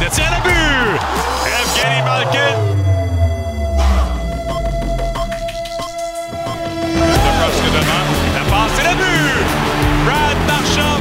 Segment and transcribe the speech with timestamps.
[0.00, 1.00] Le but!
[1.44, 2.54] Evgeny Malkin!
[8.32, 9.42] La passe et le but!
[10.04, 10.98] Brad Marchand!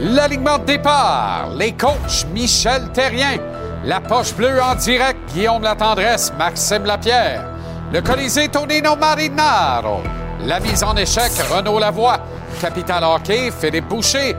[0.00, 3.38] L'alignement de départ, les coachs Michel Terrien,
[3.84, 7.44] la poche bleue en direct, Guillaume Latendresse, Maxime Lapierre,
[7.92, 10.02] le Colisée Tonino Marinaro,
[10.44, 12.18] la mise en échec, Renaud Lavoie,
[12.60, 14.36] Capital Hockey, Philippe Boucher,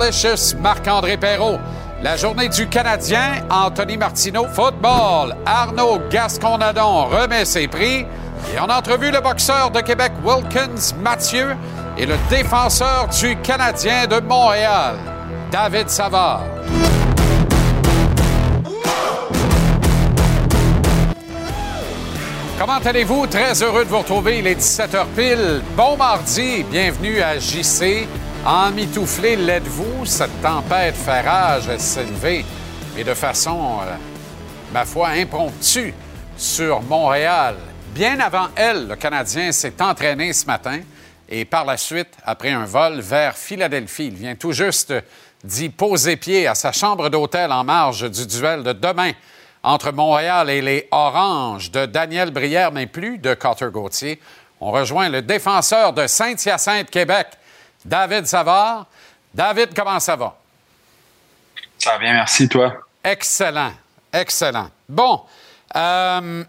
[0.00, 1.58] Licious, Marc-André Perrault,
[2.02, 8.06] la journée du Canadien, Anthony Martineau, Football, Arnaud Gasconadon remet ses prix.
[8.52, 11.56] Et on a entrevu le boxeur de Québec, Wilkins Mathieu,
[11.96, 14.96] et le défenseur du Canadien de Montréal,
[15.50, 16.42] David Savard.
[22.64, 23.26] Comment allez-vous?
[23.26, 24.38] Très heureux de vous retrouver.
[24.38, 25.62] Il est 17h pile.
[25.76, 26.62] Bon mardi.
[26.62, 28.06] Bienvenue à JC.
[28.46, 30.06] Emmitouflé l'êtes-vous?
[30.06, 32.44] Cette tempête fait rage s'est levée,
[32.94, 33.96] mais de façon, euh,
[34.72, 35.92] ma foi, impromptue
[36.36, 37.56] sur Montréal.
[37.96, 40.78] Bien avant elle, le Canadien s'est entraîné ce matin
[41.28, 44.94] et par la suite, après un vol vers Philadelphie, il vient tout juste
[45.42, 49.10] d'y poser pied à sa chambre d'hôtel en marge du duel de demain
[49.62, 54.20] entre Montréal et les Oranges de Daniel Brière, mais plus de Carter Gauthier.
[54.60, 57.28] On rejoint le défenseur de Saint-Hyacinthe, Québec,
[57.84, 58.86] David Savard.
[59.34, 60.36] David, comment ça va?
[61.78, 62.74] Ça va bien, merci, toi.
[63.02, 63.72] Excellent,
[64.12, 64.68] excellent.
[64.88, 65.22] Bon,
[65.74, 66.44] euh,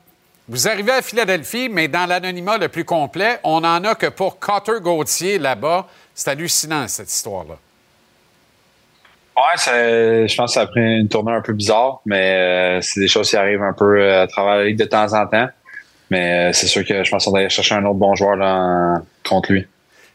[0.47, 4.39] vous arrivez à Philadelphie, mais dans l'anonymat le plus complet, on n'en a que pour
[4.39, 5.87] Carter Gauthier là-bas.
[6.13, 7.55] C'est hallucinant, cette histoire-là.
[9.35, 12.99] Ouais, je pense que ça a pris une tournée un peu bizarre, mais euh, c'est
[12.99, 15.47] des choses qui arrivent un peu euh, à travers la ligue de temps en temps.
[16.11, 19.01] Mais euh, c'est sûr que je pense qu'on va aller chercher un autre bon joueur
[19.27, 19.67] contre lui.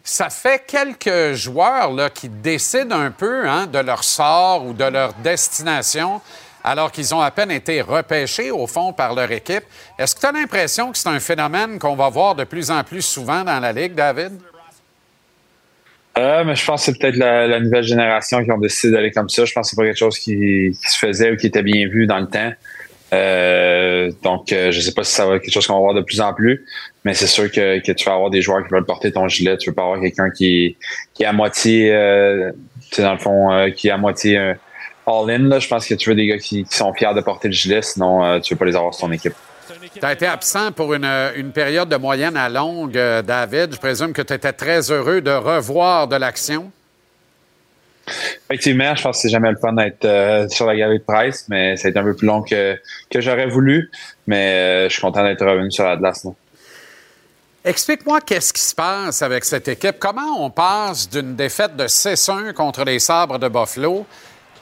[0.05, 4.85] Ça fait quelques joueurs là, qui décident un peu hein, de leur sort ou de
[4.85, 6.21] leur destination
[6.63, 9.65] alors qu'ils ont à peine été repêchés, au fond, par leur équipe.
[9.99, 12.85] Est-ce que tu as l'impression que c'est un phénomène qu'on va voir de plus en
[12.85, 14.39] plus souvent dans la Ligue, David?
[16.19, 19.29] Euh, mais je pense que c'est peut-être la, nouvelle génération qui ont décidé d'aller comme
[19.29, 19.45] ça.
[19.45, 22.07] Je pense que c'est pas quelque chose qui, se faisait ou qui était bien vu
[22.07, 22.53] dans le temps.
[23.13, 25.95] Euh, donc, euh, je sais pas si ça va être quelque chose qu'on va voir
[25.95, 26.67] de plus en plus,
[27.05, 29.57] mais c'est sûr que, tu vas avoir des joueurs qui veulent porter ton gilet.
[29.59, 30.77] Tu veux pas avoir quelqu'un qui,
[31.15, 32.51] qui est à moitié, euh,
[32.99, 34.37] dans le fond, qui est à moitié
[35.07, 35.61] all-in.
[35.61, 37.81] Je pense que tu veux des gars qui, qui, sont fiers de porter le gilet,
[37.81, 39.35] sinon tu veux pas les avoir sur ton équipe.
[39.95, 43.75] Tu as été absent pour une, période de moyenne à longue, euh, David.
[43.75, 46.71] Je présume que tu étais très heureux de revoir de l'action.
[48.49, 51.47] Effectivement, je pense que c'est jamais le fun d'être euh, sur la galerie de presse,
[51.49, 52.79] mais ça a été un peu plus long que,
[53.11, 53.91] que j'aurais voulu.
[54.27, 56.27] Mais euh, je suis content d'être revenu sur la glace.
[57.65, 59.97] Explique-moi qu'est-ce qui se passe avec cette équipe.
[59.99, 64.07] Comment on passe d'une défaite de 6-1 contre les Sabres de Buffalo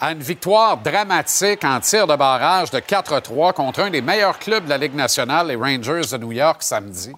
[0.00, 4.64] à une victoire dramatique en tir de barrage de 4-3 contre un des meilleurs clubs
[4.64, 7.12] de la Ligue nationale, les Rangers de New York, samedi?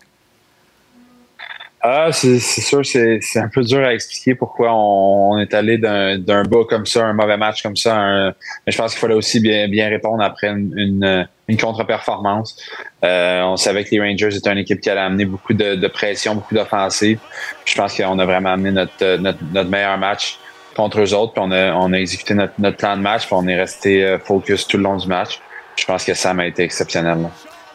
[1.81, 6.65] Ah, c'est sûr, c'est un peu dur à expliquer pourquoi on, est allé d'un bas
[6.69, 8.33] comme ça, un mauvais match comme ça.
[8.67, 12.57] mais je pense qu'il fallait aussi bien, bien répondre après une, une, contre-performance.
[13.05, 16.35] Euh, on savait que les Rangers étaient une équipe qui allait amener beaucoup de, pression,
[16.35, 17.21] beaucoup d'offensive.
[17.65, 20.41] Je pense qu'on a vraiment amené notre, notre meilleur match
[20.79, 23.59] contre eux autres, puis on a, a exécuté notre, plan de match, puis on est
[23.59, 25.41] resté euh, focus tout le long du match.
[25.77, 27.19] Je pense que ça m'a été exceptionnel.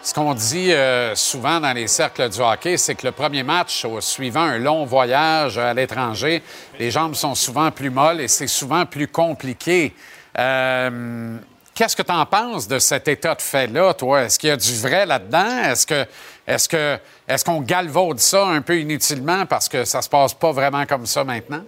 [0.02, 3.86] Ce qu'on dit euh, souvent dans les cercles du hockey, c'est que le premier match,
[3.86, 6.42] au- suivant un long voyage à l'étranger,
[6.80, 9.94] les jambes sont souvent plus molles et c'est souvent plus compliqué.
[10.40, 11.38] Euh,
[11.76, 14.22] Qu'est-ce que tu en penses de cet état de fait-là, toi?
[14.24, 15.64] Est-ce qu'il y a du vrai là-dedans?
[15.72, 16.06] Est-ce que
[16.46, 16.98] est-ce
[17.28, 21.08] est-ce qu'on galvaude ça un peu inutilement parce que ça se passe pas vraiment comme
[21.08, 21.64] ça maintenant?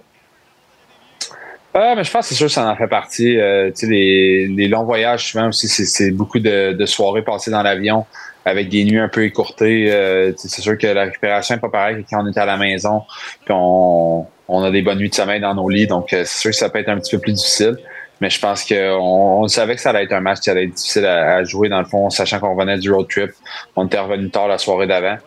[1.78, 3.38] Ah, mais je pense que c'est sûr que ça en fait partie.
[3.38, 7.52] Euh, tu sais, les, les longs voyages, souvent aussi, c'est, beaucoup de, de soirées passées
[7.52, 8.06] dans l'avion
[8.46, 9.92] avec des nuits un peu écourtées.
[9.92, 12.56] Euh, c'est sûr que la récupération n'est pas pareille que quand on est à la
[12.56, 13.02] maison,
[13.44, 15.86] puis on, on a des bonnes nuits de sommeil dans nos lits.
[15.86, 17.76] Donc, euh, c'est sûr que ça peut être un petit peu plus difficile.
[18.22, 20.76] Mais je pense qu'on on savait que ça allait être un match qui allait être
[20.76, 23.32] difficile à, à jouer, dans le fond, sachant qu'on revenait du road trip.
[23.76, 25.18] On était revenu tard la soirée d'avant.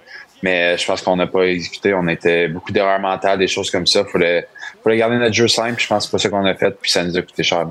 [0.43, 1.93] Mais je pense qu'on n'a pas exécuté.
[1.93, 4.05] On était beaucoup d'erreurs mentales, des choses comme ça.
[4.07, 4.47] Fallait,
[4.89, 5.81] fallait garder notre jeu simple.
[5.81, 6.71] Je pense que c'est pas ça qu'on a fait.
[6.81, 7.67] Puis ça nous a coûté cher.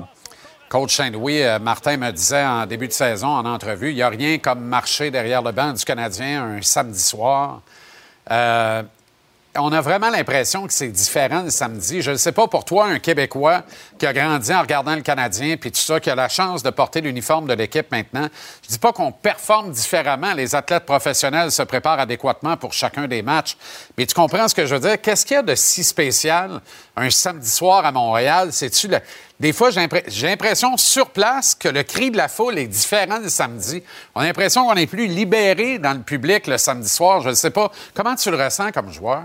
[0.68, 4.08] Coach Saint-Louis, euh, Martin me disait en début de saison, en entrevue, il n'y a
[4.10, 7.62] rien comme marcher derrière le banc du Canadien un samedi soir.
[8.30, 8.82] Euh,
[9.56, 12.02] on a vraiment l'impression que c'est différent le samedi.
[12.02, 13.62] Je ne sais pas pour toi, un Québécois
[13.98, 16.70] qui a grandi en regardant le Canadien, puis tout ça, qui a la chance de
[16.70, 18.28] porter l'uniforme de l'équipe maintenant.
[18.62, 20.32] Je dis pas qu'on performe différemment.
[20.34, 23.56] Les athlètes professionnels se préparent adéquatement pour chacun des matchs.
[23.96, 25.00] Mais tu comprends ce que je veux dire?
[25.00, 26.60] Qu'est-ce qu'il y a de si spécial
[26.96, 28.52] un samedi soir à Montréal?
[28.52, 28.98] C'est-tu le...
[29.40, 32.66] Des fois, j'ai l'impr- j'ai l'impression sur place que le cri de la foule est
[32.66, 33.82] différent le samedi.
[34.14, 37.20] On a l'impression qu'on est plus libéré dans le public le samedi soir.
[37.20, 37.70] Je ne sais pas.
[37.94, 39.22] Comment tu le ressens comme joueur?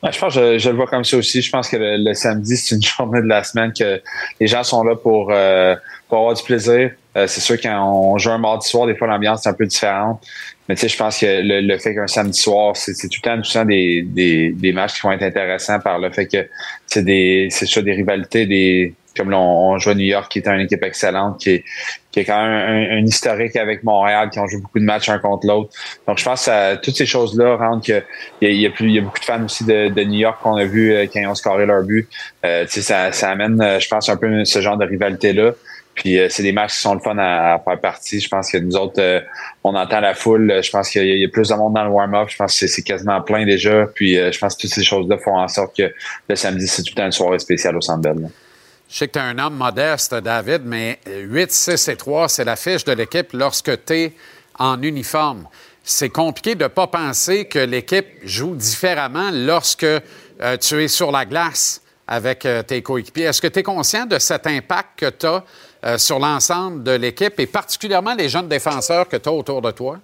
[0.00, 1.42] Ouais, je pense que je, le vois comme ça aussi.
[1.42, 4.00] Je pense que le, le samedi, c'est une journée de la semaine que
[4.38, 5.74] les gens sont là pour, euh,
[6.08, 6.92] pour avoir du plaisir.
[7.18, 9.66] Euh, c'est sûr quand on joue un mardi soir, des fois l'ambiance est un peu
[9.66, 10.24] différente.
[10.68, 13.28] Mais tu sais, je pense que le, le fait qu'un samedi soir, c'est tout le
[13.28, 16.26] temps, tout le temps des, des, des matchs qui vont être intéressants par le fait
[16.26, 16.48] que
[16.86, 20.38] c'est des c'est ça des rivalités, des comme on, on joue à New York, qui
[20.38, 21.64] est une équipe excellente, qui est,
[22.12, 25.08] qui est quand même un, un historique avec Montréal, qui ont joué beaucoup de matchs
[25.08, 25.70] un contre l'autre.
[26.06, 28.00] Donc, je pense que toutes ces choses-là rendent que
[28.40, 30.20] il y a, y a plus, y a beaucoup de fans aussi de, de New
[30.20, 32.08] York qu'on a vu euh, quand ils ont scoré leur but.
[32.44, 35.52] Euh, ça, ça amène, euh, je pense, un peu ce genre de rivalité-là.
[35.98, 38.20] Puis euh, c'est des matchs qui sont le fun à, faire partie.
[38.20, 39.20] Je pense que nous autres, euh,
[39.64, 40.60] on entend la foule.
[40.62, 42.28] Je pense qu'il y, a- plus de monde dans le warm-up.
[42.30, 43.86] Je pense que c'est- quasiment plein déjà.
[43.94, 45.92] Puis euh, je pense que toutes ces choses-là font en sorte que
[46.28, 48.30] le samedi, c'est tout le temps une soirée spéciale au Centre Bell.
[48.88, 52.44] Je sais que tu es un homme modeste, David, mais 8, 6 et 3, c'est
[52.44, 54.12] la fiche de l'équipe lorsque tu es
[54.58, 55.46] en uniforme.
[55.82, 61.10] C'est compliqué de ne pas penser que l'équipe joue différemment lorsque euh, tu es sur
[61.10, 63.24] la glace avec euh, tes coéquipiers.
[63.24, 65.44] Est-ce que tu es conscient de cet impact que tu as
[65.96, 69.98] sur l'ensemble de l'équipe et particulièrement les jeunes défenseurs que tu as autour de toi?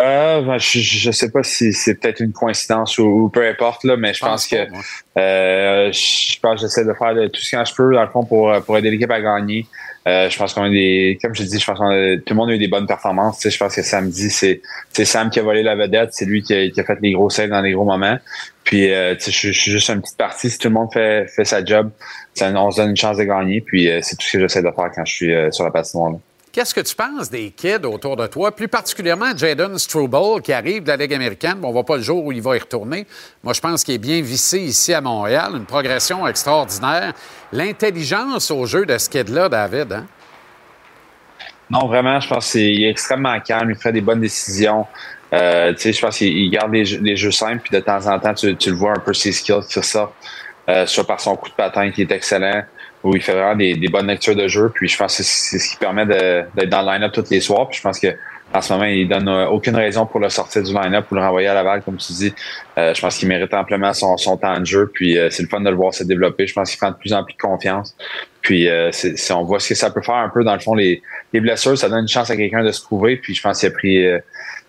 [0.00, 3.84] Euh, ben, je, je sais pas si c'est peut-être une coïncidence ou, ou peu importe,
[3.84, 4.56] là, mais je pense, que
[5.18, 8.24] euh, je pense j'essaie de faire de- tout ce que je peux, dans le fond,
[8.24, 9.66] pour, pour aider l'équipe à gagner.
[10.08, 11.18] Euh, je pense qu'on a des.
[11.20, 13.38] Comme je dis, je pense que tout le monde a eu des bonnes performances.
[13.38, 14.62] Tu sais, je pense que samedi, c'est
[14.92, 17.12] c'est Sam qui a volé la vedette, c'est lui qui a, qui a fait les
[17.12, 18.18] gros saves dans les gros moments.
[18.64, 20.48] Puis euh, tu sais, je, je suis juste une petite partie.
[20.48, 21.90] Si tout le monde fait, fait sa job,
[22.34, 23.60] ça, on se donne une chance de gagner.
[23.60, 25.70] Puis euh, c'est tout ce que j'essaie de faire quand je suis euh, sur la
[25.70, 26.12] patinoire.
[26.52, 30.82] Qu'est-ce que tu penses des kids autour de toi, plus particulièrement Jaden Struble qui arrive
[30.82, 31.58] de la Ligue américaine?
[31.60, 33.06] Bon, on ne voit pas le jour où il va y retourner.
[33.44, 37.12] Moi, je pense qu'il est bien vissé ici à Montréal, une progression extraordinaire.
[37.52, 40.06] L'intelligence au jeu de ce kid-là, David, hein?
[41.70, 44.86] Non, vraiment, je pense qu'il est extrêmement calme, il fait des bonnes décisions.
[45.32, 48.18] Euh, je pense qu'il il garde les jeux, les jeux simples, puis de temps en
[48.18, 50.14] temps, tu, tu le vois un peu ses skills qui ressortent,
[50.68, 52.64] euh, soit par son coup de patin qui est excellent,
[53.02, 54.70] où il fait vraiment des, des bonnes lectures de jeu.
[54.74, 57.68] Puis je pense que c'est ce qui permet d'être dans le line-up tous les soirs.
[57.68, 58.08] Puis je pense que
[58.52, 61.20] en ce moment, il donne euh, aucune raison pour le sortir du line-up ou le
[61.20, 62.34] renvoyer à Laval, comme tu dis.
[62.78, 64.90] Euh, je pense qu'il mérite amplement son, son temps de jeu.
[64.92, 66.48] Puis euh, c'est le fun de le voir se développer.
[66.48, 67.96] Je pense qu'il prend de plus en plus de confiance.
[68.42, 70.74] Puis euh, c'est- on voit ce que ça peut faire un peu dans le fond.
[70.74, 71.00] Les,
[71.32, 73.18] les blessures, ça donne une chance à quelqu'un de se prouver.
[73.18, 74.18] Puis je pense qu'il a pris, euh,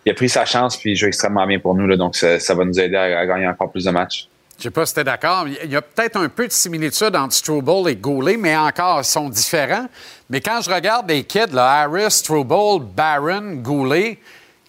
[0.05, 0.77] il a pris sa chance.
[0.77, 1.87] Puis il joue extrêmement bien pour nous.
[1.87, 4.27] Là, donc ça, ça va nous aider à gagner encore plus de matchs.
[4.61, 5.47] Je sais pas si tu es d'accord.
[5.63, 9.05] Il y a peut-être un peu de similitude entre Struble et Goulet, mais encore, ils
[9.05, 9.87] sont différents.
[10.29, 14.19] Mais quand je regarde les kids, Harris, Struble, Barron, Goulet,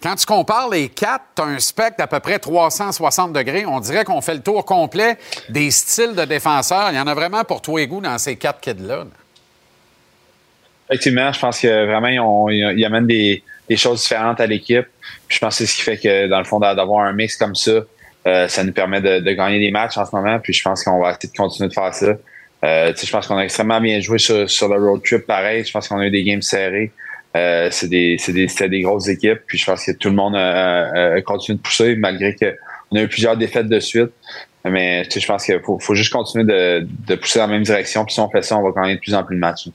[0.01, 3.67] quand tu compares les quatre, tu as un spectre d'à peu près 360 degrés.
[3.67, 5.15] On dirait qu'on fait le tour complet
[5.49, 6.89] des styles de défenseurs.
[6.89, 9.05] Il y en a vraiment pour tous les goûts dans ces quatre kids-là.
[10.89, 14.87] Effectivement, je pense que vraiment, ils, amènent des, des choses différentes à l'équipe.
[15.27, 17.37] Je pense que c'est ce qui fait que, dans le fond, d'a- d'avoir un mix
[17.37, 17.71] comme ça,
[18.27, 20.39] euh, ça nous permet de, de gagner des matchs en ce moment.
[20.39, 22.13] Puis je pense qu'on va essayer de continuer de faire ça.
[22.65, 25.65] Euh, je pense qu'on a extrêmement bien joué sur, sur le road trip pareil.
[25.65, 26.91] Je pense qu'on a eu des games serrés.
[27.35, 29.39] Euh, c'est des, des, des grosses équipes.
[29.47, 32.55] Puis je pense que tout le monde a, a- a continué de pousser malgré que
[32.91, 34.11] on a eu plusieurs défaites de suite.
[34.65, 38.05] Mais je pense qu'il faut, faut juste continuer de, de pousser dans la même direction.
[38.05, 39.67] Puis si on fait ça, on va gagner de plus en plus de matchs.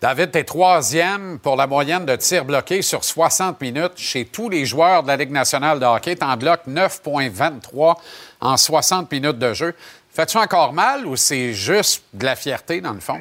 [0.00, 4.50] David, tu es troisième pour la moyenne de tirs bloqués sur 60 minutes chez tous
[4.50, 6.16] les joueurs de la Ligue nationale de hockey.
[6.16, 7.94] Tu en bloques 9,23
[8.42, 9.74] en 60 minutes de jeu.
[10.12, 13.18] Fais-tu encore mal ou c'est juste de la fierté, dans le fond?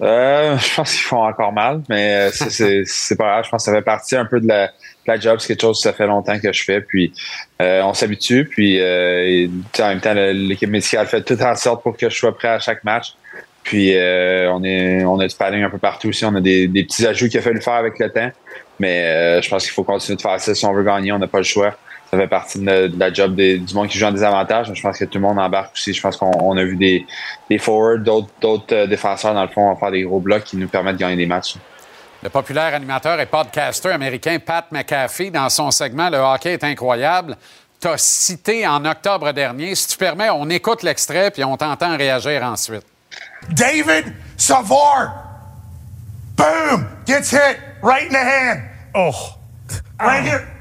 [0.00, 3.44] Euh, je pense qu'ils font encore mal, mais euh, c'est pas grave.
[3.44, 4.72] Je pense que ça fait partie un peu de la, de
[5.06, 5.38] la job.
[5.40, 6.80] C'est quelque chose que ça fait longtemps que je fais.
[6.80, 7.12] Puis
[7.60, 8.46] euh, on s'habitue.
[8.50, 9.46] Puis euh,
[9.78, 12.58] en même temps, l'équipe médicale fait tout en sorte pour que je sois prêt à
[12.58, 13.14] chaque match.
[13.66, 16.24] Puis euh, on est on a du padding un peu partout aussi.
[16.24, 18.30] On a des, petits ajouts qu'il a fallu faire avec le temps.
[18.78, 21.10] Mais euh, je pense qu'il faut continuer de faire ça si on veut gagner.
[21.10, 21.74] On n'a pas le choix.
[22.08, 24.70] Ça fait partie de, la job du monde qui joue en désavantage.
[24.72, 25.92] Je pense que tout le monde embarque aussi.
[25.92, 27.04] Je pense qu'on a vu des,
[27.50, 27.98] des forwards,
[28.40, 31.16] d'autres euh, défenseurs, dans le fond, faire des gros blocs qui nous permettent de gagner
[31.16, 31.56] des matchs.
[32.22, 37.36] Le populaire animateur et podcaster américain Pat McAfee, dans son segment Le hockey est incroyable,
[37.80, 39.74] t'a cité en octobre dernier.
[39.74, 42.86] Si tu permets, on écoute l'extrait puis on t'entend réagir ensuite.
[43.54, 45.10] David Savard.
[46.36, 46.86] Boom!
[47.06, 48.68] Gets hit right in the hand.
[48.94, 49.38] Oh.
[49.98, 50.52] Right here.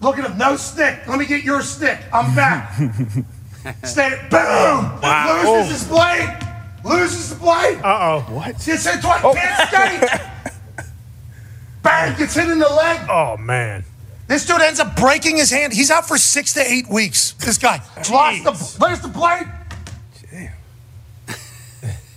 [0.00, 0.36] Look at him.
[0.36, 1.06] No stick.
[1.06, 1.98] Let me get your stick.
[2.12, 2.74] I'm back.
[3.84, 4.10] Stay.
[4.30, 5.00] Boom!
[5.00, 5.42] Wow.
[5.44, 5.64] Loses Oh.
[5.64, 6.38] his blade.
[6.84, 7.78] Loses the blade.
[7.84, 8.34] Uh oh.
[8.34, 8.56] What?
[8.64, 9.22] Gets hit twice.
[9.22, 10.86] Can't skate.
[11.82, 12.16] Bang!
[12.18, 13.00] Gets hit in the leg.
[13.08, 13.84] Oh man.
[14.28, 15.72] This dude ends up breaking his hand.
[15.72, 17.32] He's out for six to eight weeks.
[17.34, 18.78] This guy lost the.
[18.86, 19.46] There's the blade.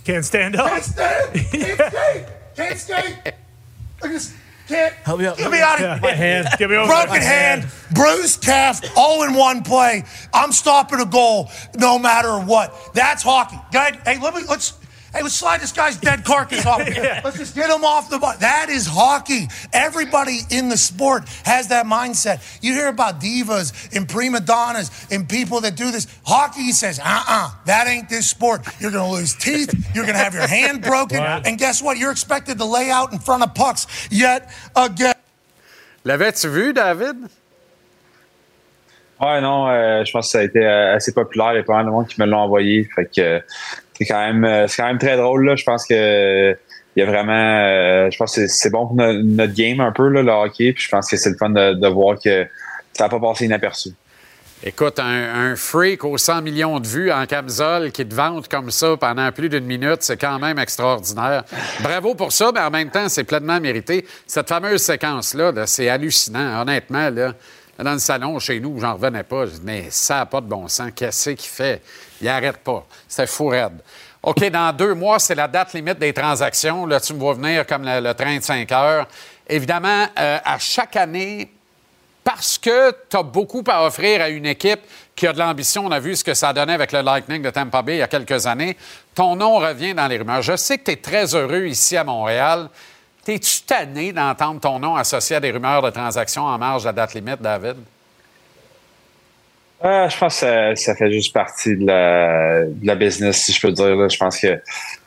[0.06, 0.68] Can't stand up.
[0.70, 1.34] Can't stand.
[1.50, 2.26] Can't skate.
[2.54, 3.16] Can't skate.
[3.24, 3.34] Look
[4.04, 4.34] at this.
[4.68, 4.94] Can't.
[4.94, 5.36] Help me out.
[5.36, 6.46] Get me out Yeah, of my hand.
[6.58, 10.04] Get me over Broken my hand, bruised calf, all in one play.
[10.32, 12.72] I'm stopping a goal no matter what.
[12.94, 13.58] That's hockey.
[13.72, 14.74] Guy, hey, let me let's
[15.16, 16.82] hey let's slide this guy's dead carcass off.
[16.96, 17.20] Yeah.
[17.24, 18.40] Let's just get him off the butt.
[18.40, 19.48] That is hockey.
[19.72, 22.40] Everybody in the sport has that mindset.
[22.62, 26.06] You hear about divas and prima donnas and people that do this.
[26.24, 28.66] Hockey says, uh-uh, that ain't this sport.
[28.80, 29.74] You're gonna lose teeth.
[29.94, 31.46] You're gonna have your hand broken, What?
[31.46, 31.98] and guess what?
[31.98, 35.14] You're expected to lay out in front of pucks yet again.
[36.04, 37.28] L'avais-tu vu, David?
[39.20, 41.52] Ouais, non, euh, je pense que ça a été euh, assez populaire.
[41.54, 42.86] Il y a pas mal de monde qui me l'ont envoyé.
[42.94, 43.40] Fait que euh,
[43.98, 45.44] c'est quand même euh, c'est quand même très drôle.
[45.46, 45.56] Là.
[45.56, 46.56] Je pense que
[46.96, 49.92] il y a vraiment euh, je pense que c'est- bon pour no- notre game un
[49.92, 50.72] peu, là, le hockey.
[50.72, 52.46] Puis je pense que c'est le fun de, voir que
[52.92, 53.90] ça n'a pas passé inaperçu.
[54.64, 58.70] Écoute, un, un freak aux 100 millions de vues en camisole qui te vante comme
[58.70, 61.44] ça pendant plus d'une minute, c'est quand même extraordinaire.
[61.82, 64.06] Bravo pour ça, mais en même temps, c'est pleinement mérité.
[64.26, 67.10] Cette fameuse séquence-là, là, c'est hallucinant, honnêtement.
[67.10, 67.34] Là,
[67.78, 69.46] dans le salon, chez nous, j'en revenais pas.
[69.46, 70.90] Je dis, mais ça n'a pas de bon sens.
[70.94, 71.82] Qu'est-ce qu'il fait?
[72.20, 72.86] Il arrête pas.
[73.06, 73.80] C'était fou raide.
[74.22, 76.86] OK, dans deux mois, c'est la date limite des transactions.
[76.86, 79.06] Là, tu me vois venir comme le, le train de 5 heures.
[79.48, 81.50] Évidemment, euh, à chaque année,
[82.26, 84.80] parce que tu as beaucoup à offrir à une équipe
[85.14, 85.86] qui a de l'ambition.
[85.86, 88.02] On a vu ce que ça donnait avec le Lightning de Tampa Bay il y
[88.02, 88.76] a quelques années.
[89.14, 90.42] Ton nom revient dans les rumeurs.
[90.42, 92.68] Je sais que tu es très heureux ici à Montréal.
[93.26, 96.92] T'es-tu tanné d'entendre ton nom associé à des rumeurs de transactions en marge de la
[96.92, 97.74] date limite, David?
[99.84, 104.08] Euh, je pense que ça, fait juste partie de la, business, si je peux dire.
[104.08, 104.60] Je pense que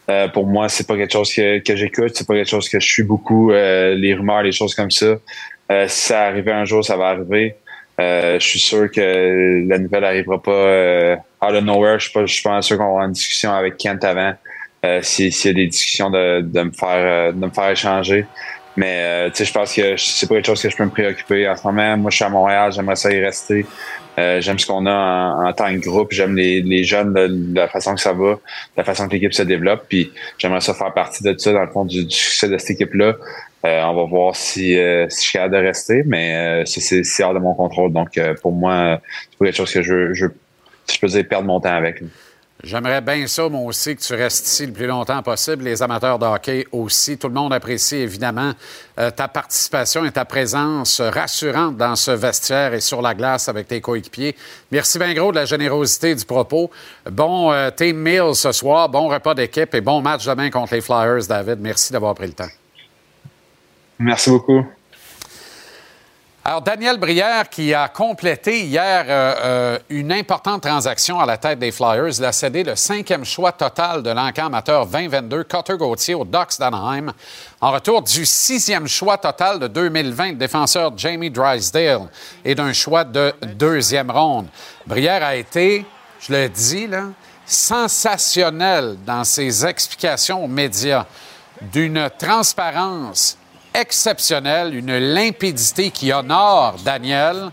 [0.09, 2.81] euh, pour moi, c'est pas quelque chose que, que j'écoute, c'est pas quelque chose que
[2.81, 5.15] je suis beaucoup, euh, les rumeurs, les choses comme ça.
[5.87, 7.55] Si ça arrivait un jour, ça va arriver.
[7.97, 11.99] Je suis sûr que la nouvelle arrivera pas out of nowhere.
[11.99, 14.33] Je suis pas, je suis pas sûr qu'on avoir une discussion avec Kent avant.
[14.85, 17.69] Euh, si- S'il y a des discussions de, de me faire euh, de me faire
[17.69, 18.25] échanger.
[18.77, 21.55] Mais euh, je pense que c'est pas quelque chose que je peux me préoccuper en
[21.57, 21.97] ce moment.
[21.97, 23.65] Moi, je suis à Montréal, j'aimerais ça y rester.
[24.17, 26.11] Euh, j'aime ce qu'on a en, en tant que groupe.
[26.13, 28.39] J'aime les, les jeunes, de, la façon que ça va, de
[28.77, 29.85] la façon que l'équipe se développe.
[29.89, 32.71] Puis j'aimerais ça faire partie de ça, dans le fond, du, du succès de cette
[32.71, 33.15] équipe-là.
[33.65, 37.33] Euh, on va voir si, euh, si je suis capable de rester, mais c'est- hors
[37.33, 37.91] de mon contrôle.
[37.91, 40.27] Donc, pour moi, c'est pas quelque chose que je, je,
[40.87, 42.01] si je peux dire, perdre mon temps avec.
[42.61, 45.63] J'aimerais bien ça, moi aussi, que tu restes ici le plus longtemps possible.
[45.63, 47.17] Les amateurs de hockey aussi.
[47.17, 48.51] Tout le monde apprécie évidemment
[48.99, 53.69] euh, ta participation et ta présence rassurante dans ce vestiaire et sur la glace avec
[53.69, 54.35] tes coéquipiers.
[54.71, 56.69] Merci bien gros de la générosité du propos.
[57.09, 60.81] Bon euh, team meal ce soir, bon repas d'équipe et bon match demain contre les
[60.81, 61.59] Flyers, David.
[61.61, 62.51] Merci d'avoir pris le temps.
[63.99, 64.65] Merci beaucoup.
[66.45, 71.59] Alors, Daniel Brière, qui a complété hier euh, euh, une importante transaction à la tête
[71.59, 76.15] des Flyers, il a cédé le cinquième choix total de l'encan amateur 2022, Cutter Gauthier,
[76.15, 77.11] aux Ducks d'Anaheim,
[77.59, 82.09] en retour du sixième choix total de 2020, le défenseur Jamie Drysdale,
[82.45, 84.47] et d'un choix de deuxième ronde.
[84.87, 85.85] Brière a été,
[86.21, 87.07] je le dis, là,
[87.45, 91.05] sensationnel dans ses explications aux médias,
[91.61, 93.38] d'une transparence
[93.73, 97.49] exceptionnelle, une limpidité qui honore Daniel.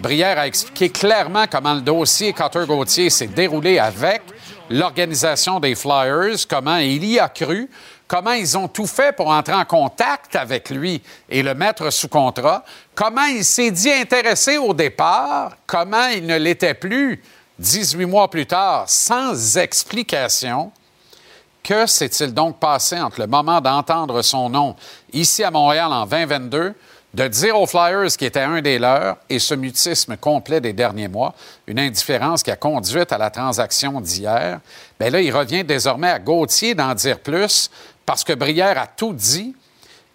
[0.00, 4.22] Brière a expliqué clairement comment le dossier Cotter Gauthier s'est déroulé avec
[4.70, 7.68] l'organisation des Flyers, comment il y a cru,
[8.08, 12.08] comment ils ont tout fait pour entrer en contact avec lui et le mettre sous
[12.08, 17.22] contrat, comment il s'est dit intéressé au départ, comment il ne l'était plus
[17.58, 20.72] 18 mois plus tard, sans explication.
[21.70, 24.74] Que s'est-il donc passé entre le moment d'entendre son nom
[25.12, 26.74] ici à Montréal en 2022,
[27.14, 31.06] de dire aux Flyers qui était un des leurs et ce mutisme complet des derniers
[31.06, 31.32] mois,
[31.68, 34.58] une indifférence qui a conduit à la transaction d'hier,
[34.98, 37.70] bien là, il revient désormais à Gauthier d'en dire plus
[38.04, 39.54] parce que Brière a tout dit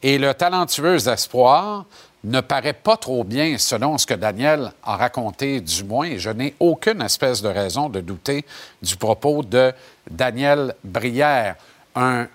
[0.03, 1.85] et le talentueux espoir
[2.25, 6.31] ne paraît pas trop bien selon ce que Daniel a raconté du moins et je
[6.31, 8.43] n'ai aucune espèce de raison de douter
[8.81, 9.71] du propos de
[10.09, 11.55] Daniel Brière,
[11.95, 12.27] un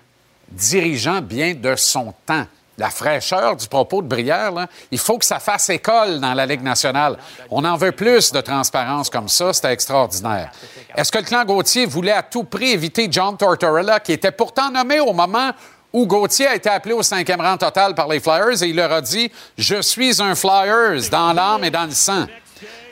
[0.49, 2.45] dirigeant bien de son temps
[2.81, 6.63] la fraîcheur du propos de Brière, il faut que ça fasse école dans la Ligue
[6.63, 7.15] nationale.
[7.51, 10.51] On en veut plus de transparence comme ça, c'était extraordinaire.
[10.95, 14.71] Est-ce que le clan Gauthier voulait à tout prix éviter John Tortorella, qui était pourtant
[14.71, 15.51] nommé au moment
[15.93, 18.91] où Gauthier a été appelé au cinquième rang total par les Flyers et il leur
[18.91, 22.25] a dit Je suis un Flyers dans l'âme et dans le sang.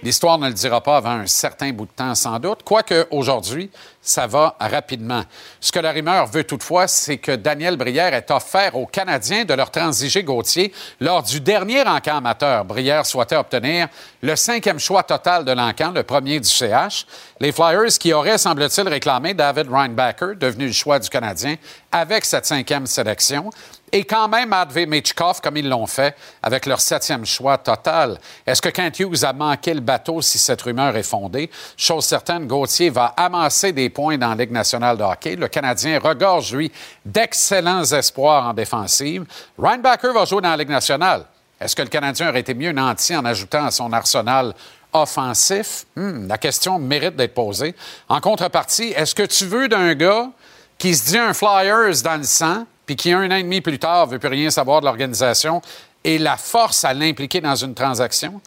[0.02, 3.70] L'histoire ne le dira pas avant un certain bout de temps, sans doute, quoique aujourd'hui,
[4.02, 5.24] ça va rapidement.
[5.60, 9.54] Ce que la rumeur veut toutefois, c'est que Daniel Brière est offert aux Canadiens de
[9.54, 12.64] leur transiger Gauthier lors du dernier encamp amateur.
[12.64, 13.88] Brière souhaitait obtenir
[14.22, 17.06] le cinquième choix total de l'encamp, le premier du CH.
[17.40, 21.56] Les Flyers qui auraient, semble-t-il, réclamé David Reinbacker, devenu le choix du Canadien,
[21.92, 23.50] avec cette cinquième sélection
[23.92, 28.20] et quand même Advé Michkov, comme ils l'ont fait, avec leur septième choix total.
[28.46, 31.50] Est-ce que Kent Hughes a manqué le bateau si cette rumeur est fondée?
[31.78, 35.36] Chose certaine, Gauthier va amasser des points dans la Ligue nationale de hockey.
[35.36, 36.72] Le Canadien regorge, lui,
[37.06, 39.26] d'excellents espoirs en défensive.
[39.58, 41.26] Reinbacker va jouer dans la Ligue nationale.
[41.60, 44.54] Est-ce que le Canadien aurait été mieux nanti en ajoutant à son arsenal
[44.94, 45.86] offensif?
[45.96, 47.76] Hmm, la question mérite d'être posée.
[48.08, 50.30] En contrepartie, est-ce que tu veux d'un gars
[50.78, 53.78] qui se dit un Flyers dans le sang, puis qui, un an et demi plus
[53.78, 55.62] tard, ne veut plus rien savoir de l'organisation
[56.04, 58.42] et la force à l'impliquer dans une transaction?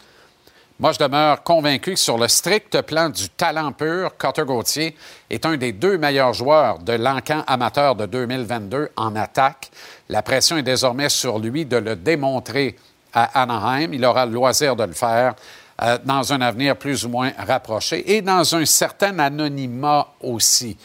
[0.80, 4.96] Moi, je demeure convaincu que sur le strict plan du talent pur, Cotter Gauthier
[5.30, 9.70] est un des deux meilleurs joueurs de l'encan amateur de 2022 en attaque.
[10.08, 12.74] La pression est désormais sur lui de le démontrer
[13.12, 13.92] à Anaheim.
[13.92, 15.36] Il aura le loisir de le faire
[15.82, 20.76] euh, dans un avenir plus ou moins rapproché et dans un certain anonymat aussi.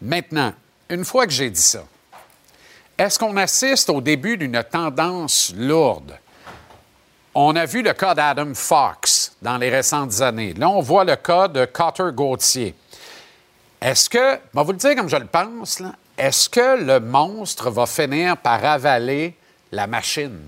[0.00, 0.52] Maintenant,
[0.88, 1.82] une fois que j'ai dit ça,
[3.00, 6.18] est-ce qu'on assiste au début d'une tendance lourde?
[7.34, 10.52] On a vu le cas d'Adam Fox dans les récentes années.
[10.52, 12.74] Là, on voit le cas de Cotter Gauthier.
[13.80, 15.82] Est-ce que, je vais vous le dire comme je le pense,
[16.18, 19.34] est-ce que le monstre va finir par avaler
[19.72, 20.38] la machine?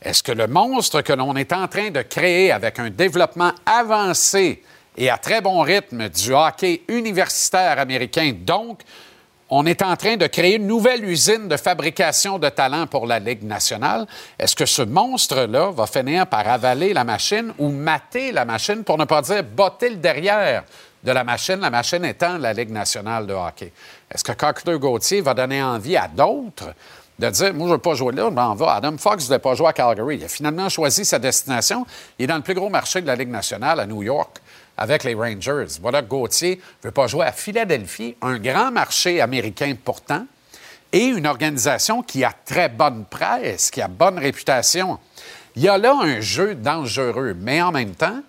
[0.00, 4.62] Est-ce que le monstre que l'on est en train de créer avec un développement avancé
[4.96, 8.80] et à très bon rythme du hockey universitaire américain, donc
[9.48, 13.18] on est en train de créer une nouvelle usine de fabrication de talents pour la
[13.18, 14.06] Ligue nationale.
[14.38, 18.98] Est-ce que ce monstre-là va finir par avaler la machine ou mater la machine, pour
[18.98, 20.64] ne pas dire botter le derrière
[21.04, 23.72] de la machine, la machine étant la Ligue nationale de hockey?
[24.12, 26.74] Est-ce que Carter Gauthier va donner envie à d'autres
[27.18, 28.66] de dire Moi, je ne veux pas jouer là, m'en vais.
[28.66, 30.16] Adam Fox ne voulait pas jouer à Calgary.
[30.16, 31.86] Il a finalement choisi sa destination.
[32.18, 34.40] Il est dans le plus gros marché de la Ligue nationale à New York
[34.76, 35.78] avec les Rangers.
[35.80, 40.26] Voilà Gauthier ne veut pas jouer à Philadelphie, un grand marché américain pourtant,
[40.92, 44.98] et une organisation qui a très bonne presse, qui a bonne réputation.
[45.56, 48.20] Il y a là un jeu dangereux, mais en même temps,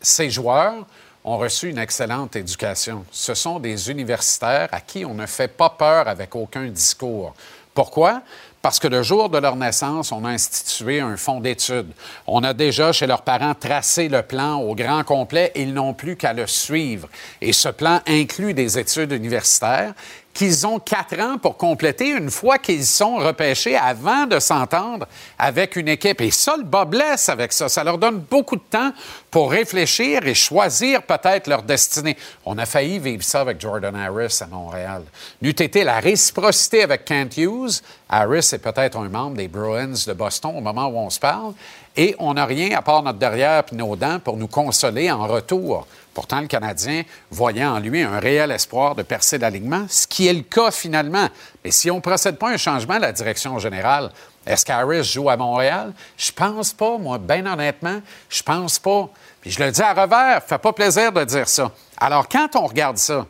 [0.00, 0.86] ces joueurs
[1.24, 3.04] ont reçu une excellente éducation.
[3.10, 7.34] Ce sont des universitaires à qui on ne fait pas peur avec aucun discours.
[7.74, 8.22] Pourquoi?
[8.62, 11.92] Parce que le jour de leur naissance, on a institué un fonds d'études.
[12.26, 15.50] On a déjà, chez leurs parents, tracé le plan au grand complet.
[15.56, 17.08] Ils n'ont plus qu'à le suivre.
[17.40, 19.94] Et ce plan inclut des études universitaires
[20.32, 25.06] qu'ils ont quatre ans pour compléter une fois qu'ils sont repêchés avant de s'entendre
[25.38, 26.20] avec une équipe.
[26.20, 27.68] Et ça, le bas blesse avec ça.
[27.68, 28.92] Ça leur donne beaucoup de temps
[29.30, 32.16] pour réfléchir et choisir peut-être leur destinée.
[32.44, 35.02] On a failli vivre ça avec Jordan Harris à Montréal.
[35.42, 40.12] N'eût été la réciprocité avec Kent Hughes, Harris est peut-être un membre des Bruins de
[40.12, 41.52] Boston au moment où on se parle,
[41.96, 45.26] et on n'a rien à part notre derrière et nos dents pour nous consoler en
[45.26, 45.86] retour.
[46.20, 50.34] Pourtant, le Canadien voyait en lui un réel espoir de percer l'alignement, ce qui est
[50.34, 51.26] le cas finalement.
[51.64, 54.10] Mais si on ne procède pas à un changement de la direction générale,
[54.44, 55.94] est-ce qu'Harris joue à Montréal?
[56.18, 59.08] Je pense pas, moi, bien honnêtement, je pense pas.
[59.40, 61.72] Puis je le dis à revers, fait pas plaisir de dire ça.
[61.96, 63.24] Alors, quand on regarde ça,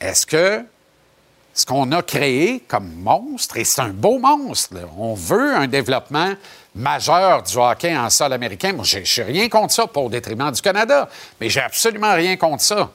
[0.00, 0.64] est-ce que
[1.56, 6.34] ce qu'on a créé comme monstre, et c'est un beau monstre, on veut un développement
[6.74, 8.74] majeur du hockey en sol américain.
[8.74, 11.08] Moi, je n'ai rien contre ça, au détriment du Canada,
[11.40, 12.90] mais j'ai absolument rien contre ça.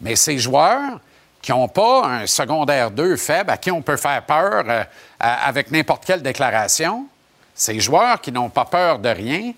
[0.00, 0.98] Mais ces joueurs
[1.40, 4.82] qui n'ont pas un secondaire 2 faible, à qui on peut faire peur euh,
[5.20, 7.06] avec n'importe quelle déclaration.
[7.54, 9.52] Ces joueurs qui n'ont pas peur de rien,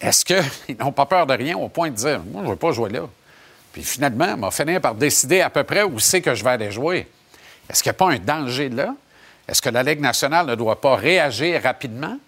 [0.00, 2.56] est-ce qu'ils n'ont pas peur de rien au point de dire Moi, je ne veux
[2.56, 3.00] pas jouer là?
[3.72, 6.50] Puis finalement, on va finir par décider à peu près où c'est que je vais
[6.50, 7.08] aller jouer.
[7.68, 8.94] Est-ce qu'il n'y a pas un danger là?
[9.48, 12.18] Est-ce que la Ligue nationale ne doit pas réagir rapidement?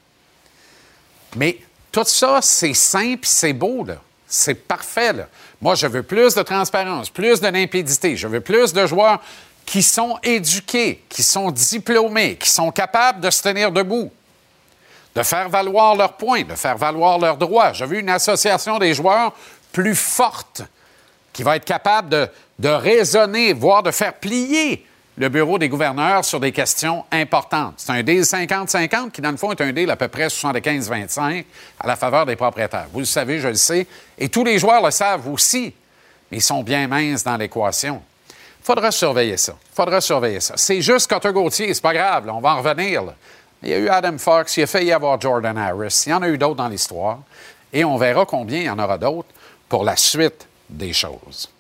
[1.36, 1.58] Mais
[1.90, 3.86] tout ça, c'est simple, c'est beau.
[4.26, 5.12] C'est parfait.
[5.60, 8.16] Moi, je veux plus de transparence, plus de limpidité.
[8.16, 9.20] Je veux plus de joueurs
[9.64, 14.10] qui sont éduqués, qui sont diplômés, qui sont capables de se tenir debout,
[15.14, 17.72] de faire valoir leurs points, de faire valoir leurs droits.
[17.72, 19.34] Je veux une association des joueurs
[19.72, 20.62] plus forte,
[21.32, 24.86] qui va être capable de raisonner, voire de faire plier
[25.18, 27.74] le bureau des gouverneurs sur des questions importantes.
[27.78, 31.44] C'est un deal 50-50 qui, dans le fond, est un deal à peu près 75-25
[31.80, 32.86] à la faveur des propriétaires.
[32.92, 35.74] Vous le savez, je le sais, et tous les joueurs le savent aussi,
[36.30, 38.00] mais ils sont bien minces dans l'équation.
[38.62, 39.56] Faudra surveiller ça.
[39.74, 40.54] Faudra surveiller ça.
[40.56, 43.02] C'est juste Cotter Gauthier, c'est pas grave, on va en revenir.
[43.64, 46.12] Il y a eu Adam Fox, il a failli y avoir Jordan Harris, il y
[46.12, 47.18] en a eu d'autres dans l'histoire,
[47.72, 49.28] et on verra combien il y en aura d'autres
[49.68, 51.50] pour la suite des choses.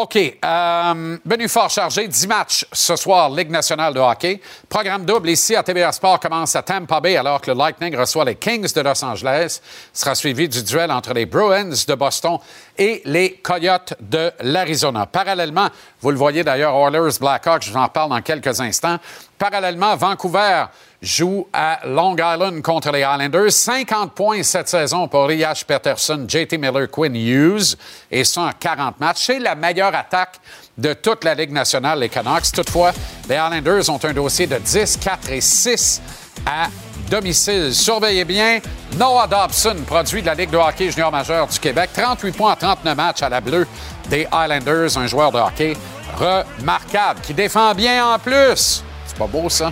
[0.00, 0.16] OK.
[0.16, 4.40] Euh, menu fort chargé, 10 matchs ce soir, Ligue nationale de hockey.
[4.68, 8.24] Programme double ici à TVA Sport commence à Tampa Bay alors que le Lightning reçoit
[8.24, 9.60] les Kings de Los Angeles.
[9.92, 12.38] sera suivi du duel entre les Bruins de Boston
[12.78, 15.04] et les Coyotes de l'Arizona.
[15.06, 15.68] Parallèlement,
[16.00, 18.98] vous le voyez d'ailleurs, Oilers Blackhawks, je vous en parle dans quelques instants.
[19.36, 20.66] Parallèlement, Vancouver
[21.00, 23.52] joue à Long Island contre les Islanders.
[23.52, 27.76] 50 points cette saison pour Riach Peterson, JT Miller, Quinn Hughes,
[28.10, 29.26] et ça en 40 matchs.
[29.26, 30.40] C'est la meilleure attaque
[30.76, 32.52] de toute la Ligue nationale, les Canucks.
[32.52, 32.92] Toutefois,
[33.28, 36.02] les Islanders ont un dossier de 10, 4 et 6
[36.44, 36.68] à
[37.08, 37.74] domicile.
[37.74, 38.60] Surveillez bien,
[38.96, 41.90] Noah Dobson, produit de la Ligue de hockey junior majeur du Québec.
[41.94, 43.66] 38 points en 39 matchs à la bleue
[44.08, 45.76] des Islanders, un joueur de hockey
[46.16, 48.82] remarquable qui défend bien en plus.
[49.06, 49.70] C'est pas beau, ça?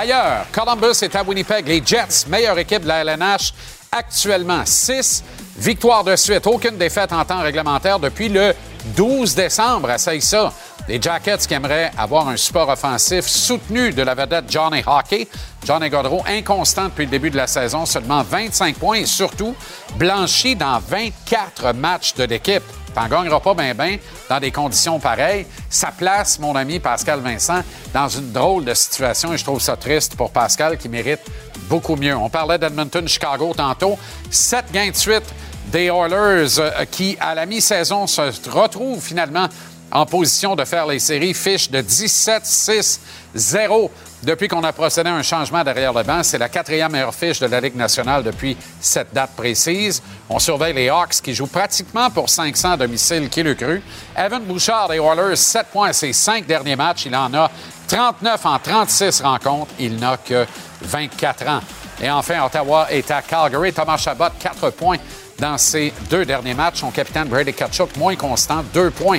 [0.00, 1.66] Ailleurs, Columbus est à Winnipeg.
[1.66, 3.52] Les Jets, meilleure équipe de la LNH
[3.90, 4.62] actuellement.
[4.64, 5.24] Six
[5.56, 6.46] victoires de suite.
[6.46, 8.54] Aucune défaite en temps réglementaire depuis le
[8.96, 9.90] 12 décembre.
[9.90, 10.52] Essaye ça.
[10.88, 15.28] Les Jackets qui aimeraient avoir un support offensif soutenu de la vedette Johnny Hockey.
[15.66, 19.54] Johnny Godreau, inconstant depuis le début de la saison, seulement 25 points et surtout
[19.96, 22.62] blanchi dans 24 matchs de l'équipe.
[22.94, 23.98] T'en gagneras pas bien, bien
[24.30, 25.44] dans des conditions pareilles.
[25.68, 27.60] Ça place, mon ami Pascal Vincent,
[27.92, 31.20] dans une drôle de situation et je trouve ça triste pour Pascal qui mérite
[31.68, 32.16] beaucoup mieux.
[32.16, 33.98] On parlait d'Edmonton-Chicago tantôt.
[34.30, 35.34] Sept gains de suite
[35.66, 39.48] des Oilers euh, qui, à la mi-saison, se retrouvent finalement
[39.90, 41.34] en position de faire les séries.
[41.34, 43.90] Fiche de 17-6-0
[44.22, 46.22] depuis qu'on a procédé à un changement derrière le banc.
[46.22, 50.02] C'est la quatrième meilleure fiche de la Ligue nationale depuis cette date précise.
[50.28, 53.82] On surveille les Hawks qui jouent pratiquement pour 500 à domicile, qui le cru.
[54.16, 57.06] Evan Bouchard des Oilers, 7 points à ses cinq derniers matchs.
[57.06, 57.50] Il en a
[57.86, 59.72] 39 en 36 rencontres.
[59.78, 60.46] Il n'a que
[60.82, 61.60] 24 ans.
[62.00, 63.72] Et enfin, Ottawa est à Calgary.
[63.72, 64.98] Thomas Chabot, 4 points
[65.38, 66.80] dans ses deux derniers matchs.
[66.80, 69.18] Son capitaine Brady Kachuk, moins constant, 2 points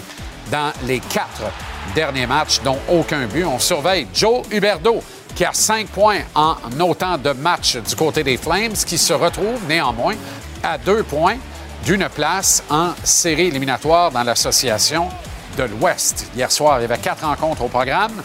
[0.51, 1.51] dans les quatre
[1.95, 3.45] derniers matchs, dont aucun but.
[3.45, 5.01] On surveille Joe Huberdeau,
[5.35, 9.65] qui a 5 points en autant de matchs du côté des Flames, qui se retrouve
[9.67, 10.15] néanmoins
[10.63, 11.37] à 2 points
[11.85, 15.09] d'une place en série éliminatoire dans l'association
[15.57, 16.27] de l'Ouest.
[16.35, 18.21] Hier soir, il y avait quatre rencontres au programme.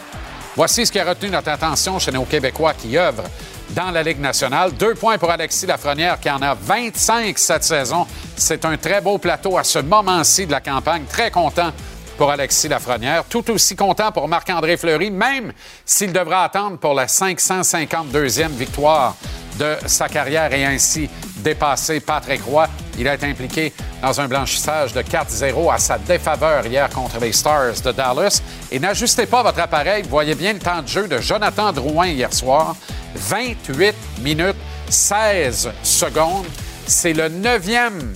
[0.57, 3.25] Voici ce qui a retenu notre attention chez nos Québécois qui œuvrent
[3.71, 4.73] dans la Ligue nationale.
[4.73, 8.07] Deux points pour Alexis Lafrenière qui en a 25 cette saison.
[8.37, 11.05] C'est un très beau plateau à ce moment-ci de la campagne.
[11.09, 11.73] Très content
[12.17, 13.25] pour Alexis Lafrenière.
[13.25, 15.53] Tout aussi content pour Marc-André Fleury, même
[15.85, 19.17] s'il devra attendre pour la 552e victoire
[19.59, 22.69] de sa carrière et ainsi dépasser Patrick Roy.
[22.99, 23.73] Il a été impliqué
[24.03, 28.43] dans un blanchissage de 4-0 à sa défaveur hier contre les Stars de Dallas.
[28.71, 30.03] Et n'ajustez pas votre appareil.
[30.03, 32.77] Vous voyez bien le temps de jeu de Jonathan Drouin hier soir.
[33.15, 34.57] 28 minutes
[34.89, 36.47] 16 secondes.
[36.87, 38.15] C'est le neuvième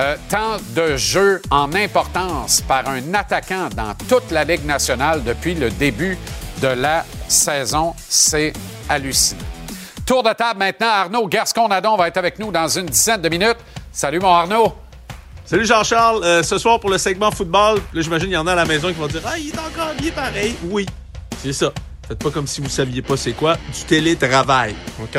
[0.00, 5.54] euh, temps de jeu en importance par un attaquant dans toute la Ligue nationale depuis
[5.54, 6.16] le début
[6.62, 7.94] de la saison.
[8.08, 8.54] C'est
[8.88, 9.42] hallucinant.
[10.06, 10.88] Tour de table maintenant.
[10.88, 13.58] Arnaud Gascon-Nadon va être avec nous dans une dizaine de minutes.
[13.92, 14.72] Salut, mon Arnaud.
[15.44, 16.24] Salut Jean-Charles.
[16.24, 18.64] Euh, ce soir, pour le segment football, là, j'imagine qu'il y en a à la
[18.64, 20.56] maison qui vont dire Ah, il est encore habillé pareil.
[20.64, 20.86] Oui,
[21.42, 21.72] c'est ça.
[22.08, 23.56] Faites pas comme si vous saviez pas c'est quoi.
[23.74, 24.74] Du télétravail.
[25.02, 25.18] OK?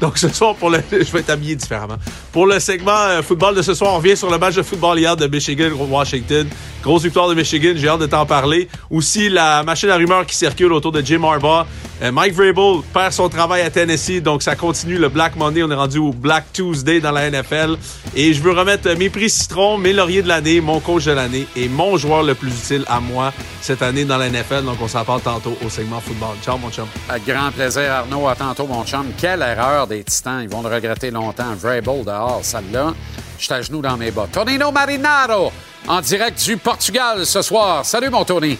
[0.00, 1.96] Donc ce soir, pour le, je vais être habillé différemment.
[2.34, 4.98] Pour le segment euh, football de ce soir, on revient sur le match de football
[4.98, 6.48] hier de Michigan-Washington.
[6.82, 8.68] Grosse victoire de Michigan, j'ai hâte de t'en parler.
[8.90, 11.64] Aussi, la machine à rumeurs qui circule autour de Jim Harbaugh.
[12.02, 15.62] Euh, Mike Vrabel perd son travail à Tennessee, donc ça continue le Black Monday.
[15.62, 17.76] On est rendu au Black Tuesday dans la NFL.
[18.16, 21.46] Et je veux remettre mes prix citron, mes lauriers de l'année, mon coach de l'année
[21.54, 24.64] et mon joueur le plus utile à moi cette année dans la NFL.
[24.64, 26.36] Donc on s'en parle tantôt au segment football.
[26.44, 26.86] Ciao mon chum.
[27.08, 28.26] Avec grand plaisir, Arnaud.
[28.26, 29.06] À tantôt, mon chum.
[29.16, 30.40] Quelle erreur des Titans.
[30.42, 31.54] Ils vont le regretter longtemps.
[31.54, 32.94] Vrabel dehors, celle-là.
[33.38, 34.26] Je suis à genoux dans mes bas.
[34.30, 35.52] Tonino Marinaro,
[35.88, 37.84] en direct du Portugal ce soir.
[37.84, 38.58] Salut, mon Tony.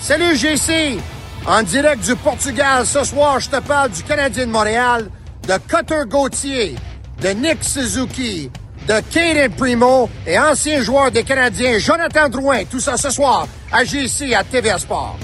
[0.00, 0.98] Salut, JC!
[1.46, 5.10] En direct du Portugal, ce soir, je te parle du Canadien de Montréal,
[5.46, 6.74] de Cutter Gauthier,
[7.20, 8.50] de Nick Suzuki,
[8.88, 12.64] de Caden Primo et ancien joueur des Canadiens Jonathan Drouin.
[12.64, 15.18] Tout ça ce soir à JC à TVA Sport.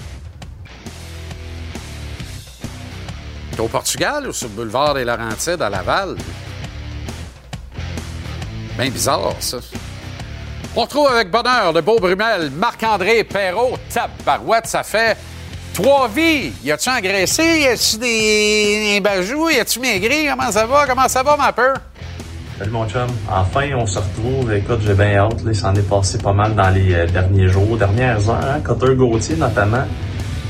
[3.53, 6.17] T'es au Portugal ou sur le boulevard des Laurentides à Laval?
[8.81, 9.59] Bien bizarre, ça.
[10.75, 13.77] On retrouve avec bonheur le beau Brumel, Marc-André Perrault.
[13.93, 15.19] Tabarouette, ça fait
[15.75, 16.51] trois vies.
[16.65, 17.43] Y a-tu engraissé?
[17.61, 19.51] Y a-tu des, des bajoux?
[19.51, 20.29] Y a-tu maigri?
[20.31, 20.87] Comment ça va?
[20.87, 21.77] Comment ça va, ma peur?
[22.59, 23.07] Salut mon chum.
[23.31, 24.51] Enfin, on se retrouve.
[24.55, 25.45] Écoute, j'ai bien hâte.
[25.45, 28.41] Là, il s'en est passé pas mal dans les euh, derniers jours, dernières heures.
[28.43, 28.61] Hein?
[28.65, 29.85] Cotter Gauthier, notamment,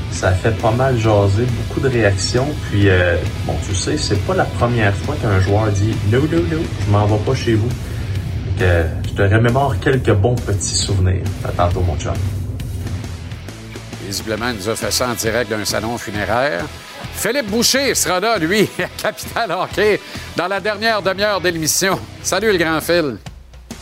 [0.09, 2.47] ça fait pas mal jaser, beaucoup de réactions.
[2.69, 6.39] Puis, euh, bon, tu sais, c'est pas la première fois qu'un joueur dit «No, no,
[6.39, 7.67] no, je m'en vais pas chez vous.»
[8.61, 11.23] Je te remémore quelques bons petits souvenirs.
[11.43, 12.13] À tantôt, mon chum.
[14.05, 16.65] Visiblement, il nous a fait ça en direct d'un salon funéraire.
[17.15, 19.99] Philippe Boucher sera là, lui, à Capital Hockey,
[20.35, 21.99] dans la dernière demi-heure de l'émission.
[22.21, 23.17] Salut, le grand Phil.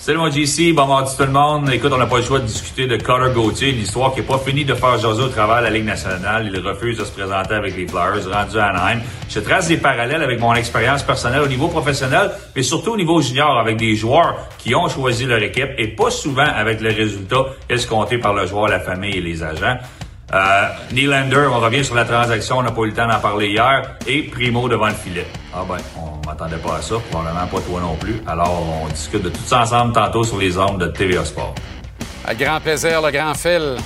[0.01, 1.69] Salut mon JC, bon mardi tout le monde.
[1.73, 4.25] Écoute, on n'a pas le choix de discuter de Carter Gauthier, une histoire qui n'est
[4.25, 6.49] pas finie de faire jaser au travers de la Ligue nationale.
[6.51, 9.01] Il refuse de se présenter avec les Flyers, rendu à Anaheim.
[9.27, 13.19] Je trace des parallèles avec mon expérience personnelle au niveau professionnel, mais surtout au niveau
[13.19, 17.47] junior avec des joueurs qui ont choisi leur équipe et pas souvent avec le résultat
[17.67, 19.79] escompté par le joueur, la famille et les agents.
[20.31, 23.47] Euh, Nylander, on revient sur la transaction, on n'a pas eu le temps d'en parler
[23.47, 25.25] hier, et Primo devant le filet.
[25.53, 28.21] Ah ben, on m'attendait pas à ça, probablement pas toi non plus.
[28.27, 31.55] Alors, on discute de tout ça ensemble tantôt sur les armes de TVA Sport.
[32.25, 33.77] À grand plaisir, le grand Phil.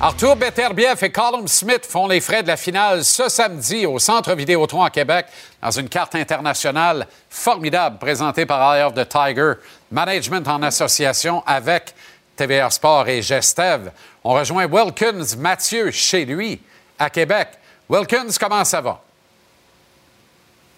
[0.00, 4.34] Arthur Beterbiev et Colin Smith font les frais de la finale ce samedi au Centre
[4.34, 5.26] Vidéotron à Québec
[5.62, 9.52] dans une carte internationale formidable présentée par Eye of the Tiger,
[9.92, 11.94] management en association avec
[12.36, 13.90] TVA Sport et Gestev.
[14.24, 16.60] On rejoint Wilkins Mathieu chez lui
[16.98, 17.48] à Québec.
[17.88, 19.00] Wilkins, comment ça va?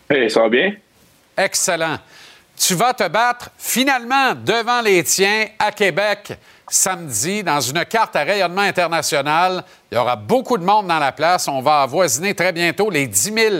[0.09, 0.75] Hey, ça va bien?
[1.37, 1.99] Excellent.
[2.57, 6.35] Tu vas te battre finalement devant les tiens à Québec
[6.69, 9.65] samedi dans une carte à rayonnement international.
[9.91, 11.49] Il y aura beaucoup de monde dans la place.
[11.49, 13.55] On va avoisiner très bientôt les 10 000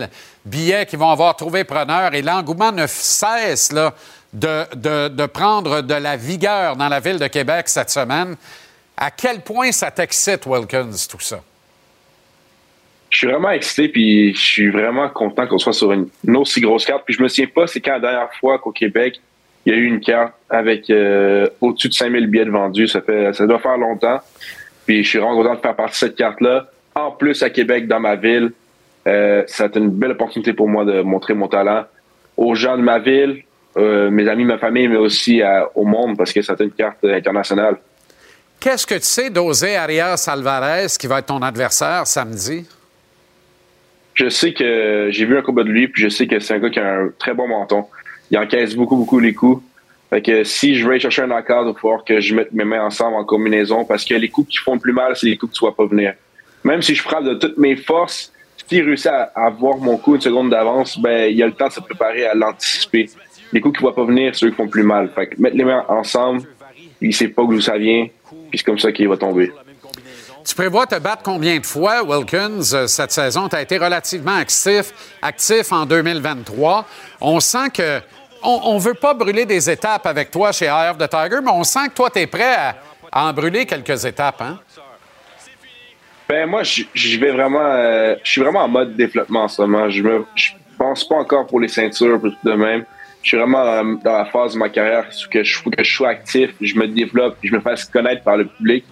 [0.45, 3.95] billets qui vont avoir trouvé preneur et l'engouement ne cesse là,
[4.35, 8.37] de, prendre de la vigueur dans la ville de Québec cette semaine.
[8.97, 11.41] À quel point ça t'excite, Wilkins, tout ça?
[13.11, 16.85] Je suis vraiment excité, puis je suis vraiment content qu'on soit sur une, aussi grosse
[16.85, 17.05] carte.
[17.05, 19.21] Puis je me souviens pas, c'est quand la dernière fois qu'au Québec,
[19.65, 22.89] il y a eu une carte avec euh, au-dessus de 5000 billets vendus.
[22.89, 24.21] Ça, fait, ça doit faire longtemps.
[24.85, 26.67] Puis je suis vraiment content de faire partie de cette carte-là.
[26.95, 28.53] En plus, à Québec, dans ma ville,
[29.07, 31.85] euh, ça a été une belle opportunité pour moi de montrer mon talent
[32.37, 33.43] aux gens de ma ville,
[33.77, 37.05] euh, mes amis, ma famille, mais aussi à, au monde, parce que été une carte
[37.05, 37.77] internationale.
[38.61, 42.67] Qu'est-ce que tu sais d'Osé Arias Alvarez, qui va être ton adversaire samedi?
[44.15, 46.59] Je sais que j'ai vu un combat de lui, puis je sais que c'est un
[46.61, 47.87] gars qui a un très bon menton.
[48.31, 49.63] Il encaisse beaucoup, beaucoup les coups.
[50.11, 52.53] Fait que si je veux aller chercher un knockout, il va falloir que je mette
[52.53, 55.27] mes mains ensemble en combinaison parce que les coups qui font le plus mal, c'est
[55.27, 56.15] les coups que tu ne vois pas venir.
[56.63, 58.33] Même si je frappe de toutes mes forces,
[58.69, 61.73] s'il réussit à avoir mon coup une seconde d'avance, ben il a le temps de
[61.73, 63.11] se préparer à l'anticiper.
[63.53, 65.11] Les coups qui ne voient pas venir, ceux qui font plus mal.
[65.15, 66.43] Fait que mettre les mains ensemble,
[67.01, 68.07] il sait pas d'où ça vient,
[68.51, 69.53] puis c'est comme ça qu'il va tomber.
[70.47, 73.49] Tu prévois te battre combien de fois, Wilkins, cette saison?
[73.49, 76.85] Tu as été relativement actif, actif en 2023.
[77.21, 78.01] On sent que.
[78.47, 81.51] On ne veut pas brûler des étapes avec toi chez Eye of the Tiger, mais
[81.51, 82.77] on sent que toi, tu es prêt à,
[83.11, 84.59] à, en brûler quelques étapes, hein?
[86.29, 87.65] Ben moi, je vais vraiment.
[87.65, 89.89] Euh, je suis vraiment en mode développement en ce moment.
[89.89, 92.85] Je me je pense pas encore pour les ceintures, tout de même.
[93.25, 96.11] Je suis vraiment dans, la phase de ma carrière où je faut que je sois
[96.11, 98.85] actif, je me développe, je me fasse connaître par le public.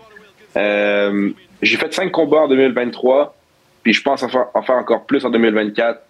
[0.57, 3.37] Euh, j'ai fait cinq combats en 2023,
[3.83, 6.01] puis je pense en faire, en faire encore plus en 2024.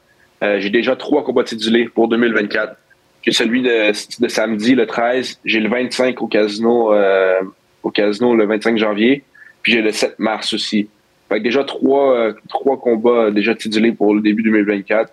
[0.44, 2.76] Euh, j'ai déjà trois combats titulés pour 2024.
[3.22, 3.92] J'ai celui de,
[4.28, 5.40] samedi, le 13.
[5.44, 7.40] J'ai le 25 au casino, euh,
[7.82, 9.24] au casino le 25 janvier.
[9.62, 10.88] Puis j'ai le 7 mars aussi.
[11.28, 15.12] Fait que déjà trois, trois combats déjà titulés pour le début 2024.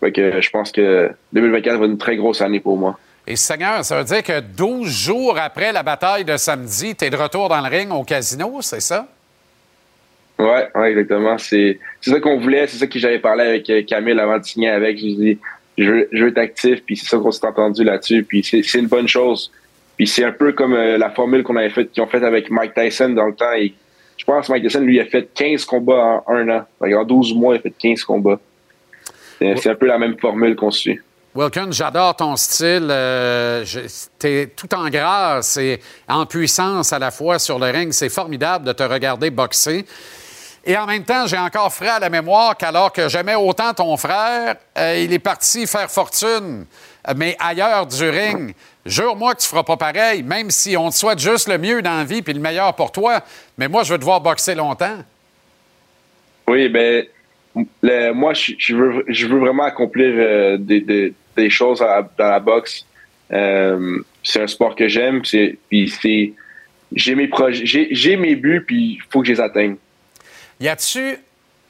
[0.00, 2.98] Fait que je pense que 2024 va être une très grosse année pour moi.
[3.26, 7.10] Et Seigneur, ça veut dire que 12 jours après la bataille de samedi, tu es
[7.10, 9.06] de retour dans le ring au casino, c'est ça?
[10.38, 11.36] Ouais, ouais, exactement.
[11.36, 14.70] C'est ça qu'on voulait, c'est ça que j'avais parlé avec euh, Camille avant de signer
[14.70, 14.98] avec.
[14.98, 15.38] Je lui ai dit,
[15.76, 18.78] je veux, je veux être actif, puis c'est ça qu'on s'est entendu là-dessus, puis c'est
[18.78, 19.50] une bonne chose.
[19.96, 22.50] Puis c'est un peu comme euh, la formule qu'on avait faite, qu'ils ont faite avec
[22.50, 23.52] Mike Tyson dans le temps.
[23.58, 23.74] Et
[24.16, 26.64] je pense que Mike Tyson, lui, a fait 15 combats en un an.
[26.80, 28.40] En 12 mois, il a fait 15 combats.
[29.38, 30.98] C'est un peu la même formule qu'on suit.
[31.34, 32.88] Wilkins, j'adore ton style.
[32.90, 33.64] Euh,
[34.18, 37.92] tu es tout en grâce et en puissance à la fois sur le ring.
[37.92, 39.84] C'est formidable de te regarder boxer.
[40.64, 43.96] Et en même temps, j'ai encore frais à la mémoire qu'alors que j'aimais autant ton
[43.96, 46.66] frère, euh, il est parti faire fortune,
[47.16, 48.54] mais ailleurs du ring.
[48.84, 51.98] Jure-moi que tu feras pas pareil, même si on te souhaite juste le mieux dans
[51.98, 53.20] la vie puis le meilleur pour toi.
[53.56, 54.96] Mais moi, je veux te voir boxer longtemps.
[56.48, 57.06] Oui, ben
[58.14, 62.84] moi, je, veux, vraiment accomplir euh, des, choses dans la boxe.
[63.32, 65.24] Euh, c'est un sport que j'aime.
[65.24, 66.32] c'est- Puis c'est,
[66.92, 69.76] j'ai mes projets, j'ai, mes buts, puis il faut que je les atteigne.
[70.60, 71.18] Y a-tu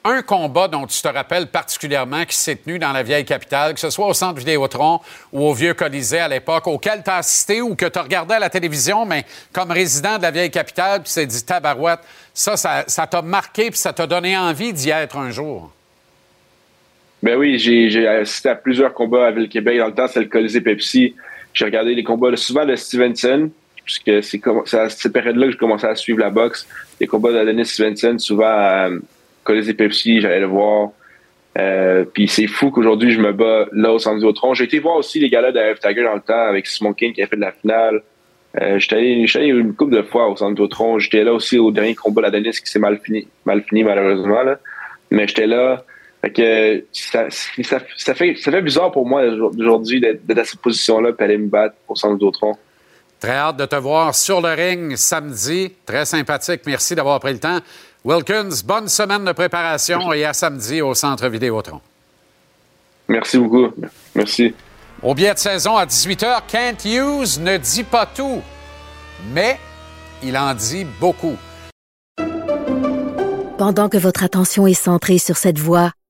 [0.05, 3.79] un combat dont tu te rappelles particulièrement qui s'est tenu dans la vieille capitale, que
[3.81, 5.01] ce soit au centre Vidéotron
[5.33, 8.39] ou au vieux Colisée à l'époque, auquel tu as assisté ou que tu regardais à
[8.39, 11.99] la télévision, mais comme résident de la vieille capitale, puis tu t'es dit tabarouette,
[12.33, 15.69] ça, ça ça t'a marqué puis ça t'a donné envie d'y être un jour?
[17.21, 19.77] Ben oui, j'ai, j'ai assisté à plusieurs combats à Ville-Québec.
[19.77, 21.15] Dans le temps, c'est le Colisée Pepsi.
[21.53, 23.49] J'ai regardé les combats souvent de Stevenson,
[23.83, 26.67] puisque c'est, comme- c'est à cette période-là que je commençais à suivre la boxe.
[27.01, 28.99] Les combats de Denis Stevenson, souvent à euh,
[29.43, 30.91] Colisée Pepsi, j'allais le voir.
[31.57, 34.53] Euh, puis c'est fou qu'aujourd'hui, je me bats là au centre Vidéotron.
[34.53, 37.11] J'ai été voir aussi les galas de F Tiger dans le temps avec Simon King
[37.11, 38.01] qui a fait de la finale.
[38.61, 40.99] Euh, j'étais allé, une couple de fois au centre Vidéotron.
[40.99, 43.83] J'étais là aussi au dernier combat de la Denis qui s'est mal fini, mal fini
[43.83, 44.43] malheureusement.
[44.43, 44.59] Là.
[45.11, 45.83] Mais j'étais là.
[46.21, 49.23] Fait que ça, ça, ça fait, ça fait bizarre pour moi
[49.57, 52.57] aujourd'hui d'être à cette position-là et aller me battre au centre Vidéotron.
[53.19, 55.73] Très hâte de te voir sur le ring samedi.
[55.85, 56.61] Très sympathique.
[56.65, 57.59] Merci d'avoir pris le temps.
[58.05, 61.81] Wilkins, bonne semaine de préparation et à samedi au Centre Vidéotron.
[63.09, 63.73] Merci beaucoup.
[64.15, 64.53] Merci.
[65.03, 68.41] Au billet de saison à 18h, Kent Hughes ne dit pas tout,
[69.33, 69.57] mais
[70.23, 71.35] il en dit beaucoup.
[73.57, 75.91] Pendant que votre attention est centrée sur cette voix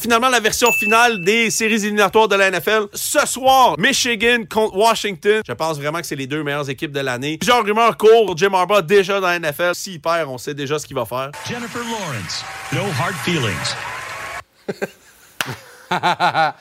[0.00, 2.82] Finalement, la version finale des séries éliminatoires de la NFL.
[2.94, 5.42] Ce soir, Michigan contre Washington.
[5.44, 7.36] Je pense vraiment que c'est les deux meilleures équipes de l'année.
[7.36, 8.36] Plusieurs rumeurs courent.
[8.36, 9.74] Jim Harbaugh déjà dans la NFL.
[9.74, 11.32] S'il perd, on sait déjà ce qu'il va faire.
[11.48, 13.74] Jennifer Lawrence, no hard feelings.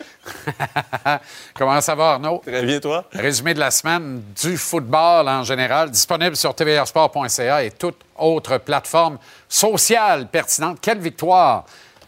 [1.53, 2.41] Comment ça va, Arnaud?
[2.45, 3.05] Très bien, toi?
[3.13, 9.19] Résumé de la semaine du football en général, disponible sur tvrsport.ca et toute autre plateforme
[9.47, 10.79] sociale pertinente.
[10.81, 11.65] Quelle victoire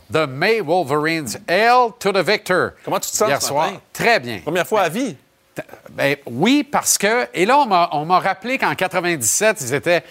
[0.09, 1.37] de May Wolverines.
[1.47, 2.75] Hail to the victor.
[2.83, 3.71] Comment tu te sens Hier ce soir.
[3.71, 3.81] matin?
[3.93, 4.39] Très bien.
[4.43, 5.15] Première fois à vie.
[5.91, 7.27] Ben, oui, parce que.
[7.33, 7.57] Et là,
[7.91, 10.03] on m'a- rappelé qu'en 97, ils étaient.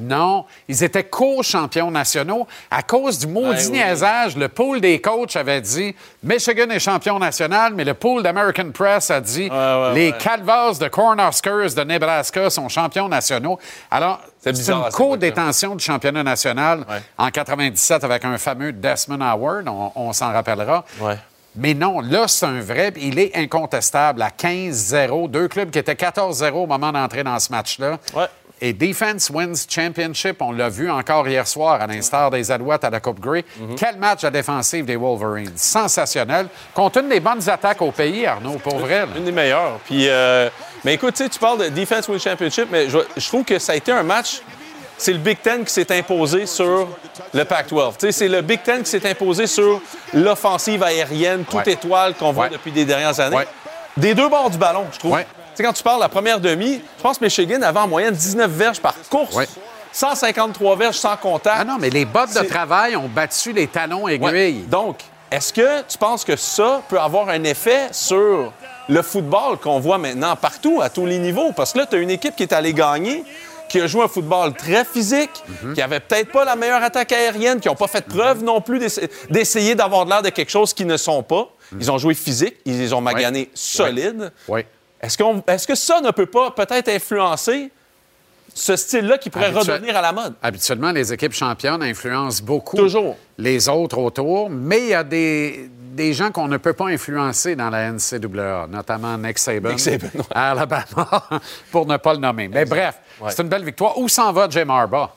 [0.00, 2.46] Non, ils étaient co-champions nationaux.
[2.70, 3.70] À cause du maudit Ouais, oui.
[3.72, 8.70] niaisage, le pool des coachs avait dit Michigan est champion national, mais le pool d'American
[8.72, 10.12] Press a dit ouais, les.
[10.12, 13.58] Calvas de Cornhuskers de Nebraska sont champions nationaux.
[13.90, 16.84] Alors, C'est une co-détention du championnat national
[17.18, 20.84] en 97 avec un fameux Desmond Howard, on, on s'en rappellera.
[21.56, 22.92] Mais non, là, c'est un vrai.
[22.96, 25.28] Il est incontestable à 15-0.
[25.30, 27.98] Deux clubs qui étaient 14-0 au moment d'entrer dans ce match-là.
[28.14, 28.24] Ouais.
[28.60, 32.90] Et Defense Wins Championship, on l'a vu encore hier soir, à l'instar des Alouettes à
[32.90, 33.44] la Coupe Grey.
[33.58, 33.74] Mhm.
[33.76, 35.52] Quel match à défensive des Wolverines.
[35.56, 36.46] Sensationnel.
[36.72, 39.00] Contre une des bonnes attaques au pays, Arnaud, pour vrai.
[39.00, 39.08] là.
[39.16, 39.80] Une des meilleures.
[39.84, 40.48] Puis, euh,
[40.84, 43.58] mais écoute, tu sais, tu parles de Defense Win Championship, mais je, je trouve que
[43.58, 44.40] ça a été un match.
[44.96, 46.88] C'est le Big Ten qui s'est imposé sur
[47.32, 47.92] le Pac-12.
[47.98, 49.80] Tu sais, c'est le Big Ten qui s'est imposé sur
[50.12, 51.72] l'offensive aérienne, toute Ouais.
[51.72, 52.50] étoile qu'on voit Ouais.
[52.50, 53.36] depuis des dernières années.
[53.36, 53.48] Ouais.
[53.96, 55.18] des deux bords du ballon, je trouve.
[55.56, 58.50] Quand tu parles de la première demi, je pense que Michigan avait en moyenne 19
[58.50, 59.36] verges par course.
[59.92, 61.56] 153 verges sans contact.
[61.60, 64.64] Ah non, mais les bottes de travail ont battu les talons aiguilles.
[64.68, 64.98] Donc,
[65.30, 68.52] est-ce que tu penses que ça peut avoir un effet sur
[68.88, 71.52] le football qu'on voit maintenant partout, à tous les niveaux?
[71.54, 73.24] Parce que là, tu as une équipe qui est allée gagner,
[73.74, 75.32] qui a joué un football très physique,
[75.74, 78.78] qui avait peut-être pas la meilleure attaque aérienne, qui n'ont pas fait preuve non plus
[78.78, 81.48] d'essa- d'essayer d'avoir l'air de quelque chose qu'ils ne sont pas.
[81.80, 84.30] Ils ont joué physique, ils les ont maganés solides.
[84.46, 84.60] Oui.
[85.00, 87.72] Est-ce, que ça ne peut pas peut-être influencer
[88.54, 90.34] ce style-là qui pourrait Habituel- redevenir à la mode?
[90.40, 93.16] Habituellement, les équipes championnes influencent beaucoup Toujours.
[93.38, 97.54] les autres autour, mais il y a des, des gens qu'on ne peut pas influencer
[97.56, 100.24] dans la NCAA, notamment Nick Saban, Nick Saban, ouais.
[100.34, 100.84] à Alabama,
[101.70, 102.48] pour ne pas le nommer.
[102.48, 103.30] Mais bref, Ouais.
[103.30, 103.96] c'est une belle victoire.
[103.98, 105.08] Où s'en va Jim Harbaugh?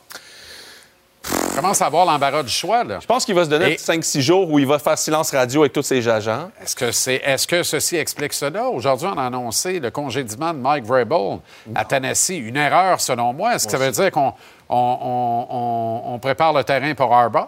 [1.56, 3.00] Commence à avoir l'embarras du choix, là?
[3.02, 4.98] Je pense qu'il va se donner un Et- petit 5-6 jours où il va faire
[4.98, 6.50] silence radio avec tous ses agents.
[6.62, 8.70] Est-ce que, c'est, est-ce que ceci explique cela?
[8.70, 11.40] Aujourd'hui, on a annoncé le congédiement de Mike Vrabel
[11.76, 12.38] à Tennessee.
[12.38, 13.56] Une erreur, selon moi.
[13.56, 14.32] Est-ce que ça veut dire qu'on
[14.70, 17.48] on, on- on- on prépare le terrain pour Harbaugh?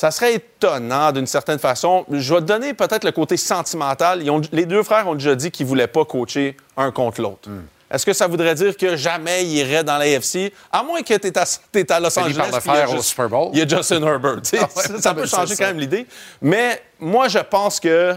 [0.00, 2.06] Ça serait étonnant d'une certaine façon.
[2.10, 4.22] Je vais te donner peut-être le côté sentimental.
[4.22, 7.20] Ils ont- les deux frères ont déjà dit qu'ils ne voulaient pas coacher un contre
[7.20, 7.50] l'autre.
[7.50, 7.64] Hmm.
[7.90, 10.54] Est-ce que ça voudrait dire que jamais ils iraient dans l'AFC?
[10.72, 12.34] À moins que tu es à, t'es à Los Angeles.
[12.34, 13.50] par le puis il y a faire au juste- Super Bowl.
[13.52, 14.36] Il y a Justin Herbert.
[14.54, 15.64] Ah ouais, ça, ça peut changer ça.
[15.64, 16.06] quand même l'idée.
[16.40, 18.16] Mais moi, je pense que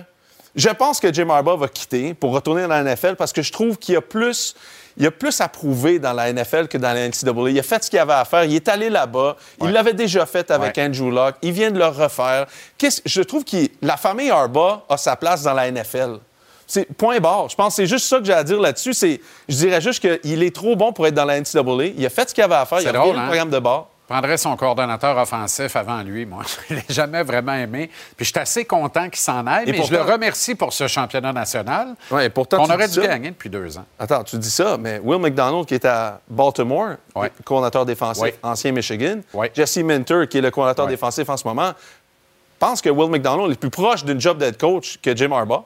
[0.56, 3.52] je pense que Jim Harbaugh va quitter pour retourner dans la NFL parce que je
[3.52, 4.56] trouve qu'il y a plus.
[4.98, 7.50] Il y a plus à prouver dans la NFL que dans la NCAA.
[7.50, 8.44] Il a fait ce qu'il avait à faire.
[8.44, 9.36] Il est allé là-bas.
[9.62, 10.86] Il l'avait déjà fait avec Ouais.
[10.86, 11.36] Andrew Luck.
[11.42, 12.46] Il vient de le refaire.
[12.78, 16.20] Qu'est-ce- je trouve que la famille Harbaugh a sa place dans la NFL.
[16.68, 17.50] C'est point barre.
[17.50, 18.94] Je pense que c'est juste ça que j'ai à dire là-dessus.
[18.94, 19.20] C'est,
[19.50, 21.86] je dirais juste qu'il est trop bon pour être dans la NCAA.
[21.98, 22.80] Il a fait ce qu'il avait à faire.
[22.82, 23.22] Il a drôle, repris hein?
[23.24, 23.90] le programme de bord.
[24.10, 26.44] Je prendrais son coordonnateur offensif avant lui, moi.
[26.70, 27.90] Je l'ai jamais vraiment aimé.
[28.18, 30.74] Puis je suis assez content qu'il s'en aille, Et mais pourtant- je le remercie pour
[30.74, 33.08] ce championnat national Ouais, et pourtant, tu aurait dû ça.
[33.08, 33.86] gagner depuis deux ans.
[33.98, 37.32] Attends, tu dis ça, mais Will McDonald, qui est à Baltimore, Ouais.
[37.46, 38.36] coordinateur défensif, Ouais.
[38.44, 39.22] ancien Michigan.
[39.56, 40.92] Jesse Minter, qui est le coordinateur Ouais.
[40.92, 41.72] défensif en ce moment,
[42.60, 45.64] pense que Will McDonald est plus proche d'une job d'head coach que Jim Harbaugh.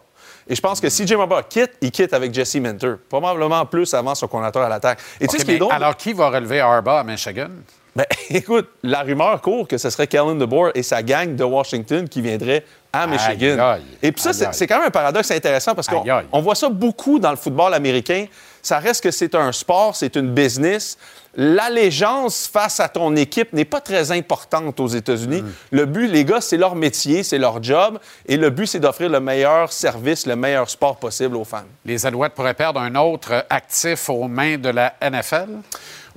[0.48, 2.94] Et je pense que si Jim Harbaugh quitte, il quitte avec Jesse Minter.
[3.10, 5.00] Probablement plus avant son coordinateur à l'attaque.
[5.20, 5.74] Et tu sais ce qui est drôle?
[5.74, 7.50] alors, qui va relever Harbaugh à Michigan?
[7.98, 12.08] Ben, écoute, la rumeur court que ce serait Kellen DeBoer et sa gang de Washington
[12.08, 13.58] qui viendraient à Michigan.
[13.58, 13.84] Aïe, aïe.
[14.04, 17.32] Et puis ça, c'est quand même un paradoxe intéressant parce qu'on voit ça beaucoup dans
[17.32, 18.28] le football américain.
[18.62, 20.98] Ça reste que c'est un sport, c'est une business.
[21.36, 25.42] L'allégeance face à ton équipe n'est pas très importante aux États-Unis.
[25.42, 25.52] Mm.
[25.72, 28.00] Le but, les gars, c'est leur métier, c'est leur job.
[28.28, 31.64] Et le but, c'est d'offrir le meilleur service, le meilleur sport possible aux fans.
[31.86, 35.48] Les Alouettes pourraient perdre un autre actif aux mains de la NFL?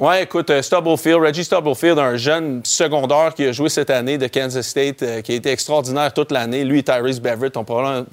[0.00, 4.28] Ouais, écoute, euh, Stubblefield, Reggie Stubblefield, un jeune secondaire qui a joué cette année de
[4.28, 6.64] Kansas State, euh, qui a été extraordinaire toute l'année.
[6.64, 8.06] Lui et Tyrese Beverett ont probablement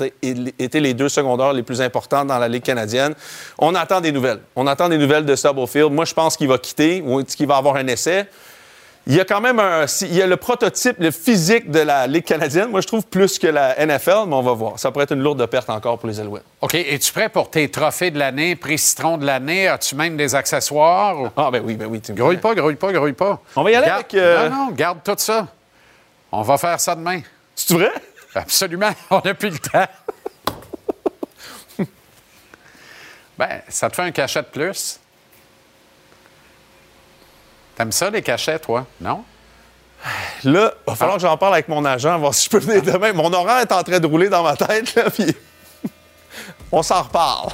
[0.60, 3.14] été- les deux secondaires les plus importants dans la Ligue canadienne.
[3.58, 4.40] On attend des nouvelles.
[4.58, 5.90] On attend des nouvelles de Stubblefield.
[5.94, 8.26] Moi, je pense qu'il va quitter ou qu'il va avoir un essai.
[9.10, 12.08] Il y a quand même un, il y a le prototype, le physique de la
[12.08, 12.70] Ligue canadienne.
[12.70, 14.78] Moi, je trouve plus que la NFL, mais on va voir.
[14.78, 16.44] Ça pourrait être une lourde perte encore pour les Alouettes.
[16.60, 16.76] OK.
[16.76, 19.70] Es-tu prêt pour tes trophées de l'année, prix citron de l'année?
[19.70, 21.22] As-tu même des accessoires?
[21.22, 22.02] ou- Ah, ben oui, ben oui.
[22.02, 23.40] tu Grouille pas, grouille pas, grouille pas.
[23.56, 25.48] On va y aller Garde- avec, euh, Non, non, garde tout ça.
[26.30, 27.22] On va faire ça demain.
[27.56, 27.92] C'est vrai?
[28.36, 28.92] Absolument.
[29.10, 29.88] On n'a plus le temps.
[33.40, 35.00] ben, ça te fait un cachet de plus.
[37.78, 38.88] T'aimes ça, les cachets, toi?
[39.00, 39.24] Non?
[40.44, 42.82] Là, il va falloir que j'en parle avec mon agent, voir si je peux venir
[42.82, 43.14] demain.
[43.14, 45.28] Mon horaire est en train de rouler dans ma tête, là, puis
[46.72, 47.52] on s'en reparle.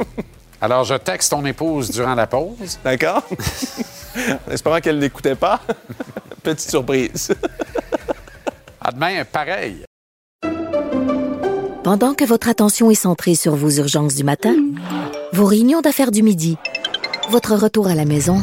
[0.62, 2.78] Alors, je texte ton épouse durant la pause.
[2.82, 3.22] D'accord?
[4.48, 5.60] en espérant qu'elle n'écoutait pas.
[6.42, 7.34] Petite surprise.
[8.80, 9.84] À demain, pareil.
[11.84, 14.56] Pendant que votre attention est centrée sur vos urgences du matin,
[15.34, 16.56] vos réunions d'affaires du midi,
[17.28, 18.42] votre retour à la maison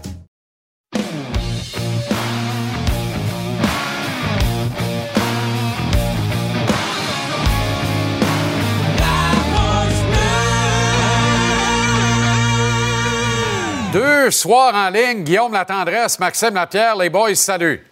[13.91, 17.85] Deux soirs en ligne, Guillaume La Tendresse, Maxime Lapierre, les boys, salut.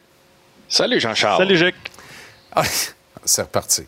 [0.70, 1.40] Salut Jean-Charles.
[1.40, 1.92] Salut Jacques.
[2.56, 2.64] Ah,
[3.26, 3.86] C'est reparti.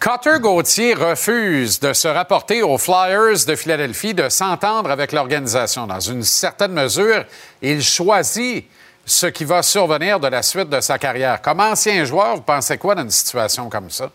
[0.00, 5.86] Cotter Gauthier refuse de se rapporter aux Flyers de Philadelphie, de s'entendre avec l'organisation.
[5.86, 7.24] Dans une certaine mesure,
[7.62, 8.66] il choisit
[9.04, 11.40] ce qui va survenir de la suite de sa carrière.
[11.40, 14.10] Comme ancien joueur, vous pensez quoi d'une situation comme ça?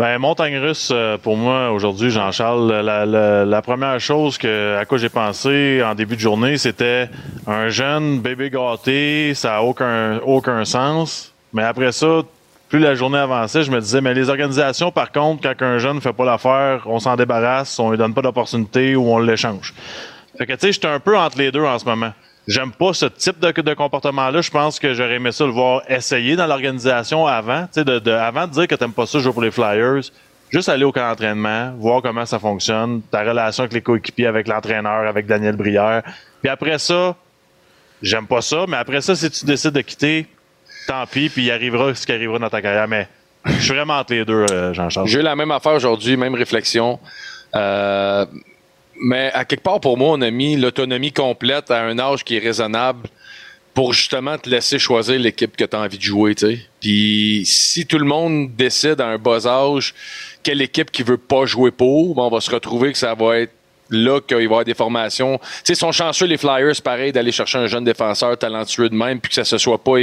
[0.00, 4.86] Ben, montagne russe, euh, pour moi, aujourd'hui, Jean-Charles, la, la- la première chose que, à
[4.86, 7.10] quoi j'ai pensé en début de journée, c'était
[7.46, 11.34] un jeune bébé gâté, ça n'a aucun, aucun sens.
[11.52, 12.22] Mais après ça,
[12.70, 15.96] plus la journée avançait, je me disais, mais les organisations, par contre, quand un jeune
[15.96, 19.74] ne fait pas l'affaire, on s'en débarrasse, on lui donne pas d'opportunité ou on l'échange.
[20.38, 22.14] Fait que, tu sais, j'étais un peu entre les deux en ce moment.
[22.46, 24.40] J'aime pas ce type de, comportement-là.
[24.40, 27.68] Je pense que j'aurais aimé ça le voir essayer dans l'organisation avant.
[27.76, 30.00] De, de- avant de dire que t'aimes pas ça jouer pour les Flyers,
[30.50, 34.48] juste aller au camp d'entraînement, voir comment ça fonctionne, ta relation avec les coéquipiers, avec
[34.48, 36.02] l'entraîneur, avec Daniel Brière.
[36.42, 37.14] Puis après ça,
[38.02, 40.26] j'aime pas ça, mais après ça, si tu décides de quitter,
[40.88, 42.88] tant pis, puis il arrivera ce qui arrivera dans ta carrière.
[42.88, 43.06] Mais
[43.44, 45.06] je suis vraiment entre les deux, euh, Jean-Charles.
[45.06, 46.98] J'ai eu la même affaire aujourd'hui, même réflexion.
[47.54, 48.26] Euh,
[49.00, 52.36] mais à quelque part, pour moi, on a mis l'autonomie complète à un âge qui
[52.36, 53.08] est raisonnable
[53.74, 56.34] pour justement te laisser choisir l'équipe que tu as envie de jouer.
[56.80, 59.94] Puis si tout le monde décide à un bas âge
[60.42, 63.38] quelle équipe qui veut pas jouer pour, ben, on va se retrouver que ça va
[63.38, 63.52] être
[63.90, 65.38] là qu'il va y avoir des formations.
[65.38, 68.94] Tu sais, ils sont chanceux, les Flyers, pareil, d'aller chercher un jeune défenseur talentueux de
[68.94, 69.96] même, puis que ça se soit pas,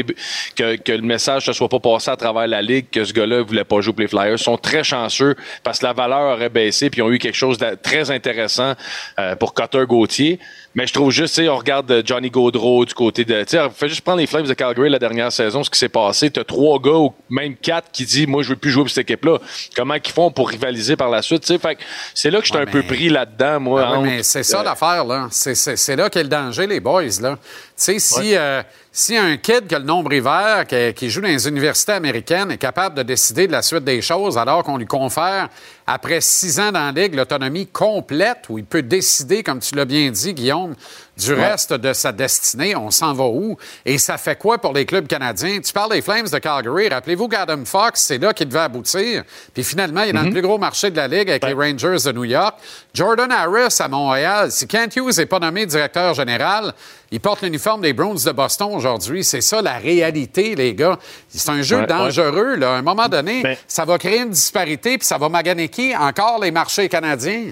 [0.56, 3.42] que, que le message ne soit pas passé à travers la ligue, que ce gars-là
[3.42, 4.34] voulait pas jouer pour les Flyers.
[4.34, 7.36] Ils sont très chanceux parce que la valeur aurait baissé, puis ils ont eu quelque
[7.36, 8.74] chose de très intéressant
[9.20, 10.40] euh, pour Cotter Gauthier.
[10.78, 13.44] Mais je trouve juste, on regarde euh, Johnny Gaudreau du côté de.
[13.44, 16.30] Tu sais, juste prendre les Flames de Calgary la dernière saison, ce qui s'est passé.
[16.30, 18.92] Tu as trois gars ou même quatre qui disent Moi, je veux plus jouer pour
[18.92, 19.40] cette équipe-là.
[19.76, 21.42] Comment ils font pour rivaliser par la suite?
[21.42, 21.80] Tu sais, fait
[22.14, 23.82] c'est là que j'étais un peu pris là-dedans, moi.
[23.84, 25.28] Ah ouais, entre- mais c'est ça euh, l'affaire, là.
[25.32, 27.40] C'est là qu'est le danger, les boys, là.
[27.78, 31.22] Tu sais, si, euh, si un kid qui a le nombre hiver, qui, qui joue
[31.22, 34.78] dans les universités américaines, est capable de décider de la suite des choses, alors qu'on
[34.78, 35.48] lui confère,
[35.86, 39.86] après six ans dans la Ligue, l'autonomie complète, où il peut décider, comme tu l'as
[39.86, 40.74] bien dit, Guillaume,
[41.18, 41.48] du Ouais.
[41.50, 43.58] reste de sa destinée, on s'en va où?
[43.86, 45.60] Et ça fait quoi pour les clubs canadiens?
[45.60, 46.90] Tu parles des Flames de Calgary.
[46.90, 49.24] Rappelez-vous qu'Adam Fox, c'est là qu'il devait aboutir.
[49.54, 51.98] Puis finalement, il est dans le plus gros marché de la Ligue avec les Rangers
[52.06, 52.56] de New York.
[52.94, 54.52] Jordan Harris à Montréal.
[54.52, 56.74] Si Kent Hughes n'est pas nommé directeur général,
[57.12, 59.24] il porte l'uniforme des Browns de Boston aujourd'hui.
[59.24, 60.98] C'est ça la réalité, les gars.
[61.30, 62.56] C'est un jeu Ouais, dangereux.
[62.56, 62.74] Là.
[62.74, 65.96] À un moment donné, ça va créer une disparité puis ça va maganer qui?
[65.96, 67.52] Encore les marchés canadiens.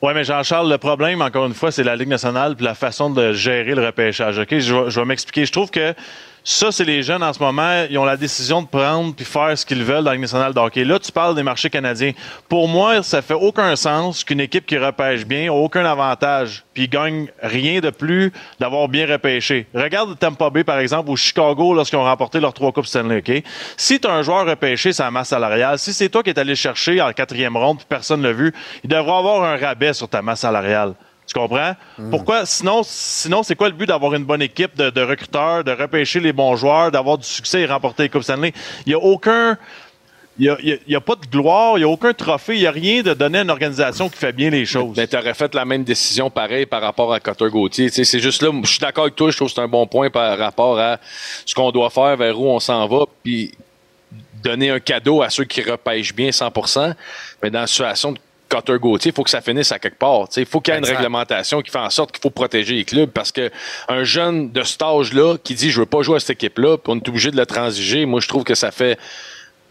[0.00, 3.10] Oui, mais Jean-Charles, le problème, encore une fois, c'est la Ligue nationale puis la façon
[3.10, 4.38] de gérer le repêchage.
[4.38, 4.56] OK?
[4.58, 5.44] Je vais, je vais m'expliquer.
[5.44, 5.92] Je trouve que
[6.44, 9.56] ça, c'est les jeunes en ce moment, ils ont la décision de prendre puis faire
[9.56, 10.84] ce qu'ils veulent dans la Ligue nationale de hockey.
[10.84, 12.12] Là, tu parles des marchés canadiens.
[12.48, 16.88] Pour moi, ça fait aucun sens qu'une équipe qui repêche bien ait aucun avantage puis
[16.88, 19.66] gagne rien de plus d'avoir bien repêché.
[19.74, 23.18] Regarde Tampa Bay, par exemple, ou Chicago lorsqu'ils ont remporté leurs trois Coupes Stanley.
[23.18, 23.42] OK?
[23.76, 26.50] Si tu as un joueur repêché, sa masse salariale, si c'est toi qui es allé
[26.50, 29.92] le chercher en quatrième ronde puis personne ne l'a vu, il devrait avoir un rabais
[29.92, 30.94] sur ta masse salariale.
[31.28, 31.76] Tu comprends?
[32.10, 32.46] Pourquoi?
[32.46, 36.32] Sinon, sinon c'est quoi le but d'avoir une bonne équipe de, recruteurs, de repêcher les
[36.32, 38.52] bons joueurs, d'avoir du succès et remporter les Coupes Stanley?
[38.86, 39.58] Il n'y a aucun.
[40.40, 42.70] Il n'y a, a- pas de gloire, il n'y a aucun trophée, il n'y a
[42.70, 44.94] rien de donner à une organisation qui fait bien les choses.
[44.94, 47.90] Ben, t'aurais fait la même décision pareil par rapport à Cotter Gauthier.
[47.90, 49.86] Tu C'est juste là, je suis d'accord avec toi, je trouve que c'est un bon
[49.88, 50.98] point par rapport à
[51.44, 53.52] ce qu'on doit faire, vers où on s'en va, puis
[54.40, 56.52] donner un cadeau à ceux qui repêchent bien 100
[57.42, 58.18] Mais dans la situation de
[58.48, 60.28] Cotter Gauthier, il faut que ça finisse à quelque part.
[60.28, 62.74] Tu Il faut qu'il y ait une réglementation qui fait en sorte qu'il faut protéger
[62.74, 63.50] les clubs parce que
[63.88, 66.96] un jeune de cet âge-là qui dit je veux pas jouer à cette équipe-là, on
[66.96, 68.98] est obligé de le transiger, moi je trouve que ça fait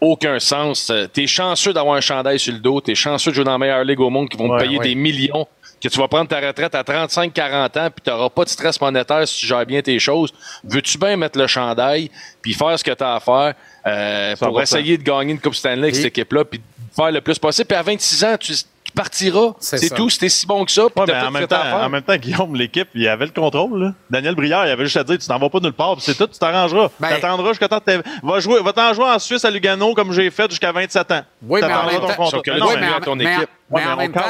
[0.00, 0.90] aucun sens.
[0.90, 3.58] Euh, T'es chanceux d'avoir un chandail sur le dos, t'es chanceux de jouer dans la
[3.58, 4.84] meilleure ligue au monde qui vont Ouais, te payer ouais.
[4.88, 5.46] des millions,
[5.82, 9.26] que tu vas prendre ta retraite à 35-40 ans, puis t'auras pas de stress monétaire
[9.26, 10.32] si tu gères bien tes choses.
[10.62, 12.10] Veux-tu bien mettre le chandail,
[12.40, 13.54] puis faire ce que t'as à faire
[13.86, 14.62] euh, pour 100%.
[14.62, 16.60] essayer de gagner une Coupe Stanley avec cette équipe-là, puis
[17.02, 17.66] faire le plus possible.
[17.66, 19.52] Puis à 26 ans, tu, tu partiras.
[19.60, 20.08] C'est tout.
[20.10, 20.84] C'était si bon que ça.
[20.84, 21.74] Ouais, mais en même, temps, faire.
[21.74, 23.82] en même temps, Guillaume, l'équipe, il avait le contrôle.
[23.82, 23.92] là.
[24.10, 26.14] Daniel Brière, il avait juste à dire tu t'en vas pas nulle part, puis c'est
[26.16, 26.88] tout, tu t'arrangeras.
[26.98, 29.94] Ben- T'attendras jusqu'à temps que t'aies- va jouer, va t'en jouer en Suisse à Lugano
[29.94, 31.22] comme j'ai fait jusqu'à 27 ans.
[31.42, 32.30] Oui, mais en T'attendras même ton temps, contrat.
[32.30, 33.50] Sauf que là, Non, tu mais- en- ton mais en- équipe.
[33.70, 34.20] mais Ouais, en même temps,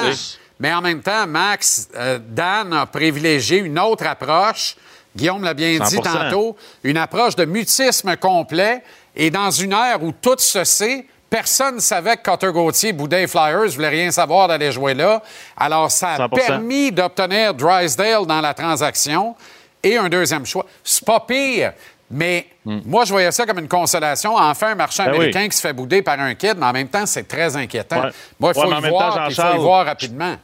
[0.60, 4.74] mais en même temps, Max, euh, Dan a privilégié une autre approche.
[5.16, 6.02] Guillaume l'a bien dit 100%.
[6.02, 8.82] tantôt, une approche de mutisme complet.
[9.16, 13.26] Et dans une ère où tout se sait, personne ne savait que Cotter Gauthier, Boudin
[13.26, 15.22] Flyers, voulait rien savoir d'aller jouer là.
[15.56, 16.28] Alors, ça a 100%.
[16.46, 19.34] permis d'obtenir Drysdale dans la transaction
[19.82, 20.66] et un deuxième choix.
[20.84, 21.72] C'est pas pire.
[22.10, 24.34] Mais moi, je voyais ça comme une consolation.
[24.34, 25.06] Enfin, un marché Hmm.
[25.06, 25.16] Ben oui.
[25.18, 28.00] américain qui se fait bouder par un kid, mais en même temps, c'est très inquiétant.
[28.00, 28.10] Ouais.
[28.40, 30.36] Moi, il faut Ouais, le voir, temps, faut voir rapidement.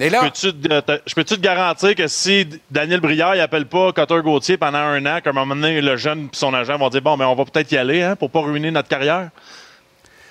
[0.00, 3.92] Et là, Peux-tu te- te- Je peux-tu te garantir que si Daniel Brière n'appelle pas
[3.92, 6.88] Cotter Gauthier pendant un an, qu'à un moment donné, le jeune et son agent vont
[6.88, 9.28] dire Bon, mais on va peut-être y aller hein, pour pas ruiner notre carrière?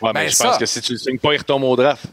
[0.03, 1.75] Ouais, mais Ben, je ça- pense que si tu le signes pas, il retombe au
[1.75, 2.03] draft.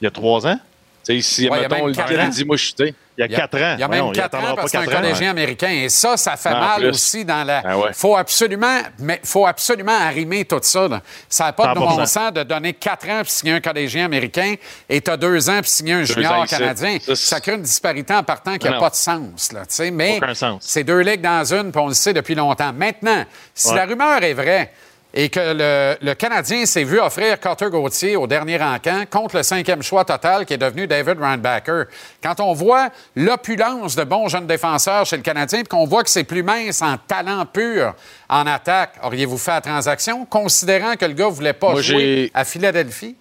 [0.00, 0.58] Il y a trois ans?
[1.04, 2.24] Si, Ouais, il y a mettons, même le quatre kid, ans.
[2.26, 2.94] il dit, moi, je suis té.
[3.18, 3.74] Il y a quatre ans.
[3.76, 5.68] Il y a même il 4 attendra ans parce que c'est un quatre collégien américain.
[5.68, 7.76] Et ça, ça fait mal aussi dans la.
[7.76, 7.92] Ouais.
[7.92, 10.88] faut absolument, mais faut absolument arrimer tout ça.
[11.28, 11.96] Ça n'a pas de 100%.
[11.96, 14.54] bon sens de donner 4 ans puis signer un collégien américain
[14.88, 16.98] et tu as 2 ans puis signer un Deux junior canadien.
[17.14, 18.80] Ça, crée une disparité en partant qui n'a Non.
[18.80, 19.52] pas de sens.
[19.52, 19.62] Là,
[19.92, 20.20] mais
[20.60, 22.72] c'est deux ligues dans une, puis on le sait depuis longtemps.
[22.72, 23.24] Maintenant,
[23.54, 24.72] si la rumeur est vraie
[25.14, 29.42] et que le, le Canadien s'est vu offrir Carter Gauthier au dernier encamp contre le
[29.42, 31.84] cinquième choix total qui est devenu David Randbacker,
[32.22, 36.10] quand on voit l'opulence de bons jeunes défenseurs chez le Canadien puis qu'on voit que
[36.10, 37.94] c'est plus mince en talent pur
[38.28, 42.30] en attaque, auriez-vous fait la transaction, considérant que le gars ne voulait pas Moi, jouer
[42.32, 43.16] à Philadelphie?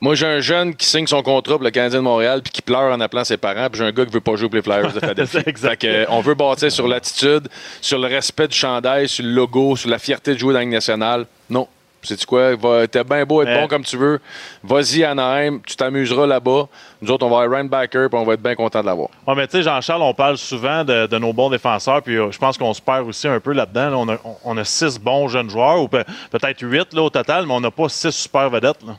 [0.00, 2.62] Moi, j'ai un jeune qui signe son contrat pour le Canadien de Montréal puis qui
[2.62, 3.68] pleure en appelant ses parents.
[3.70, 5.38] Puis j'ai un gars qui veut pas jouer pour les Flyers de Philadelphie.
[5.84, 7.48] Euh, on veut bâtir sur l'attitude,
[7.80, 10.64] sur le respect du chandail, sur le logo, sur la fierté de jouer dans la
[10.64, 11.24] Ligue nationale.
[11.48, 11.66] Non.
[12.02, 12.52] Sais-tu quoi?
[12.86, 14.20] T'es bien beau être bon comme tu veux.
[14.62, 16.68] Vas-y Anaheim, tu t'amuseras là-bas.
[17.02, 19.08] Nous autres, on va avoir Backer puis on va être bien content de l'avoir.
[19.26, 22.30] Ouais, mais tu sais, Jean-Charles, on parle souvent de, de nos bons défenseurs, puis euh,
[22.30, 23.90] je pense qu'on se perd aussi un peu là-dedans.
[23.90, 23.96] là.
[23.96, 27.44] On, a, on- a six bons jeunes joueurs, ou pe- peut-être huit là, au total,
[27.46, 28.84] mais on n'a pas six super vedettes.
[28.86, 28.96] là.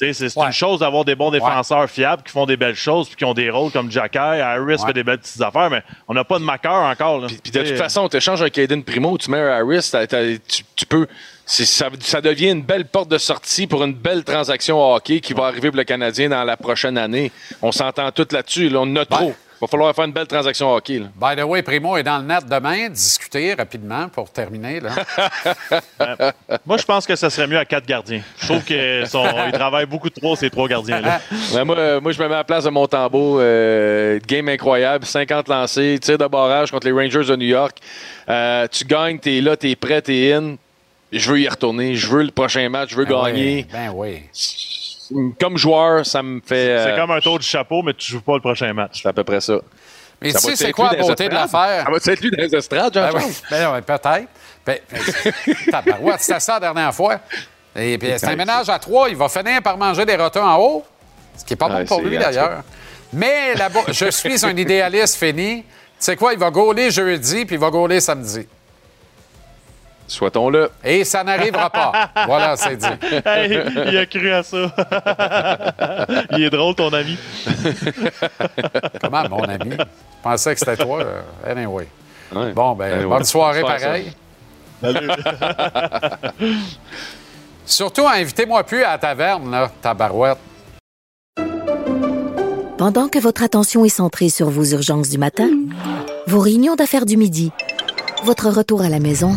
[0.00, 0.46] Tu sais, C'est Ouais.
[0.46, 3.34] une chose d'avoir des bons défenseurs fiables qui font des belles choses puis qui ont
[3.34, 4.78] des rôles comme Jacky, Harris Ouais.
[4.86, 7.20] fait des belles petites affaires, mais on n'a pas de maqueur encore.
[7.20, 7.26] là.
[7.28, 9.90] Puis, puis de toute façon, tu échanges un Caden Primo, tu mets Harris,
[10.48, 11.06] tu, tu peux.
[11.46, 15.44] Ça, ça devient une belle porte de sortie pour une belle transaction hockey qui va
[15.46, 17.30] arriver pour le Canadien dans la prochaine année.
[17.60, 18.70] On s'entend tous là-dessus.
[18.70, 19.34] Là, on en a trop.
[19.56, 20.98] Il va falloir faire une belle transaction hockey.
[20.98, 21.06] là.
[21.14, 22.88] By the way, Primo est dans le net demain.
[22.88, 24.80] Discuter rapidement pour terminer.
[24.80, 24.90] Là.
[26.66, 28.20] Moi, je pense que ça serait mieux à quatre gardiens.
[28.40, 31.20] Je trouve qu'ils travaillent beaucoup trop, ces trois gardiens-là.
[31.54, 33.40] Ouais, moi, moi, je me mets à la place de Montembeau.
[33.40, 37.76] Euh, game incroyable, 50 lancés, tir de barrage contre les Rangers de New York.
[38.28, 40.56] Euh, tu gagnes, t'es là, t'es prêt, t'es in.
[41.12, 41.94] Je veux y retourner.
[41.94, 43.56] Je veux le prochain match, je veux Ben gagner.
[43.56, 44.22] oui, Ben oui.
[45.40, 46.78] Comme joueur, ça me fait.
[46.78, 49.00] C'est euh, comme un tour du chapeau, mais tu joues pas le prochain match.
[49.02, 49.58] C'est à peu près ça.
[50.20, 51.84] Mais Ça tu sais, c'est quoi la beauté de l'affaire?
[51.84, 53.24] Ça va être lui dans les estrades, Ben Jean-Charles?
[53.26, 54.28] oui, ben oui, peut-être.
[54.66, 54.78] Ben,
[55.72, 57.18] ben, c'était ça la dernière fois.
[57.76, 59.08] Et puis, c'est un ménage à trois.
[59.08, 60.84] Il va finir par manger des rotins en haut,
[61.36, 62.62] ce qui n'est pas bon Ouais, pour lui, d'ailleurs.
[63.12, 65.62] Mais là-bas, je suis un idéaliste fini.
[65.62, 65.66] Tu
[65.98, 66.32] sais quoi?
[66.32, 68.46] Il va gauler jeudi, puis il va gauler samedi.
[70.06, 70.70] Souhaitons-le.
[70.84, 72.10] Et ça n'arrivera pas.
[72.26, 72.86] Voilà, c'est dit.
[73.24, 74.56] Hey, il a cru à ça.
[76.32, 77.18] il est drôle, ton ami.
[79.00, 79.70] Comment, mon ami?
[79.72, 79.84] Je
[80.22, 81.04] pensais que c'était toi.
[81.46, 81.88] Anyway.
[82.34, 82.52] Ouais.
[82.52, 83.08] Bon, ben, Anyway.
[83.08, 84.04] bonne soirée Bonne soirée,
[84.82, 85.12] pareil.
[87.66, 90.38] Surtout, invitez-moi plus à la taverne, là, tabarouette.
[92.76, 95.48] Pendant que votre attention est centrée sur vos urgences du matin,
[96.26, 97.52] vos réunions d'affaires du midi,
[98.24, 99.36] votre retour à la maison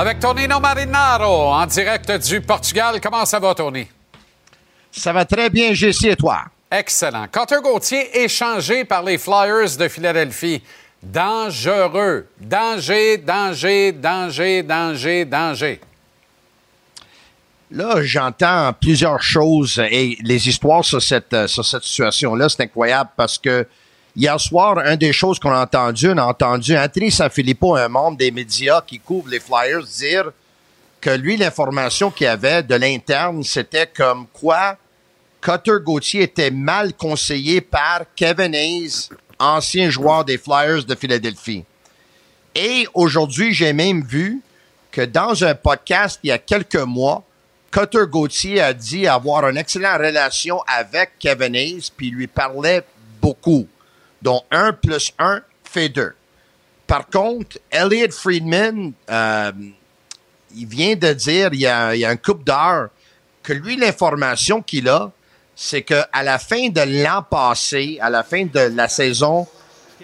[0.00, 2.98] Avec Tonino Marinaro, en direct du Portugal.
[3.02, 3.86] Comment ça va, Tony?
[4.90, 6.44] Ça va très bien, JC, et toi?
[6.70, 7.26] Excellent.
[7.28, 10.62] Carter Gauthier échangé par les Flyers de Philadelphie.
[11.02, 12.28] Dangereux.
[12.40, 15.80] Danger, danger, danger, danger, danger.
[17.70, 23.10] Là, j'entends plusieurs choses et les histoires sur cette, euh, sur cette situation-là, c'est incroyable
[23.18, 23.66] parce que
[24.16, 28.18] hier soir, une des choses qu'on a entendu, on a entendu Anthony Sanfilippo, un membre
[28.18, 30.32] des médias qui couvre les Flyers, dire
[31.00, 34.76] que lui, l'information qu'il avait de l'interne, c'était comme quoi
[35.40, 39.08] Cutter Gauthier était mal conseillé par Kevin Hayes,
[39.38, 41.64] ancien joueur des Flyers de Philadelphie.
[42.54, 44.42] Et aujourd'hui, j'ai même vu
[44.90, 47.24] que dans un podcast il y a quelques mois,
[47.70, 52.82] Cutter Gauthier a dit avoir une excellente relation avec Kevin Hayes, puis lui parlait
[53.22, 53.66] beaucoup.
[54.22, 56.14] Dont 1 plus 1 fait 2.
[56.86, 59.52] Par contre, Elliot Friedman, euh,
[60.56, 62.88] il vient de dire il y a, un couple d'heures
[63.42, 65.10] que lui, l'information qu'il a,
[65.54, 69.46] c'est qu'à la fin de l'an passé, à la fin de la saison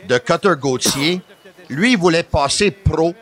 [0.06, 1.20] de Cutter Gauthier,
[1.68, 3.14] lui, il voulait passer pro.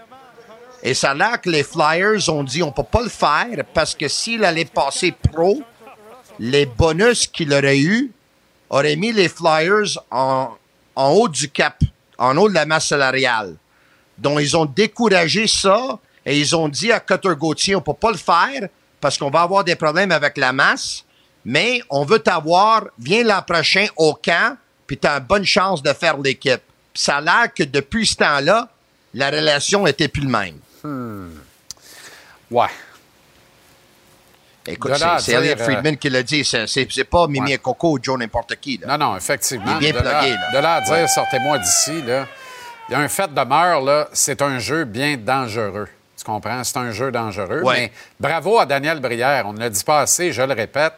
[0.83, 3.95] Et ça a l'air que les Flyers ont dit on peut pas le faire parce
[3.95, 5.63] que s'il allait passer pro,
[6.39, 8.13] les bonus qu'il aurait eu
[8.69, 10.51] auraient mis les Flyers en,
[10.97, 11.83] en haut du cap,
[12.19, 13.57] en haut de la masse salariale.
[14.19, 18.13] Donc, ils ont découragé ça et ils ont dit à Cutter Gauthier, on peut pas
[18.13, 18.69] le faire
[19.01, 21.05] parce qu'on va avoir des problèmes avec la masse,
[21.45, 25.93] mais on veut t'avoir, viens l'an prochain au camp, puis tu une bonne chance de
[25.93, 26.63] faire l'équipe.
[26.95, 28.69] Ça a l'air que depuis ce temps-là,
[29.13, 30.59] la relation était plus le même.
[30.83, 31.33] Hmm.
[32.51, 32.69] Ouais.
[34.67, 36.45] Écoute, c'est Elliot dire, Friedman qui l'a dit.
[36.45, 37.59] C'est pas Mimi Ouais.
[37.59, 38.79] Coco ou Joe n'importe qui.
[38.79, 38.97] Là.
[38.97, 39.79] Non, non, effectivement.
[39.81, 40.51] Il est bien de, plugué, là.
[40.53, 41.09] de là à dire, Ouais.
[41.09, 42.27] sortez-moi d'ici, là.
[42.89, 45.89] Il y a un fait de mort, là, c'est un jeu bien dangereux.
[46.17, 46.63] Tu comprends?
[46.65, 47.63] C'est un jeu dangereux.
[47.63, 47.75] Ouais.
[47.75, 49.45] Mais bravo à Daniel Brière.
[49.47, 50.93] On ne l'a dit pas assez, je le répète.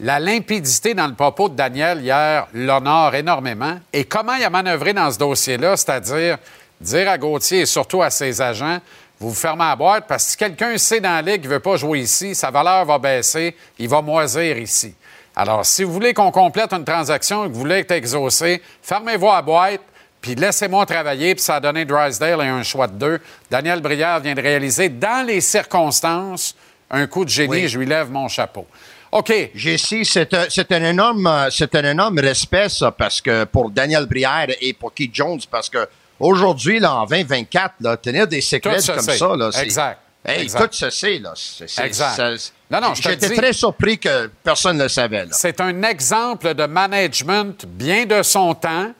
[0.00, 3.78] La limpidité dans le propos de Daniel hier l'honore énormément.
[3.92, 6.38] Et comment il a manœuvré dans ce dossier-là, c'est-à-dire
[6.80, 8.78] dire à Gauthier et surtout à ses agents,
[9.22, 11.54] vous vous fermez la boîte parce que si quelqu'un sait dans la ligue qu'il ne
[11.54, 14.94] veut pas jouer ici, sa valeur va baisser, il va moisir ici.
[15.36, 19.28] Alors, si vous voulez qu'on complète une transaction et que vous voulez être exaucé, fermez-vous
[19.28, 19.80] la boîte,
[20.20, 23.20] puis laissez-moi travailler, puis ça a donné Drysdale et un choix de deux.
[23.48, 26.56] Daniel Brière vient de réaliser, dans les circonstances,
[26.90, 27.48] un coup de génie.
[27.48, 27.68] Oui.
[27.68, 28.66] Je lui lève mon chapeau.
[29.12, 29.32] OK.
[29.54, 34.72] JC, c'est un, énorme, c'est un énorme respect, ça, parce que pour Daniel Brière et
[34.72, 35.86] pour Keith Jones, parce que
[36.22, 39.18] aujourd'hui, là, en 2024, là, tenir des séquelles Tout se comme sait.
[39.18, 39.98] ça, là, c'est- Exact.
[40.24, 40.68] Hey, Exact.
[40.68, 41.32] tout se sait, là.
[41.84, 42.14] Exact.
[42.16, 45.26] ça- Non, non, J'étais très surpris que personne ne le savait.
[45.32, 48.92] C'est un exemple de management bien de son temps.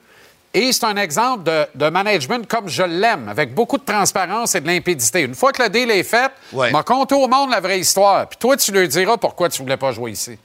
[0.54, 4.60] Et c'est un exemple de, de management comme je l'aime, avec beaucoup de transparence et
[4.60, 5.22] de limpidité.
[5.22, 6.70] Une fois que le deal est fait, Ouais.
[6.70, 8.28] m'a conté au monde la vraie histoire.
[8.28, 10.36] Puis toi, tu lui diras pourquoi tu voulais pas jouer ici.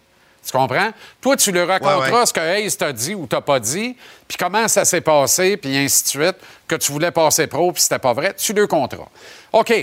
[0.48, 0.90] Tu comprends?
[1.22, 2.26] Toi, tu lui raconteras Ouais, ouais.
[2.26, 3.96] ce que Hayes t'a dit ou t'a pas dit,
[4.28, 6.36] puis comment ça s'est passé, puis ainsi de suite,
[6.68, 8.34] que tu voulais passer pro, puis c'était pas vrai.
[8.38, 9.08] Tu le compteras.
[9.52, 9.74] OK.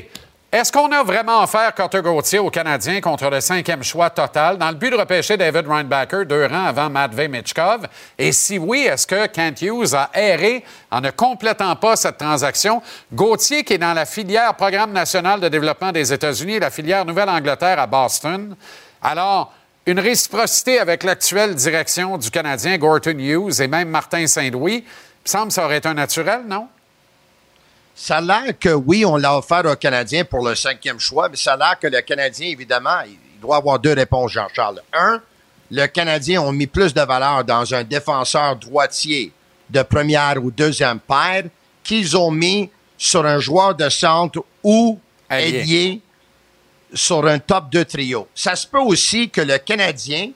[0.53, 4.57] Est-ce qu'on a vraiment offert Carter Gauthier aux Canadiens contre le cinquième choix total?
[4.57, 7.89] Dans le but de repêcher David Reinbacker deux rangs avant Matvey Michkov?
[8.17, 12.81] Et si oui, est-ce que Kent Hughes a erré en ne complétant pas cette transaction?
[13.13, 17.05] Gauthier, qui est dans la filière Programme national de développement des États-Unis et la filière
[17.05, 18.55] Nouvelle-Angleterre à Boston.
[19.03, 19.53] Alors,
[19.87, 25.29] une réciprocité avec l'actuelle direction du Canadien, Gorton Hughes, et même Martin Saint-Louis, il me
[25.29, 26.69] semble que ça aurait été un naturel, non?
[27.95, 31.37] Ça a l'air que oui, on l'a offert aux Canadiens pour le cinquième choix, mais
[31.37, 34.81] ça a l'air que le Canadien, évidemment, il il doit avoir deux réponses, Jean-Charles.
[34.93, 35.21] Un,
[35.71, 39.33] le Canadien ont mis plus de valeur dans un défenseur droitier
[39.69, 41.45] de première ou deuxième paire
[41.83, 46.01] qu'ils ont mis sur un joueur de centre ou Ailier.
[46.95, 48.29] Sur un top 2 trio.
[48.35, 50.31] Ça se peut aussi que le Canadien,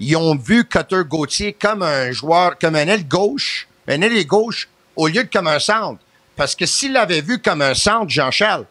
[0.00, 4.68] ils ont vu Cutter Gauthier comme un joueur, comme un aile gauche, un ailier gauche,
[4.96, 6.00] au lieu de comme un centre.
[6.36, 8.66] Parce que s'il l'avait vu comme un centre, Jean-Charles,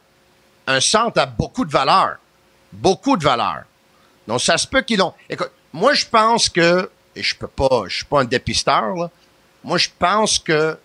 [0.67, 2.17] un centre a beaucoup de valeur.
[2.71, 3.63] Beaucoup de valeur.
[4.27, 5.13] Donc, ça se peut qu'ils l'ont.
[5.29, 9.09] Écoute, moi, je pense que, et je peux pas, je suis pas un dépisteur.
[9.63, 10.77] Moi, je pense que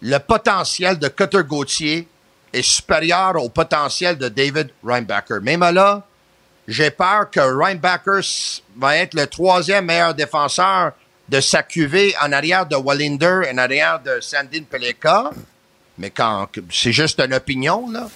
[0.00, 2.08] le potentiel de Cutter Gauthier
[2.52, 5.40] est supérieur au potentiel de David Reinbacker.
[5.40, 6.02] Même là,
[6.66, 8.20] j'ai peur que Reinbacker
[8.76, 10.92] va être le troisième meilleur défenseur
[11.28, 15.30] de sa cuvée en arrière de Wallinder et en arrière de Sandin Peleka.
[15.98, 18.08] Mais quand, c'est juste une opinion, là.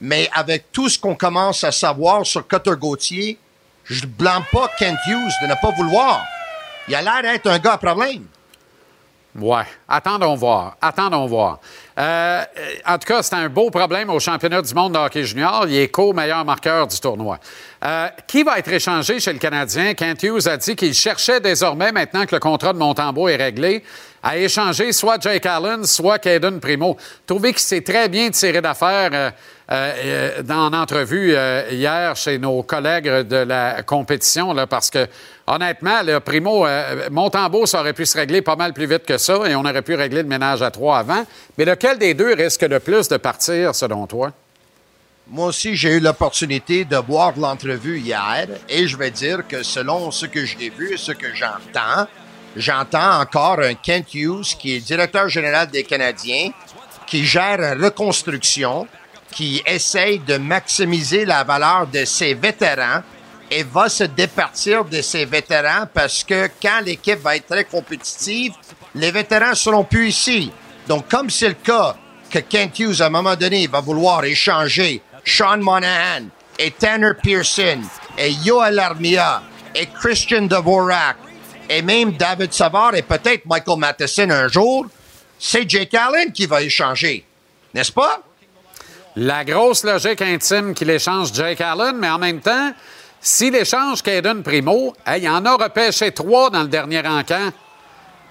[0.00, 3.38] Mais avec tout ce qu'on commence à savoir sur Cutter Gauthier,
[3.84, 6.24] je ne blâme pas Kent Hughes de ne pas vouloir.
[6.88, 8.24] Il a l'air d'être un gars à problème.
[9.38, 9.64] Ouais.
[9.88, 10.76] Attendons voir.
[10.80, 11.60] Attendons voir.
[11.98, 15.24] Euh, euh, en tout cas, c'est un beau problème au championnat du monde de hockey
[15.24, 15.64] junior.
[15.66, 17.38] Il est co-meilleur marqueur du tournoi.
[17.82, 19.94] Euh, qui va être échangé chez le Canadien?
[19.94, 23.82] Kent Hughes a dit qu'il cherchait désormais, maintenant que le contrat de Montembeau est réglé,
[24.22, 26.96] à échanger soit Jake Allen, soit Caden Primo.
[27.26, 29.30] Trouvez qu'il s'est très bien tiré d'affaire euh,
[29.70, 35.06] euh, euh, dans l'entrevue euh, hier chez nos collègues de la compétition, parce que
[35.46, 39.18] honnêtement, le Primo, euh, Montembeau, ça aurait pu se régler pas mal plus vite que
[39.18, 41.24] ça et on aurait pu régler le ménage à trois avant.
[41.56, 44.32] Mais lequel des deux risque le plus de partir, selon toi?
[45.28, 50.10] Moi aussi, j'ai eu l'opportunité de voir l'entrevue hier et je vais dire que selon
[50.10, 52.08] ce que j'ai vu et ce que j'entends,
[52.56, 56.50] j'entends encore un Kent Hughes qui est directeur général des Canadiens,
[57.06, 58.86] qui gère une reconstruction,
[59.32, 63.02] qui essaye de maximiser la valeur de ses vétérans
[63.50, 68.52] et va se départir de ses vétérans parce que quand l'équipe va être très compétitive,
[68.94, 70.52] les vétérans seront plus ici.
[70.86, 71.96] Donc, comme c'est le cas
[72.30, 76.26] que Kent Hughes, à un moment donné, va vouloir échanger Sean Monahan
[76.58, 77.80] et Tanner Pearson
[78.16, 79.42] et Yoel Armia
[79.74, 81.16] et Christian Dvorak
[81.68, 84.86] et même David Savard et peut-être Michael Matheson un jour,
[85.38, 87.24] c'est Jake Allen qui va échanger.
[87.74, 88.22] N'est-ce pas?
[89.16, 92.72] La grosse logique intime qu'il échange Jake Allen, mais en même temps,
[93.20, 97.52] s'il échange Caden Primo, il en a repêché trois dans le dernier encamp.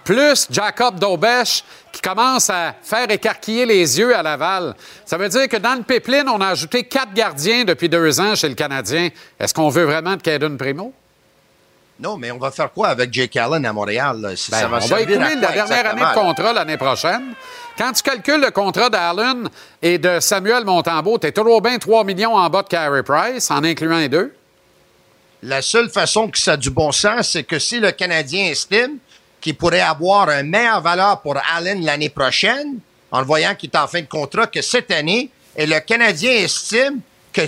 [0.03, 4.75] Plus Jacob Daubesh qui commence à faire écarquiller les yeux à Laval.
[5.05, 8.33] Ça veut dire que dans le pipeline, on a ajouté quatre gardiens depuis deux ans
[8.33, 9.09] chez le Canadien.
[9.39, 10.91] Est-ce qu'on veut vraiment de Caden Primo?
[12.01, 14.17] Non, mais on va faire quoi avec Jake Allen à Montréal?
[14.21, 17.33] Ben, ça va on va écouler la dernière année de contrat l'année prochaine.
[17.77, 19.47] Quand tu calcules le contrat d'Allen
[19.83, 23.51] et de Samuel Montembeau, tu es toujours bien 3 millions en bas de Carey Price,
[23.51, 24.33] en incluant les deux.
[25.43, 28.97] La seule façon que ça a du bon sens, c'est que si le Canadien estime
[29.39, 32.79] qu'il pourrait avoir une meilleure valeur pour Allen l'année prochaine,
[33.11, 36.31] en le voyant qu'il est en fin de contrat, que cette année, et le Canadien
[36.31, 36.99] estime
[37.31, 37.41] que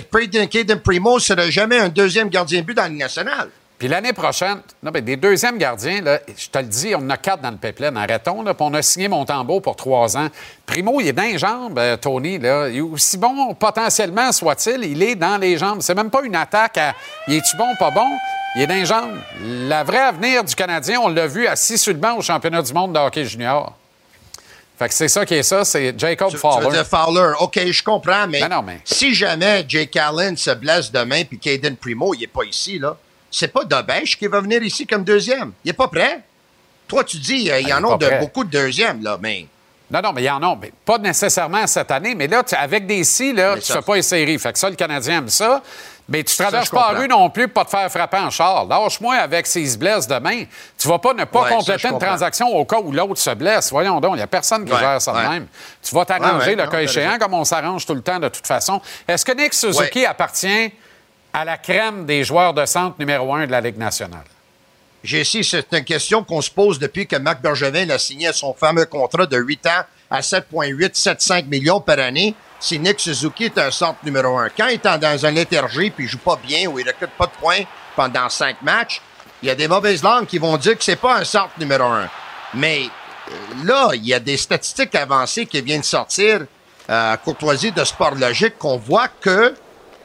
[0.44, 3.50] Caden Primo ne sera jamais un deuxième gardien but dans la Ligue nationale.
[3.78, 7.10] Puis l'année prochaine, non, ben, des deuxièmes gardiens, là, je te le dis, on en
[7.10, 7.96] a quatre dans le pipeline.
[7.96, 10.28] Arrêtons, là, puis on a signé Montembeau pour trois ans.
[10.64, 12.38] Primo, il est dans les jambes, euh, Tony.
[12.38, 12.68] Là.
[12.92, 15.82] aussi bon potentiellement soit-il, il est dans les jambes.
[15.82, 16.94] C'est même pas une attaque à
[17.26, 18.06] il est-tu bon, pas bon?
[18.54, 19.18] Il est dans les jambes.
[19.42, 22.72] La vraie avenir du Canadien, on l'a vu assis sur le banc au championnat du
[22.72, 23.76] monde de hockey junior.
[24.78, 26.78] Fait que c'est ça qui est ça, c'est Jacob Fowler.
[26.78, 27.32] Tu Fowler.
[27.40, 31.76] OK, je comprends, mais, ben mais, si jamais Jake Allen se blesse demain puis Caden
[31.76, 32.96] Primo, il n'est pas ici, là,
[33.34, 35.52] c'est pas Dobèche qui va venir ici comme deuxième.
[35.64, 36.20] Il n'est pas prêt.
[36.86, 39.46] Toi, tu dis, euh, il y en a de, beaucoup de deuxièmes, là, mais.
[39.90, 40.56] Non, non, mais il y en a.
[40.60, 43.96] Mais pas nécessairement cette année, mais là, avec des si, là, tu ne fais pas
[43.96, 45.62] les Fait que ça, le Canadien aime ça.
[46.08, 48.66] Mais tu traverses pas la rue non plus pour pas te faire frapper en char.
[48.66, 50.44] Lâche-moi avec s'il se blesse demain.
[50.78, 53.70] Tu vas pas ne pas compléter une transaction au cas où l'autre se blesse.
[53.70, 55.46] Voyons donc, il n'y a personne qui gère ça de même.
[55.82, 58.80] Tu vas t'arranger le cas échéant comme on s'arrange tout le temps de toute façon.
[59.08, 60.72] Est-ce que Nick Suzuki appartient
[61.34, 64.24] à la crème des joueurs de centre numéro un de la Ligue nationale?
[65.02, 68.86] Jessie, c'est une question qu'on se pose depuis que Marc Bergevin a signé son fameux
[68.86, 72.34] contrat de 8 ans à 7,875 millions par année.
[72.60, 74.48] Si Nick Suzuki est un centre numéro un.
[74.48, 77.26] Quand il est dans un léthargie puis il joue pas bien ou il recrute pas
[77.26, 77.64] de points
[77.96, 79.02] pendant cinq matchs,
[79.42, 81.84] il y a des mauvaises langues qui vont dire que c'est pas un centre numéro
[81.84, 82.08] un.
[82.54, 86.46] Mais euh, là, il y a des statistiques avancées qui viennent sortir
[86.88, 89.54] euh, à courtoisie de sport logique qu'on voit que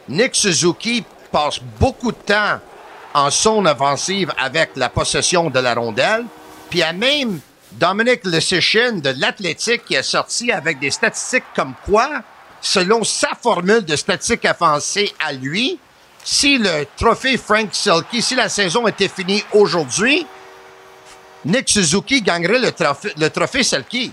[0.10, 2.60] Nick Suzuki passe beaucoup de temps
[3.14, 6.26] en zone offensive avec la possession de la rondelle.
[6.70, 7.40] Puis il y a même
[7.72, 12.22] Dominic Lesichin de l'Athletic qui est sorti avec des statistiques comme quoi,
[12.62, 15.80] selon sa formule de statistiques avancées à lui,
[16.24, 20.26] si le trophée Frank Selke, si la saison était finie aujourd'hui,
[21.46, 24.12] Nick Suzuki gagnerait le trophée, le trophée Selke.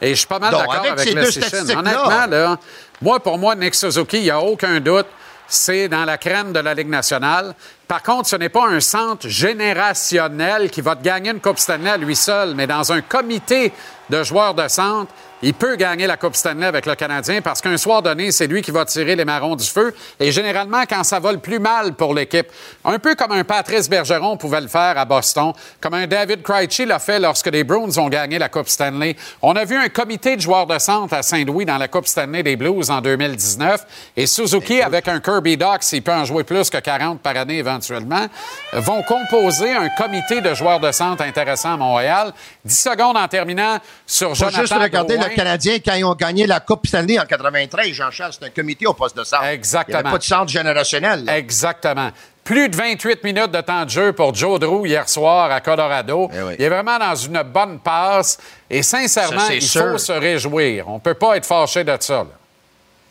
[0.00, 2.58] Et je suis pas mal d'accord avec, avec le Honnêtement, là,
[3.00, 5.06] moi, pour moi, Nick Suzuki, il n'y a aucun doute
[5.48, 7.54] c'est dans la crème de la Ligue nationale.
[7.86, 11.90] Par contre, ce n'est pas un centre générationnel qui va te gagner une Coupe Stanley
[11.90, 13.72] à lui seul, mais dans un comité
[14.10, 17.76] de joueurs de centre, il peut gagner la Coupe Stanley avec le Canadien parce qu'un
[17.76, 19.94] soir donné, c'est lui qui va tirer les marrons du feu.
[20.18, 22.46] Et généralement, quand ça va le plus mal pour l'équipe,
[22.84, 26.86] un peu comme un Patrice Bergeron pouvait le faire à Boston, comme un David Krejci
[26.86, 29.16] l'a fait lorsque les Bruins ont gagné la Coupe Stanley.
[29.42, 32.42] On a vu un comité de joueurs de centre à Saint-Louis dans la Coupe Stanley
[32.42, 34.12] des Blues en 2019.
[34.16, 37.58] Et Suzuki, avec un Kirby Doc, s'il peut en jouer plus que 40 par année
[37.58, 38.26] éventuellement,
[38.72, 42.32] vont composer un comité de joueurs de centre intéressant à Montréal.
[42.64, 46.60] 10 secondes en terminant sur Jonathan juste regarder le Canadien quand ils ont gagné la
[46.60, 47.92] Coupe Stanley en 93.
[47.92, 49.44] Jean-Charles, c'est un comité au poste de centre.
[49.44, 49.98] Exactement.
[49.98, 51.28] Il n'y a pas de centre générationnel.
[51.28, 52.10] Exactement.
[52.44, 56.30] Plus de 28 minutes de temps de jeu pour Joe Drew hier soir à Colorado.
[56.32, 58.38] Eh il est vraiment dans une bonne passe.
[58.70, 60.88] Et sincèrement, il faut se réjouir.
[60.88, 62.24] On ne peut pas être fâché de ça.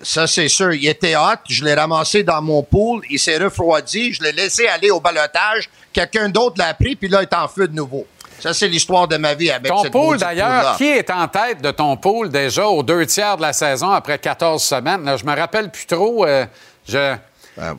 [0.01, 0.74] Ça, c'est sûr.
[0.74, 1.39] Il était hot.
[1.49, 3.01] Je l'ai ramassé dans mon pool.
[3.09, 4.13] Il s'est refroidi.
[4.13, 5.70] Je l'ai laissé aller au balotage.
[5.91, 8.05] Quelqu'un d'autre l'a pris, puis là, il est en feu de nouveau.
[8.46, 11.72] Ça, c'est l'histoire de ma vie avec ton pool, d'ailleurs, qui est en tête de
[11.72, 15.18] ton pool déjà aux deux tiers de la saison après 14 semaines?
[15.18, 16.28] je me rappelle plus trop.
[16.28, 16.46] Euh,
[16.88, 17.16] je,
[17.58, 17.76] ben,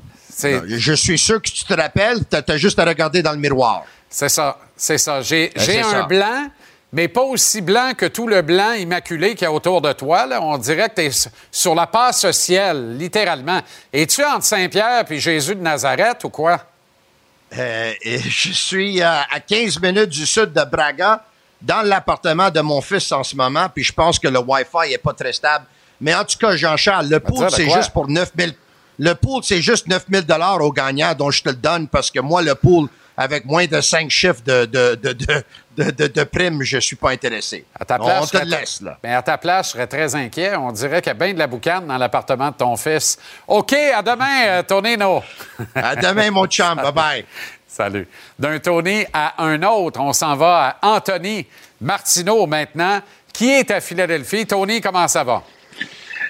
[0.67, 2.19] je suis sûr que tu te rappelles.
[2.29, 3.85] Tu as, juste à regarder dans le miroir.
[4.11, 4.59] C'est ça.
[4.77, 5.21] C'est ça.
[5.21, 6.51] J'ai ben, un blanc
[6.93, 10.27] mais pas aussi blanc que tout le blanc immaculé qu'il y a autour de toi.
[10.41, 13.61] On dirait que tu es sur la passe ciel, littéralement.
[13.93, 16.61] Es-tu entre Saint-Pierre et Jésus de Nazareth ou quoi?
[17.59, 21.25] Euh, je suis à 15 minutes du sud de Braga,
[21.63, 24.99] dans l'appartement de mon fils en ce moment, puis je pense que le Wi-Fi n'est
[24.99, 25.65] pas très stable.
[26.01, 28.53] Mais en tout cas, Jean-Charles, le pool, c'est juste pour 9 000
[28.99, 30.25] Le pool, c'est juste 9 000
[30.61, 33.81] au gagnant, dont je te le donne, parce que moi, le pool, avec moins de
[33.81, 37.65] cinq chiffres de, de, de, de, de, de primes, je suis pas intéressé.
[37.79, 38.99] À ta place, On te serais- laisse, là.
[39.03, 40.57] Mais à ta place, je serais très inquiet.
[40.57, 43.19] On dirait qu'il y a bien de la boucane dans l'appartement de ton fils.
[43.47, 45.23] OK, à demain, euh, Tonino.
[45.75, 46.79] À demain, mon chum.
[46.79, 47.25] Bye-bye.
[47.67, 48.09] Salut.
[48.39, 51.47] D'un Tony à un autre, on s'en va à Anthony
[51.81, 53.01] Martineau maintenant,
[53.33, 54.47] qui est à Philadelphie.
[54.47, 55.43] Tony, comment ça va?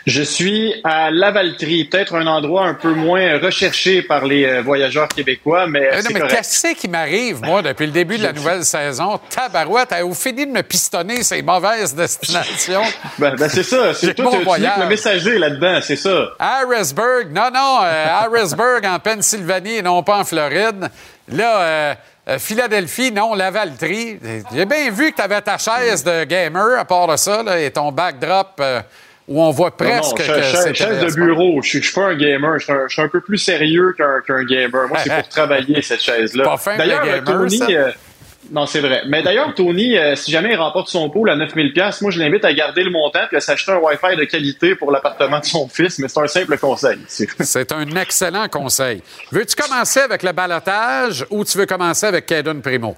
[0.07, 5.09] Je suis à Lavaltrie, peut-être un endroit un peu moins recherché par les euh, voyageurs
[5.09, 8.32] québécois, mais Euh, non, c'est mais qu'est-ce qui m'arrive, moi, depuis le début de la
[8.32, 9.18] nouvelle saison?
[9.28, 12.82] Tabarouette, avez-vous fini de me pistonner ces mauvaises destinations?
[13.18, 14.78] Ben, ben, c'est ça, c'est toi, bon voyage.
[14.78, 16.28] le messager là-dedans, c'est ça.
[16.38, 20.88] Harrisburg, non, non, euh, Harrisburg en Pennsylvanie et non pas en Floride.
[21.32, 21.94] Là, euh,
[22.38, 24.18] Philadelphie, non, Lavaltrie.
[24.54, 27.59] J'ai bien vu que tu avais ta chaise de gamer, à part de ça, là,
[27.59, 28.61] et ton backdrop
[29.29, 30.22] où on voit presque non, non, que
[31.05, 31.62] de bureau.
[31.62, 32.59] Je suis, je suis pas un gamer.
[32.59, 34.89] Je suis un, je suis un peu plus sérieux qu'un gamer.
[34.89, 36.45] Moi, c'est pour travailler cette chaise-là.
[36.79, 37.61] D'ailleurs, Tony.
[37.74, 37.91] euh,
[38.53, 39.03] non, c'est vrai.
[39.09, 42.20] Mais d'ailleurs, Tony, euh, si jamais il remporte son pool à 9000 pièces, moi, je
[42.20, 45.45] l'invite à garder le montant puis à s'acheter un Wi-Fi de qualité pour l'appartement de
[45.45, 45.99] son fils.
[45.99, 46.99] Mais c'est un simple conseil.
[47.09, 49.03] C'est- C'est un excellent conseil.
[49.33, 52.97] Veux-tu commencer avec le balotage ou tu veux commencer avec Caden Primo?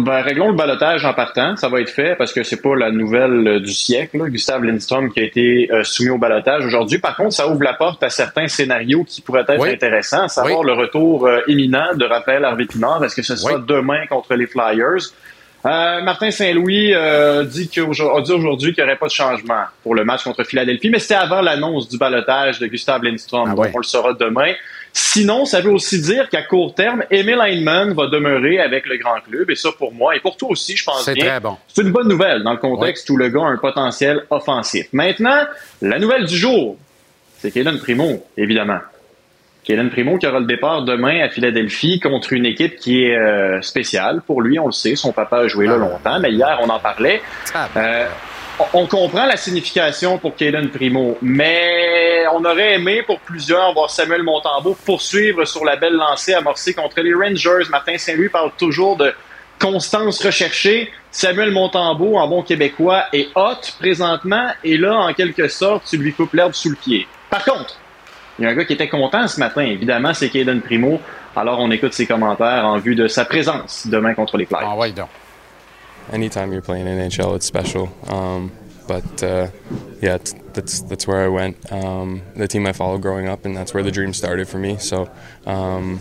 [0.00, 1.56] Ben, réglons le balotage en partant.
[1.56, 4.18] Ça va être fait parce que c'est pas la nouvelle euh, du siècle.
[4.18, 4.28] là.
[4.28, 6.98] Gustave Lindstrom qui a été euh, soumis au balotage aujourd'hui.
[6.98, 9.70] Par contre, ça ouvre la porte à certains scénarios qui pourraient être Oui.
[9.70, 10.24] intéressants.
[10.24, 13.04] À savoir le retour euh, imminent de Raphaël Harvey-Pinard.
[13.04, 15.12] Est-ce que ce sera demain contre les Flyers?
[15.66, 17.80] Euh, Martin Saint-Louis dit a dit
[18.32, 21.40] aujourd'hui qu'il n'y aurait pas de changement pour le match contre Philadelphie, mais c'était avant
[21.40, 23.54] l'annonce du balotage de Gustave Lindstrom.
[23.54, 24.52] Donc, on le saura demain.
[25.00, 29.20] Sinon, ça veut aussi dire qu'à court terme, Emil Heinemann va demeurer avec le grand
[29.20, 29.48] club.
[29.48, 31.56] Et ça, pour moi, et pour toi aussi, je pense C'est bien, très bon.
[31.68, 34.88] c'est une bonne nouvelle dans le contexte où le gars a un potentiel offensif.
[34.92, 35.44] Maintenant,
[35.82, 36.76] la nouvelle du jour,
[37.38, 38.80] c'est Kaden Primo, évidemment.
[39.62, 43.62] Kaden Primo qui aura le départ demain à Philadelphie contre une équipe qui est euh,
[43.62, 44.96] spéciale pour lui, on le sait.
[44.96, 47.22] Son papa a joué là longtemps, mais hier, on en parlait.
[47.76, 48.08] Euh,
[48.74, 54.22] on- comprend la signification pour Kaden Primo, mais on aurait aimé pour plusieurs voir Samuel
[54.22, 57.68] Montembeau poursuivre sur la belle lancée amorcée contre les Rangers.
[57.70, 59.12] Martin Saint-Louis parle toujours de
[59.58, 60.90] constance recherchée.
[61.10, 66.12] Samuel Montembeau, en bon québécois, est hot présentement, et là, en quelque sorte, tu lui
[66.12, 67.06] coupes l'herbe sous le pied.
[67.30, 67.76] Par contre,
[68.38, 71.00] il y a un gars qui était content ce matin, évidemment, c'est Kaden Primo.
[71.34, 74.68] Alors, on écoute ses commentaires en vue de sa présence demain contre les Flyers.
[74.72, 75.08] Ah ouais, donc.
[76.12, 77.88] Anytime you're playing NHL, it's special.
[78.06, 78.52] Um,
[78.86, 79.48] but uh,
[80.00, 81.70] yeah, t- that's that's where I went.
[81.72, 84.78] Um, the team I followed growing up, and that's where the dream started for me.
[84.78, 85.10] So
[85.46, 86.00] um,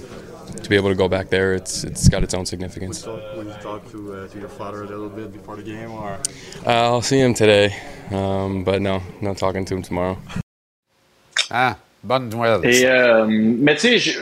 [0.63, 3.05] to be able to go back there, it's it's got its own significance.
[3.05, 6.13] Will you talk to, uh, to your father a little bit before the game, or
[6.65, 7.75] Uh, I'll see him today,
[8.11, 10.17] um, but no, no talking to him tomorrow.
[11.51, 12.59] Ah, bonne nouvelle.
[12.63, 14.15] Et, euh, mais tu sais,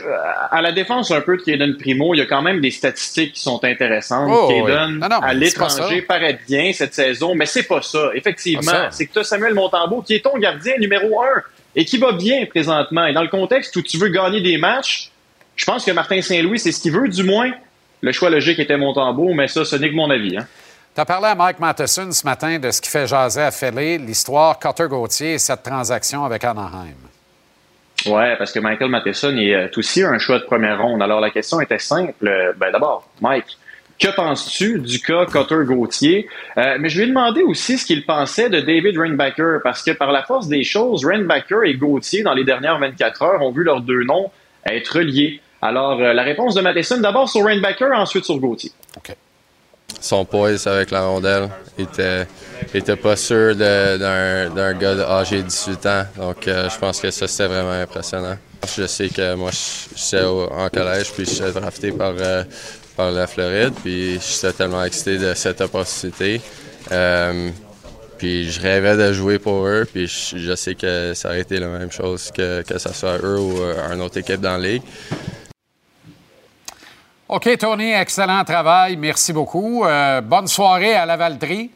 [0.50, 3.34] à la défense un peu de Kaden Primo, il y a quand même des statistiques
[3.34, 4.30] qui sont intéressantes.
[4.32, 4.98] Oh, Kaden, oui.
[5.00, 8.10] Non, non, à l'étranger, paraît bien cette saison, mais c'est pas ça.
[8.14, 11.42] Effectivement, c'est que tu as Samuel Montembeau qui est ton gardien numéro un
[11.74, 13.06] et qui va bien présentement.
[13.06, 15.10] Et dans le contexte où tu veux gagner des matchs,
[15.54, 17.50] je pense que Martin Saint-Louis, c'est ce qu'il veut, du moins.
[18.00, 20.36] Le choix logique était Montembeau, mais ça, ce n'est que mon avis.
[20.36, 20.46] Hein.
[20.94, 23.98] Tu as parlé à Mike Matheson ce matin de ce qui fait jaser à Philly,
[23.98, 26.94] l'histoire Cutter Gauthier et cette transaction avec Anaheim.
[28.06, 31.02] Ouais, parce que Michael Matheson est aussi un choix de première ronde.
[31.02, 32.54] Alors la question était simple.
[32.56, 33.56] Ben d'abord, Mike,
[33.98, 36.28] que penses-tu du cas Cotter Gauthier?
[36.58, 39.92] Euh, mais je lui ai demandé aussi ce qu'il pensait de David Rainbacker, parce que
[39.92, 43.64] par la force des choses, Rainbacker et Gauthier, dans les dernières 24 heures, ont vu
[43.64, 44.30] leurs deux noms
[44.66, 45.40] être liés.
[45.62, 48.72] Alors, euh, la réponse de Matheson, d'abord sur Rainbacker, ensuite sur Gauthier.
[50.00, 52.26] Son poise avec la rondelle, il était,
[52.74, 56.04] était pas sûr d'un gars âgé de 18 ans.
[56.16, 58.36] Donc, euh, je pense que ça, c'était vraiment impressionnant.
[58.76, 62.44] Je sais que moi, je- j'étais en collège, puis j'étais drafté par, euh,
[62.96, 66.40] par la Floride, puis j'étais tellement excité de cette opportunité.
[66.92, 67.50] Euh,
[68.18, 71.58] puis je rêvais de jouer pour eux, puis je, je sais que ça aurait été
[71.58, 73.58] la même chose que, que ce soit eux ou
[73.92, 74.82] une autre équipe dans la ligue.
[77.28, 78.96] OK, Tony, excellent travail.
[78.96, 79.84] Merci beaucoup.
[79.84, 81.70] Euh, bonne soirée à la Valtrie.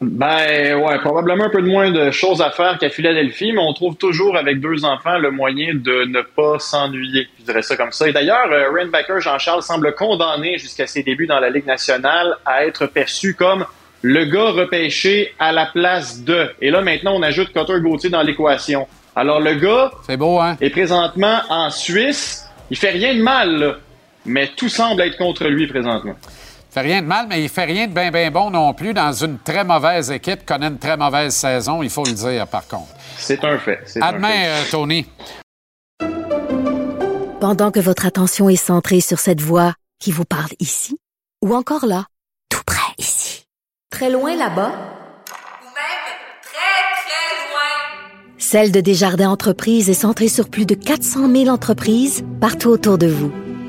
[0.00, 3.72] Ben ouais, probablement un peu de moins de choses à faire qu'à Philadelphie, mais on
[3.74, 7.28] trouve toujours avec deux enfants le moyen de ne pas s'ennuyer.
[7.38, 8.08] Je dirais ça comme ça.
[8.08, 12.64] Et d'ailleurs, euh, Rainbacker Jean-Charles semble condamné jusqu'à ses débuts dans la Ligue nationale à
[12.66, 13.66] être perçu comme
[14.02, 16.50] le gars repêché à la place de.
[16.62, 18.86] Et là maintenant, on ajoute Cotter Gauthier dans l'équation.
[19.14, 20.56] Alors le gars C'est beau, hein?
[20.60, 22.46] est présentement en Suisse.
[22.70, 23.76] Il fait rien de mal, là,
[24.26, 26.14] mais tout semble être contre lui présentement.
[26.22, 28.92] Il fait rien de mal, mais il fait rien de bien, bien bon non plus
[28.92, 32.66] dans une très mauvaise équipe, connaît une très mauvaise saison, il faut le dire, par
[32.68, 32.88] contre.
[33.16, 33.80] C'est un fait.
[33.86, 34.48] c'est À demain, fait.
[34.48, 35.06] euh, Tony.
[37.40, 40.98] Pendant que votre attention est centrée sur cette voix qui vous parle ici
[41.42, 42.04] ou encore là,
[42.50, 43.46] tout près ici.
[43.90, 44.72] Très loin là-bas
[48.38, 53.06] Celle de Desjardins Entreprises est centrée sur plus de 400 000 entreprises partout autour de
[53.08, 53.32] vous.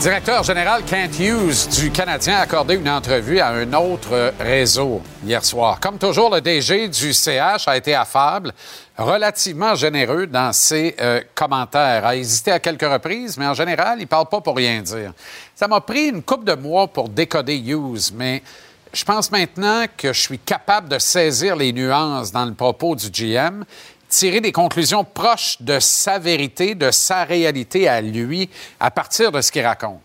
[0.00, 5.44] Directeur général Kent Hughes du Canadien a accordé une entrevue à un autre réseau hier
[5.44, 5.80] soir.
[5.80, 8.52] Comme toujours, le DG du CH a été affable,
[8.96, 12.06] relativement généreux dans ses euh, commentaires.
[12.06, 15.12] A hésité à quelques reprises, mais en général, il parle pas pour rien dire.
[15.56, 18.44] Ça m'a pris une couple de mois pour décoder Hughes, mais
[18.92, 23.10] je pense maintenant que je suis capable de saisir les nuances dans le propos du
[23.10, 23.64] GM
[24.08, 28.48] tirer des conclusions proches de sa vérité, de sa réalité à lui,
[28.80, 30.00] à partir de ce qu'il raconte.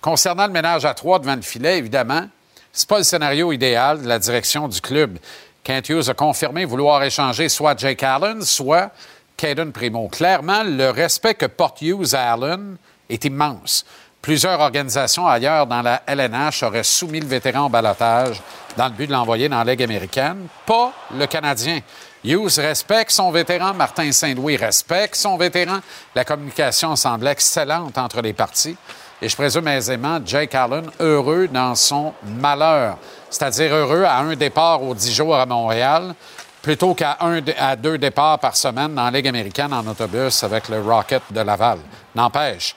[0.00, 2.28] Concernant le ménage à trois devant le filet, évidemment,
[2.72, 5.18] c'est pas le scénario idéal de la direction du club.
[5.64, 8.90] Kent Hughes a confirmé vouloir échanger soit Jake Allen, soit
[9.36, 10.08] Caden Primo.
[10.08, 12.76] Clairement, le respect que porte Hughes à Allen
[13.08, 13.84] est immense.
[14.22, 18.42] Plusieurs organisations ailleurs dans la LNH auraient soumis le vétéran au balotage
[18.76, 21.80] dans le but de l'envoyer dans la Ligue américaine, pas le Canadien.
[22.24, 25.78] Hughes respecte son vétéran, Martin Saint-Louis respecte son vétéran.
[26.14, 28.76] La communication semble excellente entre les parties.
[29.22, 32.98] Et je présume aisément Jake Allen heureux dans son malheur,
[33.30, 36.14] c'est-à-dire heureux à un départ aux 10 jours à Montréal,
[36.62, 37.16] plutôt qu'à
[37.58, 41.40] à deux départs par semaine dans la Ligue américaine en autobus avec le Rocket de
[41.40, 41.78] Laval.
[42.14, 42.76] N'empêche,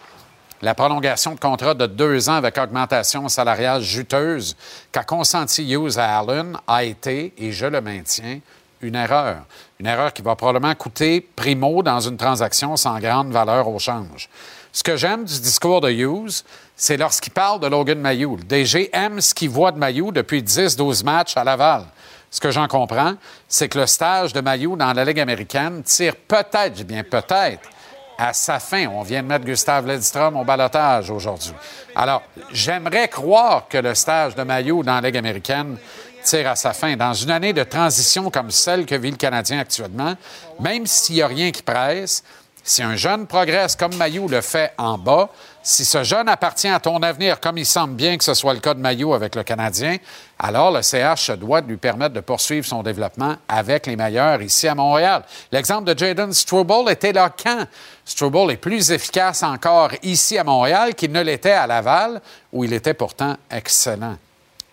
[0.63, 4.55] la prolongation de contrat de deux ans avec augmentation salariale juteuse
[4.91, 8.39] qu'a consenti Hughes à Allen a été, et je le maintiens,
[8.82, 9.38] une erreur.
[9.79, 14.29] Une erreur qui va probablement coûter primo dans une transaction sans grande valeur au change.
[14.71, 16.43] Ce que j'aime du discours de Hughes,
[16.75, 18.38] c'est lorsqu'il parle de Logan Mayou.
[18.38, 21.84] Le DG aime ce qu'il voit de Mayou depuis 10-12 matchs à Laval.
[22.29, 23.15] Ce que j'en comprends,
[23.47, 27.69] c'est que le stage de Mayou dans la Ligue américaine tire peut-être, je bien peut-être,
[28.17, 28.88] à sa fin.
[28.88, 31.53] On vient de mettre Gustave Ledstrom au balotage aujourd'hui.
[31.95, 32.21] Alors,
[32.51, 35.77] j'aimerais croire que le stage de Mayou dans la Ligue américaine
[36.24, 36.95] tire à sa fin.
[36.95, 40.15] Dans une année de transition comme celle que vit le Canadien actuellement,
[40.59, 42.24] même s'il n'y a rien qui presse,
[42.63, 45.30] si un jeune progresse comme Mayou le fait en bas,
[45.63, 48.59] si ce jeune appartient à ton avenir, comme il semble bien que ce soit le
[48.59, 49.97] cas de Mayou avec le Canadien,
[50.38, 54.76] alors le CH doit lui permettre de poursuivre son développement avec les meilleurs ici à
[54.76, 55.24] Montréal.
[55.51, 56.74] L'exemple de Jaden Struble
[57.13, 57.65] là quand?
[58.05, 62.74] Struble est plus efficace encore ici à Montréal qu'il ne l'était à Laval, où il
[62.74, 64.17] était pourtant excellent.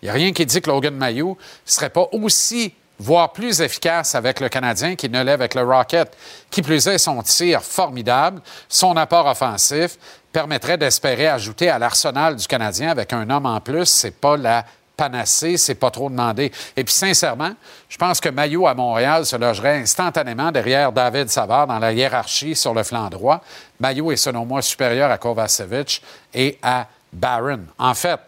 [0.01, 3.61] Il n'y a rien qui dit que Logan Mayou ne serait pas aussi, voire plus
[3.61, 6.15] efficace avec le Canadien qu'il ne l'est avec le Rocket.
[6.49, 9.97] Qui plus est, son tir formidable, son apport offensif
[10.31, 13.85] permettrait d'espérer ajouter à l'arsenal du Canadien avec un homme en plus.
[13.85, 14.65] C'est pas la
[14.99, 16.51] panacée, c'est pas trop demandé.
[16.75, 17.53] Et puis, sincèrement,
[17.87, 22.53] je pense que Maillot à Montréal se logerait instantanément derrière David Savard dans la hiérarchie
[22.53, 23.41] sur le flanc droit.
[23.79, 27.61] Maillot est, selon moi, supérieur à Kovacevic et à Barron.
[27.77, 28.19] En fait,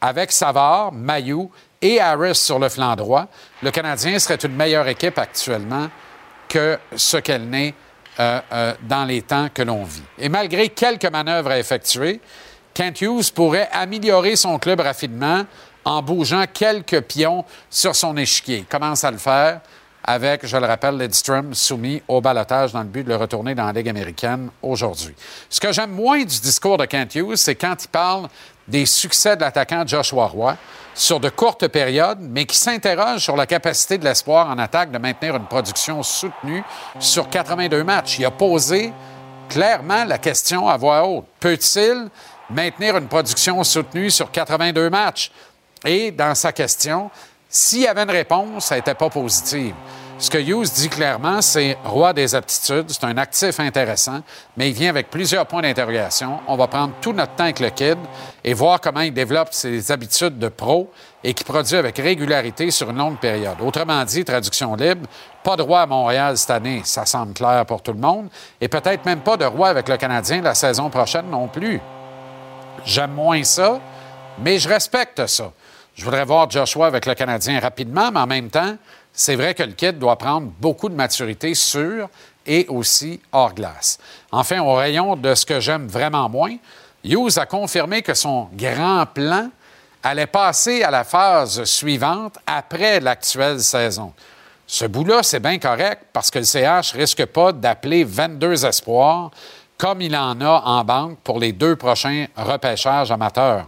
[0.00, 1.50] avec Savard, Mayou
[1.82, 3.26] et Harris sur le flanc droit,
[3.62, 5.88] le Canadien serait une meilleure équipe actuellement
[6.48, 7.74] que ce qu'elle n'est
[8.18, 10.02] euh, euh, dans les temps que l'on vit.
[10.18, 12.20] Et malgré quelques manœuvres à effectuer,
[12.74, 15.44] Kent Hughes pourrait améliorer son club rapidement
[15.84, 18.64] en bougeant quelques pions sur son échiquier.
[18.68, 19.60] Commence à le faire
[20.02, 23.66] avec, je le rappelle, Lidstrom soumis au balotage dans le but de le retourner dans
[23.66, 25.14] la Ligue américaine aujourd'hui.
[25.48, 28.28] Ce que j'aime moins du discours de Kent Hughes, c'est quand il parle
[28.70, 30.56] des succès de l'attaquant Joshua Roy
[30.94, 34.98] sur de courtes périodes, mais qui s'interroge sur la capacité de l'espoir en attaque de
[34.98, 36.62] maintenir une production soutenue
[36.98, 38.18] sur 82 matchs.
[38.18, 38.92] Il a posé
[39.48, 41.26] clairement la question à voix haute.
[41.38, 42.08] Peut-il
[42.48, 45.30] maintenir une production soutenue sur 82 matchs?
[45.84, 47.10] Et dans sa question,
[47.48, 49.74] s'il y avait une réponse, ça n'était pas positive.
[50.20, 52.90] Ce que Hughes dit clairement, c'est roi des aptitudes.
[52.90, 54.20] C'est un actif intéressant,
[54.54, 56.40] mais il vient avec plusieurs points d'interrogation.
[56.46, 57.96] On va prendre tout notre temps avec le kid
[58.44, 60.92] et voir comment il développe ses habitudes de pro
[61.24, 63.56] et qui produit avec régularité sur une longue période.
[63.62, 65.08] Autrement dit, traduction libre,
[65.42, 68.28] pas de roi à Montréal cette année, ça semble clair pour tout le monde,
[68.60, 71.80] et peut-être même pas de roi avec le Canadien la saison prochaine non plus.
[72.84, 73.80] J'aime moins ça,
[74.42, 75.50] Mais je respecte ça.
[75.94, 78.76] Je voudrais voir Joshua avec le Canadien rapidement, mais en même temps,
[79.12, 82.08] c'est vrai que le kid doit prendre beaucoup de maturité sur
[82.46, 83.98] et aussi hors glace.
[84.32, 86.56] Enfin, au rayon de ce que j'aime vraiment moins,
[87.04, 89.50] Hughes a confirmé que son grand plan
[90.02, 94.12] allait passer à la phase suivante après l'actuelle saison.
[94.66, 99.30] Ce bout-là, c'est bien correct parce que le CH risque pas d'appeler 22 espoirs
[99.76, 103.66] comme il en a en banque pour les deux prochains repêchages amateurs.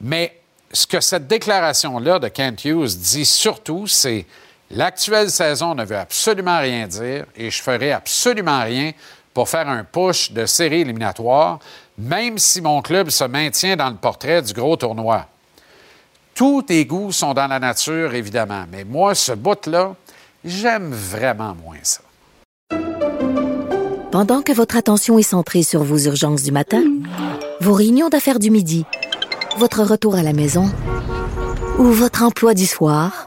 [0.00, 0.38] Mais
[0.70, 4.26] ce que cette déclaration-là de Kent Hughes dit surtout, c'est
[4.70, 8.92] l'actuelle saison ne veut absolument rien dire et je ferai absolument rien
[9.34, 11.58] pour faire un push de série éliminatoire,
[11.98, 15.26] même si mon club se maintient dans le portrait du gros tournoi.
[16.34, 19.94] Tous tes goûts sont dans la nature, évidemment, mais moi, ce bout-là,
[20.44, 22.00] j'aime vraiment moins ça.
[24.10, 26.82] Pendant que votre attention est centrée sur vos urgences du matin,
[27.60, 28.84] vos réunions d'affaires du midi,
[29.58, 30.68] votre retour à la maison
[31.78, 33.26] ou votre emploi du soir,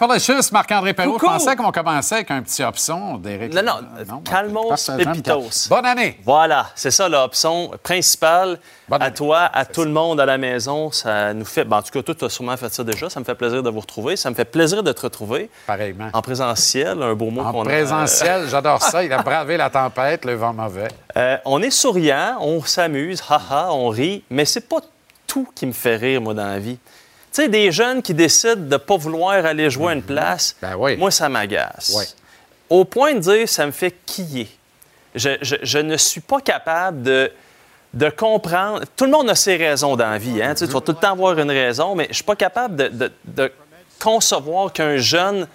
[0.00, 1.18] Mapalicious, Marc-André Perrault.
[1.20, 3.52] Je pensais qu'on commençait avec un petit option d'Éric.
[3.52, 5.68] Non, non, j'aime pépitos.
[5.68, 6.18] Bonne année!
[6.24, 8.58] Voilà, c'est ça l'option principale.
[8.90, 11.64] à toi, à tout le monde à la maison, ça nous fait...
[11.64, 13.10] ben, en tout cas, toi, tu as sûrement fait ça déjà.
[13.10, 14.16] Ça me fait plaisir de vous retrouver.
[14.16, 15.50] Ça me fait plaisir de te retrouver.
[15.66, 16.08] Pareillement.
[16.14, 17.64] En présentiel, un beau mot En qu'on a.
[17.66, 19.04] présentiel, j'adore ça.
[19.04, 20.88] Il a bravé la tempête, le vent mauvais.
[21.18, 24.80] Euh, on est souriant, on s'amuse, haha, on rit, mais c'est pas
[25.26, 26.78] tout qui me fait rire, moi, dans la vie.
[27.32, 30.56] Tu sais, des jeunes qui décident de ne pas vouloir aller jouer à une place,
[30.96, 31.92] moi, ça m'agace.
[31.96, 32.04] Oui.
[32.68, 34.48] Au point de dire, ça me fait quiller.
[35.14, 37.30] Je, je- je ne suis pas capable de,
[37.94, 38.82] de comprendre.
[38.96, 40.40] Tout le monde a ses raisons dans la vie.
[40.42, 40.54] Hein?
[40.54, 42.76] Tu sais, tu vas tout le temps avoir une raison, mais je suis pas capable
[42.76, 43.52] de, de- de
[44.00, 45.46] concevoir qu'un jeune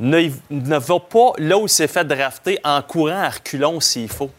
[0.00, 4.08] ne, ne va pas là où il s'est fait drafter en courant à reculons s'il
[4.08, 4.30] faut.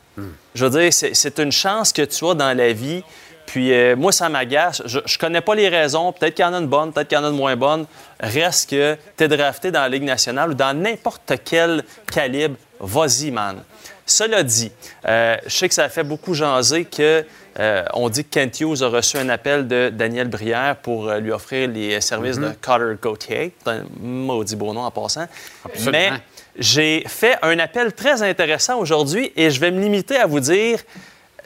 [0.53, 3.03] Je veux dire, c'est- c'est une chance que tu as dans la vie.
[3.45, 4.81] Puis euh, moi, ça m'agace.
[4.85, 6.11] Je, je connais pas les raisons.
[6.11, 7.85] Peut-être qu'il y en a une bonne, peut-être qu'il y en a une moins bonne.
[8.19, 12.55] Reste que tu es drafté dans la Ligue nationale ou dans n'importe quel calibre.
[12.80, 13.63] Vas-y, man.
[14.05, 14.72] Cela dit,
[15.07, 17.26] euh, je sais que ça a fait beaucoup jaser que
[17.59, 21.19] euh, on dit que Kent Hughes a reçu un appel de Daniel Brière pour euh,
[21.19, 23.55] lui offrir les services de Cotter Gauthier.
[23.63, 25.26] C'est un maudit beau nom en passant.
[25.65, 25.91] Absolument.
[25.91, 26.11] Mais
[26.57, 30.80] j'ai fait un appel très intéressant aujourd'hui et je vais me limiter à vous dire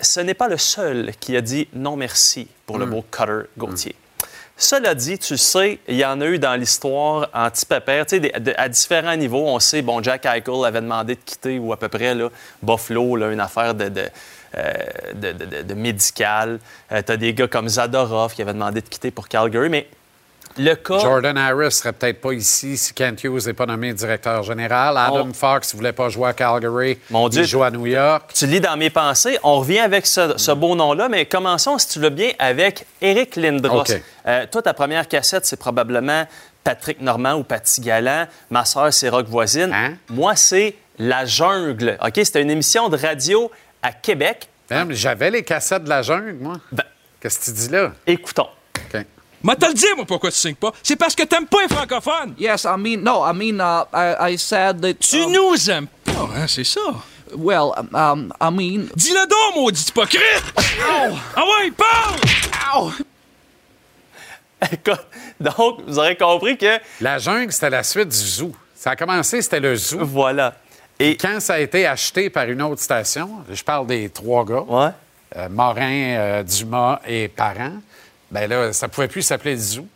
[0.02, 3.96] ce n'est pas le seul qui a dit non merci pour le beau Cutter Gauthier.
[4.62, 8.68] Cela dit, tu sais, il y en a eu dans l'histoire anti-pépère, tu sais, à
[8.68, 9.48] différents niveaux.
[9.48, 12.28] On sait, bon, Jack Eichel avait demandé de quitter, ou à peu près, là,
[12.62, 14.04] Buffalo, là, une affaire de, de,
[14.58, 14.74] euh,
[15.14, 16.60] de, de- médical.
[16.90, 19.88] tu as des gars comme Zadorov qui avaient demandé de quitter pour Calgary, mais
[20.58, 21.00] le cas...
[21.00, 24.98] Jordan Harris serait peut-être pas ici si Kent Hughes n'est pas nommé directeur général.
[24.98, 26.98] Adam Fox ne voulait pas jouer à Calgary.
[27.10, 27.44] Mon Dieu.
[27.44, 28.32] Il joue à New York.
[28.34, 29.38] Tu lis dans mes pensées.
[29.44, 33.36] On revient avec ce, ce beau nom-là, mais commençons, si tu veux bien, avec Eric
[33.36, 33.84] Lindros.
[34.28, 36.26] Euh, toi, ta première cassette, c'est probablement
[36.64, 38.28] Patrick Normand ou Patty Galland.
[38.50, 39.72] Ma sœur, c'est Rock Voisine.
[39.74, 39.94] Hein?
[40.10, 41.98] Moi, c'est La Jungle.
[42.06, 42.14] OK?
[42.16, 43.50] C'était une émission de radio
[43.82, 44.50] à Québec.
[44.70, 46.58] Même, J'avais les cassettes de la jungle, moi.
[47.20, 47.88] Qu'est-ce que tu dis là?
[47.88, 48.48] Ben, Écoutons.
[49.42, 50.72] Moi, te le dire, moi, pourquoi tu signes pas?
[50.84, 52.34] C'est parce que t'aimes pas les francophones.
[52.38, 54.96] Yes, I mean, no, I mean, uh, I, I said that.
[55.00, 56.82] Tu nous aimes pas, hein, c'est ça.
[57.38, 58.90] Well, um, I mean.
[58.96, 60.44] Dis-le donc, maudit hypocrite!
[61.36, 62.92] Ah ouais, parle!
[64.72, 65.06] Écoute,
[65.40, 66.80] donc, vous aurez compris que.
[67.00, 68.52] La jungle, c'était la suite du zoo.
[68.76, 70.00] Ça a commencé, c'était le zoo.
[70.02, 70.56] Voilà.
[71.00, 74.64] Et quand ça a été acheté par une autre station, je parle des trois gars,
[74.68, 74.90] Ouais.
[75.38, 75.82] euh, Morin,
[76.18, 77.74] euh, Dumas et Parent,
[78.32, 79.88] ben là, ça pouvait plus s'appeler le zoo.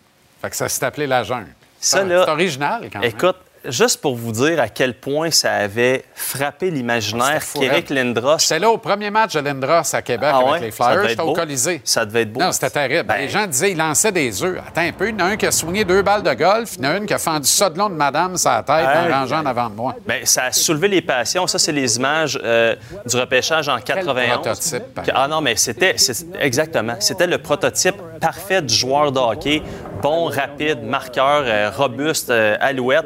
[0.41, 1.47] Fait que ça s'est appelé la jungle.
[1.79, 3.09] Ça, Ah, là, c'est original, quand même.
[3.09, 8.39] Écoute, juste pour vous dire à quel point ça avait frappé l'imaginaire qu'Éric Lindros.
[8.39, 10.59] C'était là au premier match de Lindros à Québec Ah avec ouais?
[10.61, 11.09] les Flyers.
[11.09, 11.33] C'était au.
[11.33, 11.81] Colisée.
[11.83, 12.39] Ça devait être beau.
[12.39, 13.13] Non, c'était terrible.
[13.17, 14.59] les gens disaient il lançait des œufs.
[14.67, 15.09] Attends un peu.
[15.09, 16.75] Il y en a un qui a soigné deux balles de golf.
[16.77, 18.85] Il y en a une qui a fendu ça de long de madame la tête
[18.85, 19.95] en rangeant en avant de moi.
[20.05, 21.47] Ben, ça a soulevé les passions.
[21.47, 22.75] Ça, c'est les images euh,
[23.05, 24.29] du repêchage en 91.
[24.41, 24.83] prototype,
[25.13, 25.95] Ah non, mais c'était
[26.39, 26.95] exactement.
[26.99, 29.61] C'était le prototype parfait du joueur de hockey.
[30.01, 33.05] Bon, rapide, marqueur, euh, robuste, euh, alouette.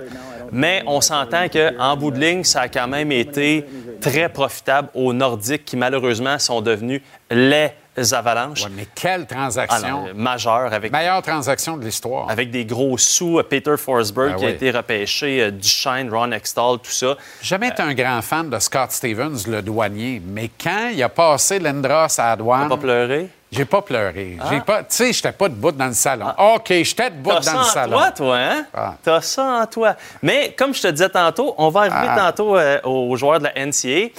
[0.51, 3.65] Mais on s'entend qu'en bout de ligne, ça a quand même été
[4.01, 7.69] très profitable aux Nordiques qui, malheureusement, sont devenus les
[8.13, 8.65] Avalanches.
[8.75, 9.87] mais quelle Ah transaction!
[9.89, 12.29] non, majeure avec Meilleure transaction de l'histoire.
[12.29, 13.39] avec des gros sous.
[13.39, 17.17] euh, Peter Forsberg Ben qui a été repêché, euh, Duchesne, Ron Extall, tout ça.
[17.41, 21.09] J'ai jamais été un grand fan de Scott Stevens, le douanier, mais quand il a
[21.09, 22.69] passé Lindros à la douane.
[22.69, 23.29] pas pleuré?
[23.51, 24.37] J'ai pas pleuré.
[24.49, 24.61] J'ai Ah.
[24.65, 26.27] pas, tu sais, j'étais pas debout dans le salon.
[26.37, 27.97] OK, j'étais debout T'as dans ça le en salon.
[27.97, 28.65] toi, toi, hein?
[28.73, 28.93] Ah.
[29.01, 29.95] T'as ça en toi.
[30.21, 32.31] Mais comme je te disais tantôt, on va arriver Ah.
[32.31, 34.09] tantôt euh, aux joueurs de la NCA.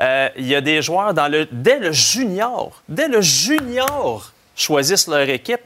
[0.00, 5.08] Euh, Il y a des joueurs dans le, dès le junior, dès le junior, choisissent
[5.08, 5.60] leur équipe.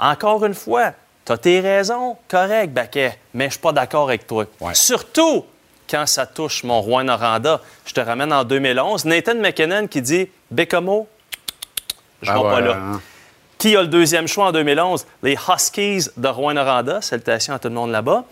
[0.00, 0.90] Encore une fois,
[1.24, 4.44] t'as tes raisons, correct, Baquet, mais je suis pas d'accord avec toi.
[4.72, 5.44] Surtout
[5.88, 7.60] quand ça touche mon roi Noranda.
[7.84, 9.04] Je te ramène en 2011.
[9.04, 11.06] Nathan McKinnon qui dit Bécomo,
[12.22, 12.76] je Ah vais pas là.
[12.76, 13.00] hein.
[13.58, 15.06] Qui a le deuxième choix en 2011?
[15.22, 17.00] Les Huskies de Rouen-Noranda.
[17.00, 18.24] Salutations à tout le monde là-bas.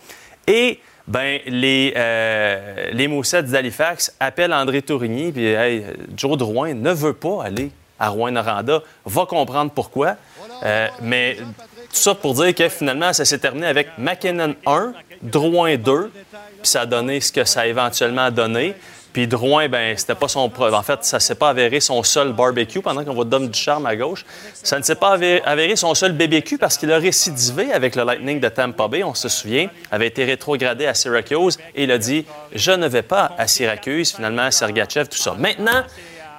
[0.46, 5.32] Et ben, les, euh, les Moussettes d'Halifax appellent André Tourigny.
[5.32, 5.84] Puis, hey,
[6.16, 8.82] Joe de Rouen ne veut pas aller à Rouen-Noranda.
[9.06, 10.16] Va comprendre pourquoi.
[10.62, 11.44] Euh, mais tout
[11.90, 14.92] ça pour dire que finalement, ça s'est terminé avec McKinnon 1,
[15.22, 16.10] Drouin 2.
[16.12, 18.74] Puis ça a donné ce que ça a éventuellement donné.
[19.14, 20.50] Puis Drouin, ben c'était pas son...
[20.60, 23.94] En fait, ça s'est pas avéré son seul barbecue pendant qu'on voit Dom Ducharme à
[23.94, 24.26] gauche.
[24.52, 28.40] Ça ne s'est pas avéré, son seul BBQ parce qu'il a récidivé avec le Lightning
[28.40, 32.26] de Tampa Bay, on se souvient, avait été rétrogradé à Syracuse et il a dit
[32.54, 35.84] «Je ne vais pas à Syracuse, finalement, Sergachev, tout ça.» Maintenant,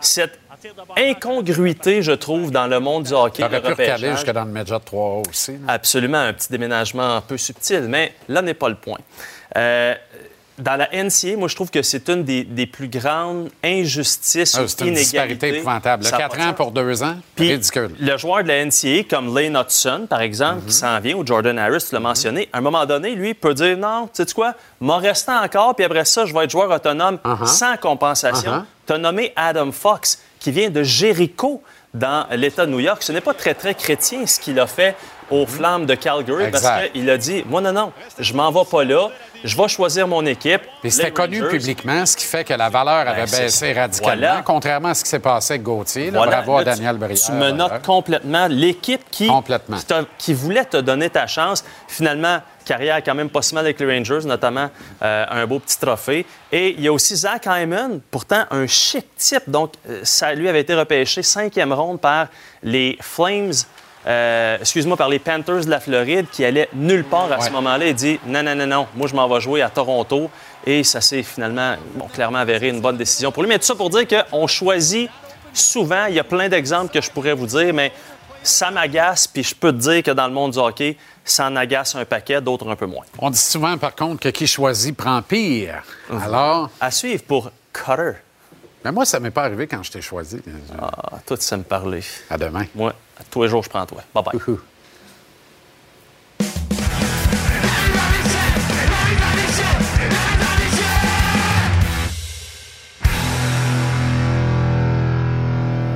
[0.01, 0.37] cette
[0.97, 4.51] incongruité, je trouve, dans le monde du hockey, T'aurais le pu recaler jusque dans le
[4.51, 5.53] Medjet 3 aussi.
[5.65, 8.99] Absolument, un petit déménagement un peu subtil, mais là n'est pas le point.
[9.55, 9.95] Euh,
[10.57, 14.63] dans la NCA, moi, je trouve que c'est une des, des plus grandes injustices Ah,
[14.63, 16.03] ou c'est une disparité épouvantable.
[16.05, 17.91] Ça a Quatre pas de ans pour deux ans, Puis, ridicule.
[17.99, 20.65] Le joueur de la NCA, comme Lane Hudson, par exemple, Mhm.
[20.67, 23.53] qui s'en vient, ou Jordan Harris, tu l'as mentionné, à un moment donné, lui, peut
[23.53, 26.71] dire non, tu sais quoi, m'en restant encore, puis après ça, je vais être joueur
[26.71, 27.45] autonome Uh-huh.
[27.45, 28.51] sans compensation.
[28.51, 28.63] Uh-huh.
[28.87, 31.61] Tu as nommé Adam Fox, qui vient de Jericho,
[31.93, 33.01] dans l'État de New York.
[33.03, 34.95] Ce n'est pas très, très chrétien ce qu'il a fait
[35.31, 38.83] aux Flammes de Calgary, parce qu'il a dit Moi, non, non, je m'en vais pas
[38.83, 39.07] là,
[39.45, 40.61] je vais choisir mon équipe.
[40.81, 44.41] Puis c'était connu publiquement, ce qui fait que la valeur avait Ben, baissé radicalement, voilà.
[44.45, 46.11] contrairement à ce qui s'est passé avec Gauthier.
[46.11, 46.17] là.
[46.17, 46.31] Voilà.
[46.37, 47.17] Bravo à Là, Daniel Brière.
[47.25, 49.77] Tu me notes complètement l'équipe qui, Complètement.
[49.77, 51.63] qui, t'a- qui voulait te donner ta chance.
[51.87, 54.69] Finalement, carrière quand même pas si mal avec les Rangers, notamment
[55.03, 56.25] euh, un beau petit trophée.
[56.51, 59.43] Et il y a aussi Zach Hyman, pourtant un chic type.
[59.47, 62.27] Donc, euh, ça lui avait été repêché cinquième ronde par
[62.63, 63.51] les Flames.
[64.07, 67.87] Euh, excuse-moi, par les Panthers de la Floride qui allaient nulle part à ce moment-là.
[67.87, 70.29] Il dit non, non, non, non, moi je m'en vais jouer à Toronto.
[70.65, 73.49] Et ça s'est finalement, bon, clairement avéré une bonne décision pour lui.
[73.49, 75.09] Mais tout ça pour dire qu'on choisit
[75.53, 77.91] souvent, il y a plein d'exemples que je pourrais vous dire, mais
[78.43, 81.55] ça m'agace, puis je peux te dire que dans le monde du hockey, ça en
[81.55, 83.05] agace un paquet, d'autres un peu moins.
[83.17, 85.83] On dit souvent, par contre, que qui choisit prend pire.
[86.09, 86.69] Alors?
[86.79, 88.13] À suivre pour Cutter.
[88.83, 90.39] Mais moi, ça m'est pas arrivé quand je t'ai choisi.
[90.79, 92.03] Ah, toi, tu sais me parler.
[92.29, 92.65] À demain.
[93.31, 94.01] Tous les jours, je prends toi.
[94.13, 94.57] Bye-bye.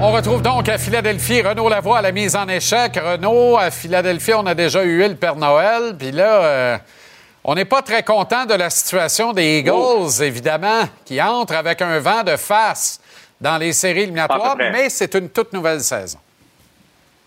[0.02, 2.96] On retrouve donc à Philadelphie Renaud Lavoie à la mise en échec.
[2.96, 5.94] Renaud, à Philadelphie, on a déjà eu le Père Noël.
[6.00, 6.78] Puis là, euh,
[7.44, 10.08] on n'est pas très content de la situation des Eagles, Oh.
[10.22, 13.02] évidemment, qui entrent avec un vent de face
[13.42, 16.18] dans les séries éliminatoires, mais c'est une toute nouvelle saison.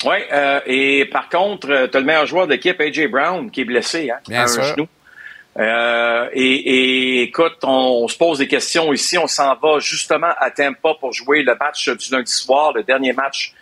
[0.04, 3.06] Oui, euh, et par contre, tu as le meilleur joueur de l'équipe, A.J.
[3.06, 4.88] Brown, qui est blessé hein, Bien à un genou.
[5.58, 9.18] Euh, et, et écoute, on, on se pose des questions ici.
[9.18, 13.12] On s'en va justement à Tampa pour jouer le match du lundi soir, le dernier
[13.12, 13.52] match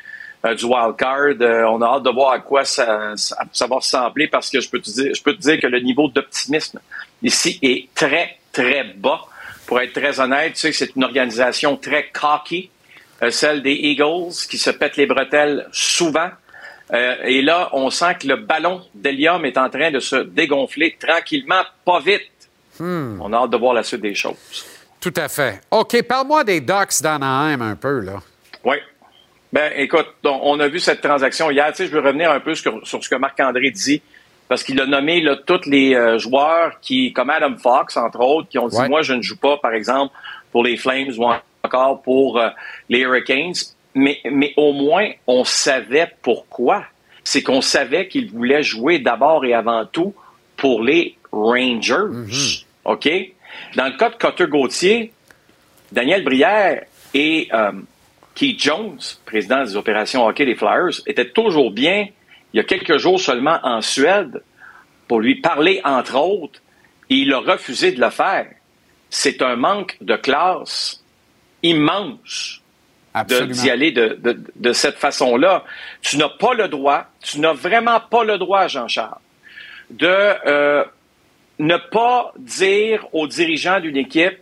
[0.45, 1.35] euh, du wild card.
[1.41, 4.61] Euh, on a hâte de voir à quoi ça, ça, ça va ressembler parce que
[4.61, 6.81] je peux te dire, je peux te dire que le niveau d'optimisme
[7.23, 9.21] ici est très très bas.
[9.67, 12.80] Pour être très honnête, tu sais, c'est une organisation très cocky, euh,
[13.29, 16.31] celle des Eagles, qui se pètent les bretelles souvent.
[16.93, 20.97] Euh, et là, on sent que le ballon d'hélium est en train de se dégonfler
[20.99, 22.23] tranquillement, pas vite.
[22.79, 23.21] Hmm.
[23.21, 24.65] On a hâte de voir la suite des choses.
[25.01, 25.61] Tout à fait.
[25.71, 28.21] OK, parle-moi des Ducks d'Anaheim un peu, là.
[28.65, 28.77] Oui.
[29.53, 31.69] Ben, écoute, on, on a vu cette transaction hier.
[31.71, 34.03] Tu sais, je veux revenir un peu sur, sur ce que Marc-André dit.
[34.51, 38.49] parce qu'il a nommé là, tous les euh, joueurs qui, comme Adam Fox, entre autres,
[38.49, 40.13] qui ont dit, moi, je ne joue pas, par exemple,
[40.51, 41.25] pour les Flames ou
[41.75, 42.49] encore pour euh,
[42.89, 43.55] les Hurricanes.
[43.95, 46.85] Mais, mais au moins, on savait pourquoi.
[47.25, 50.15] C'est qu'on savait qu'il voulait jouer d'abord et avant tout
[50.57, 52.65] pour les Rangers.
[52.85, 53.09] OK?
[53.77, 55.13] Dans le cas de Cotter Gauthier,
[55.93, 56.85] Daniel Brière
[57.15, 57.73] et euh,
[58.35, 62.07] Keith Jones, président des opérations hockey des Flyers, étaient toujours bien,
[62.53, 64.43] il y a quelques jours seulement en Suède,
[65.09, 66.61] pour lui parler, entre autres,
[67.09, 68.47] et il a refusé de le faire.
[69.11, 71.00] C'est un manque de classe
[71.63, 72.61] immense
[73.25, 75.65] d'y aller de, de, de cette façon-là.
[76.01, 79.19] Tu n'as pas le droit, tu n'as vraiment pas le droit, Jean-Charles,
[79.91, 80.85] de euh,
[81.59, 84.39] ne pas dire aux dirigeants d'une équipe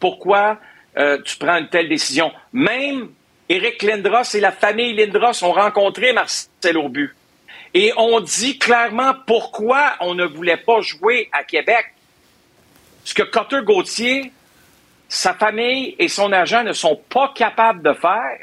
[0.00, 0.58] pourquoi
[0.96, 2.32] euh, tu prends une telle décision.
[2.52, 3.08] Même
[3.48, 7.14] Eric Lindros et la famille Lindros ont rencontré Marcel Aubu.
[7.74, 11.86] Et on dit clairement pourquoi on ne voulait pas jouer à Québec.
[13.04, 14.32] Ce que Cotter Gauthier,
[15.12, 18.38] sa famille et son agent ne sont pas capables de faire.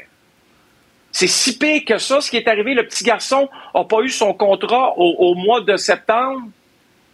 [1.10, 2.74] C'est si pire que ça, ce qui est arrivé.
[2.74, 6.42] Le petit garçon n'a pas eu son contrat au, mois de septembre.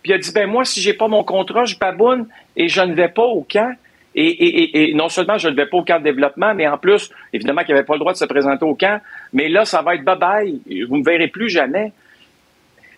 [0.02, 2.82] Puis il a dit, ben moi, si j'ai pas mon contrat, je baboune et je
[2.82, 3.74] ne vais pas au camp.
[4.14, 7.64] Et, non seulement je ne vais pas au camp de développement, mais en plus, évidemment
[7.64, 9.00] qu'il n'avait pas le droit de se présenter au camp.
[9.32, 10.86] Mais là, ça va être bye-bye.
[10.86, 11.94] Vous ne me verrez plus jamais.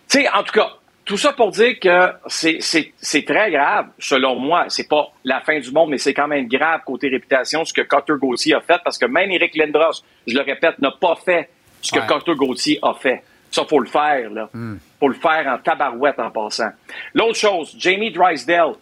[0.09, 0.71] Tu sais, en tout cas,
[1.09, 4.65] tout ça pour dire que c'est très grave, selon moi.
[4.67, 7.81] C'est pas la fin du monde, mais c'est quand même grave côté réputation ce que
[7.81, 11.49] Carter Gauthier a fait, parce que même Eric Lindros, je le répète, n'a pas fait
[11.81, 13.23] ce que Carter Gauthier a fait.
[13.49, 14.49] Ça, faut le faire, là.
[14.53, 14.75] Hmm.
[14.99, 16.69] Faut le faire en tabarouette en passant.
[17.15, 18.73] L'autre chose, Jamie Drysdale.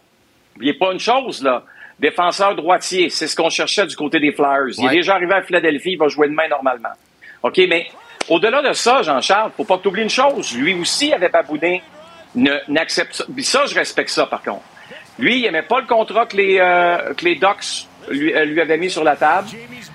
[0.54, 1.64] N'oubliez pas une chose, là.
[1.98, 4.74] Défenseur droitier, c'est ce qu'on cherchait du côté des Flyers.
[4.76, 6.92] Il est déjà arrivé à Philadelphie, il va jouer demain normalement.
[7.42, 7.86] OK, mais
[8.28, 10.54] au-delà de ça, Jean-Charles, faut pas que tu oublies une chose.
[10.54, 11.80] Lui aussi avait baboudé.
[12.34, 13.24] N'accepte ça.
[13.42, 14.64] ça, je respecte ça, par contre.
[15.18, 18.60] Lui, il aimait pas le contrat que les, euh, que les Ducks lui, euh, lui
[18.60, 19.48] avaient mis sur la table.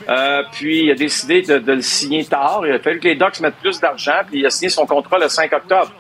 [0.09, 2.63] Euh, puis il a décidé de, le signer tard.
[2.65, 5.17] Il a fallu que les Ducks mettent plus d'argent, puis il a signé son contrat
[5.17, 5.93] le 5 octobre.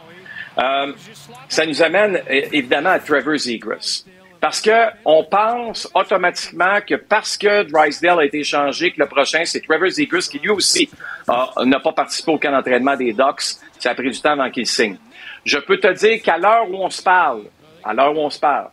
[1.47, 4.03] ça nous amène évidemment à Trevor Zegras.
[4.41, 9.43] Parce que on pense automatiquement que parce que Drysdale a été échangé, que le prochain,
[9.45, 10.89] c'est Trevor Zegers, qui lui aussi
[11.29, 13.55] n'a pas participé au camp d'entraînement des Ducks.
[13.79, 14.97] Ça a pris du temps avant qu'il signe.
[15.45, 17.43] Je peux te dire qu'à l'heure où on se parle,
[17.83, 18.69] à l'heure où on se parle,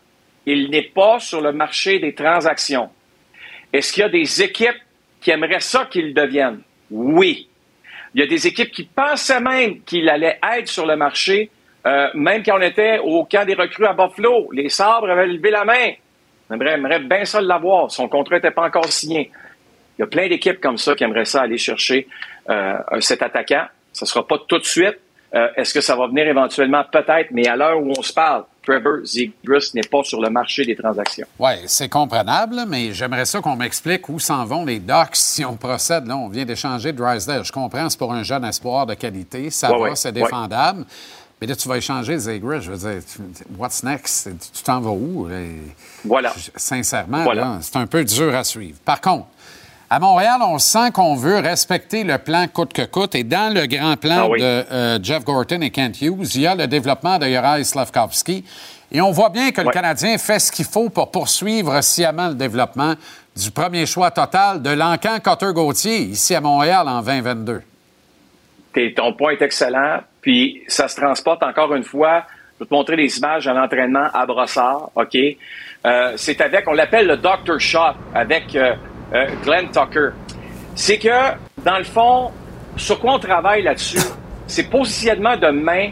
[0.47, 2.91] il n'est pas sur le marché des transactions.
[3.73, 4.81] Est-ce qu'il y a des équipes
[5.21, 6.61] qui aimeraient ça qu'il devienne?
[6.91, 7.49] Oui.
[8.15, 11.51] Il y a des équipes qui pensaient même qu'il allait être sur le marché
[11.87, 15.51] euh, même quand on était au camp des recrues à Buffalo, les sabres avaient levé
[15.51, 15.93] la main.
[16.51, 17.91] On aimerait, bien ça l'avoir.
[17.91, 19.31] Son contrat n'était pas encore signé.
[19.97, 22.07] Il y a plein d'équipes comme ça qui aimeraient ça aller chercher
[22.49, 23.67] euh, cet attaquant.
[23.93, 24.99] Ce ne sera pas tout de suite.
[25.33, 26.83] Euh, est-ce que ça va venir éventuellement?
[26.91, 30.65] Peut-être, mais à l'heure où on se parle, Trevor Zegras n'est pas sur le marché
[30.65, 31.27] des transactions.
[31.39, 35.57] Oui, c'est comprenable, mais j'aimerais ça qu'on m'explique où s'en vont les Ducks si on
[35.57, 36.07] procède.
[36.07, 37.45] Là, on vient d'échanger Drysdale.
[37.45, 39.51] Je comprends, c'est pour un jeune espoir de qualité.
[39.51, 40.85] Ça va, c'est défendable.
[41.41, 42.61] Mais là, tu vas échanger Zegras.
[42.61, 43.03] Je veux dire,
[43.57, 44.29] what's next?
[44.53, 45.29] Tu t'en vas où?
[46.05, 46.35] Voilà.
[46.57, 48.79] Sincèrement, c'est un peu dur à suivre.
[48.85, 49.27] Par contre,
[49.93, 53.17] à Montréal, on sent qu'on veut respecter le plan coûte que coûte.
[53.17, 56.47] Et dans le grand plan ah de euh, Jeff Gorton et Kent Hughes, il y
[56.47, 58.45] a le développement de Juraj Slavkovski.
[58.93, 62.35] Et on voit bien que le Canadien fait ce qu'il faut pour poursuivre sciemment le
[62.35, 62.95] développement
[63.37, 67.63] du premier choix total de l'encan Cotter-Gauthier ici à Montréal en 2022.
[68.95, 70.01] ton point est excellent.
[70.21, 72.25] Puis ça se transporte encore une fois.
[72.59, 75.17] Je vais te montrer les images à l'entraînement à Brossard, OK?
[75.87, 78.75] Euh, c'est avec, on l'appelle le Doctor Shot, avec euh,
[79.15, 80.11] euh, Glenn Tucker.
[80.75, 81.33] C'est que,
[81.63, 82.31] dans le fond,
[82.77, 84.01] sur quoi on travaille là-dessus,
[84.47, 85.91] c'est positionnement de main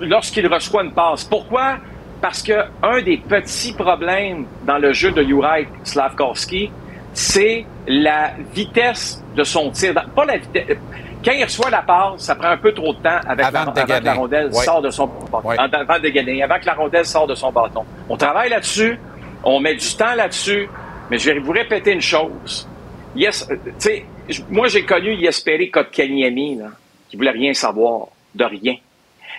[0.00, 1.24] lorsqu'il reçoit une passe.
[1.24, 1.78] Pourquoi?
[2.20, 2.52] Parce que
[2.82, 6.70] un des petits problèmes dans le jeu de Juraj Slavkovski,
[7.12, 9.94] c'est la vitesse de son tir.
[10.14, 10.78] Pas la vitesse
[11.24, 13.84] quand il reçoit la passe, ça prend un peu trop de temps avec avant, la,
[13.84, 15.48] que la rondelle sort de son bâton.
[15.56, 17.84] Avant de gagner, avant que la rondelle sort de son bâton.
[18.08, 18.98] On travaille là-dessus,
[19.44, 20.68] on met du temps là-dessus,
[21.12, 22.66] mais je vais vous répéter une chose.
[23.14, 24.00] Yes, euh,
[24.48, 26.70] moi j'ai connu Yesperi Kotkaniemi, là,
[27.10, 28.76] qui voulait rien savoir, de rien.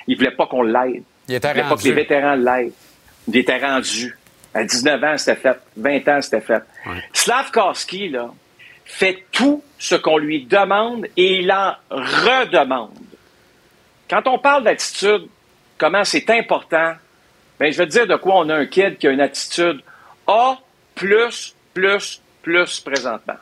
[0.06, 1.02] Il voulait pas qu'on l'aide.
[1.28, 2.74] Il était voulait pas que les vétérans l'aident.
[3.28, 4.16] Il était rendu.
[4.54, 5.58] À 19 ans, c'était fait.
[5.76, 6.62] 20 ans, c'était fait.
[7.12, 8.30] Slavkowski, là,
[8.86, 12.91] fait tout ce qu'on lui demande et il en redemande.
[14.08, 15.28] Quand on parle d'attitude,
[15.80, 16.94] comment c'est important,
[17.60, 19.82] ben, je vais te dire de quoi on a un kid qui a une attitude
[20.28, 20.60] A
[20.94, 23.36] plus, plus, plus présentement.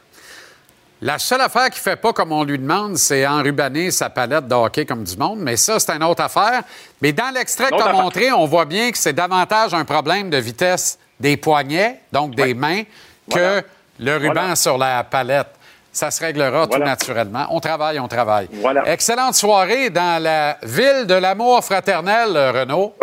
[1.03, 4.53] La seule affaire qu'il fait pas comme on lui demande, c'est enrubanner sa palette de
[4.53, 6.61] hockey comme du monde, mais ça, c'est une autre affaire.
[7.01, 10.29] Mais dans l'extrait que tu as montré, on voit bien que c'est davantage un problème
[10.29, 12.83] de vitesse des poignets, donc des mains,
[13.31, 13.63] que
[13.99, 15.47] le ruban sur la palette.
[15.91, 17.47] Ça se réglera tout naturellement.
[17.49, 18.47] On travaille, on travaille.
[18.85, 22.95] Excellente soirée dans la ville de l'amour fraternel, Renaud.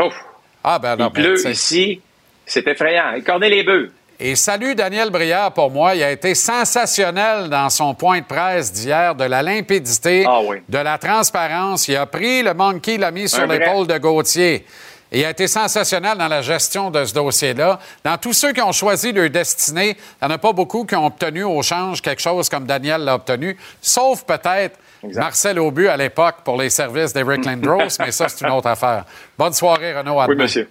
[0.62, 2.00] Ah, ben non, Il pleut ici.
[2.46, 3.12] C'est effrayant.
[3.40, 3.90] Les bœufs.
[4.20, 5.94] Et salut Daniel Briard pour moi.
[5.94, 10.78] Il a été sensationnel dans son point de presse d'hier de la limpidité, ah de
[10.78, 11.86] la transparence.
[11.86, 14.66] Il a pris le monkey, l'a mis sur l'épaule de Gauthier.
[15.12, 17.78] Et il a été sensationnel dans la gestion de ce dossier-là.
[18.04, 20.96] Dans tous ceux qui ont choisi leur destinée, il n'y en a pas beaucoup qui
[20.96, 24.80] ont obtenu au change quelque chose comme Daniel l'a obtenu, sauf peut-être
[25.14, 29.04] Marcel Aubu à l'époque pour les services d'Eric Lindros, mais ça, c'est une autre affaire.
[29.38, 30.20] Bonne soirée, Renaud.
[30.28, 30.68] oui, monsieur.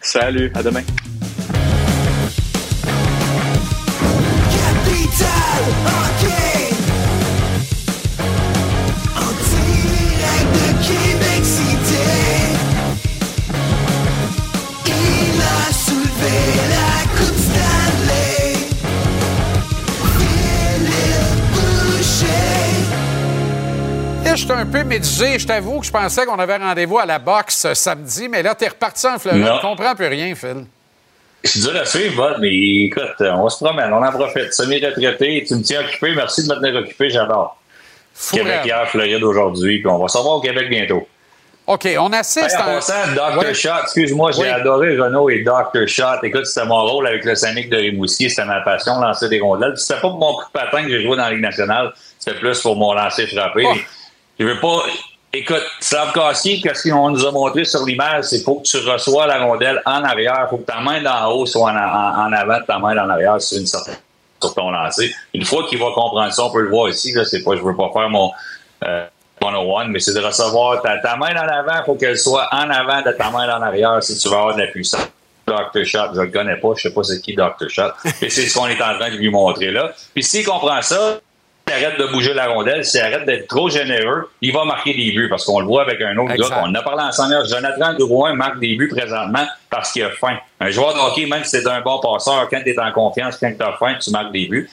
[0.00, 0.50] Salut.
[0.54, 0.82] À demain.
[24.54, 25.38] Un peu médusé.
[25.38, 28.64] Je t'avoue que je pensais qu'on avait rendez-vous à la boxe samedi, mais là, tu
[28.64, 29.44] es reparti en Floride.
[29.44, 30.64] Je comprends plus rien, Phil.
[31.44, 34.52] C'est dur à suivre, mais écoute, on se promène, on en profite.
[34.52, 36.14] Semi-retraité, tu me tiens occupé.
[36.14, 37.56] Merci de me tenir occupé, j'adore.
[38.32, 41.06] Québec hier, Floride aujourd'hui, puis on va savoir au Québec bientôt.
[41.68, 43.54] OK, on assiste en passant, Dr.
[43.54, 45.86] Shot, excuse-moi, j'ai adoré Renault et Dr.
[45.86, 46.22] Shot.
[46.22, 49.74] Écoute, c'était mon rôle avec le Sanic de Rimouski, c'était ma passion, lancer des rondelles.
[49.76, 52.38] C'était pas pour mon coup de patin que j'ai joué dans la Ligue nationale, c'était
[52.38, 53.64] plus pour mon lancer frappé.
[53.64, 53.74] Oh.
[54.38, 54.84] Je veux pas.
[55.32, 59.44] Écoute, Slav qu'est-ce qu'on nous a montré sur l'image, c'est faut que tu reçois la
[59.44, 60.46] rondelle en arrière.
[60.48, 63.58] faut que ta main d'en haut soit en, en, avant, ta main en arrière sur
[63.58, 63.98] une certaine
[64.40, 65.12] sur ton lancer.
[65.34, 67.12] Une fois qu'il va comprendre ça, on peut le voir ici.
[67.12, 68.30] Là, c'est pas, je veux pas faire mon
[68.84, 69.06] euh,
[69.42, 73.02] 101, mais c'est de recevoir ta, ta main en avant, faut qu'elle soit en avant
[73.02, 75.08] de ta main en arrière si tu veux avoir de la puissance.
[75.46, 75.84] Dr.
[75.84, 77.68] Shot, je le connais pas, je sais pas c'est qui Dr.
[77.68, 79.92] Shot, mais c'est ce qu'on est en train de lui montrer là.
[80.14, 81.20] Puis s'il comprend ça,
[81.72, 85.28] arrête de bouger la rondelle, s'il arrête d'être trop généreux, il va marquer des buts
[85.28, 86.62] parce qu'on le voit avec un autre gars.
[86.62, 87.34] On a parlé ensemble.
[87.48, 90.38] Jonathan Drouin marque des buts présentement parce qu'il a faim.
[90.60, 93.36] Un joueur de hockey, même si c'est un bon passeur, quand tu es en confiance,
[93.38, 94.68] quand tu as faim, tu marques des buts.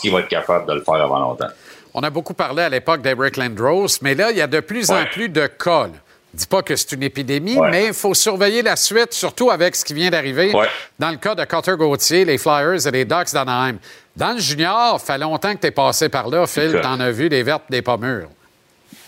[0.00, 1.48] qu'il va être capable de le faire avant longtemps.
[1.92, 4.90] On a beaucoup parlé à l'époque d'Eric Landros, mais là, il y a de plus
[4.90, 5.88] en plus de cas.
[6.32, 9.74] Je dis pas que c'est une épidémie, mais il faut surveiller la suite, surtout avec
[9.74, 10.52] ce qui vient d'arriver
[10.98, 13.78] dans le cas de Carter Gauthier, les Flyers et les Ducks d'Anaheim.
[14.20, 16.78] Dans le junior, fait longtemps que tu es passé par là, Phil.
[16.78, 18.28] Tu en as vu des vertes, des pas mûres.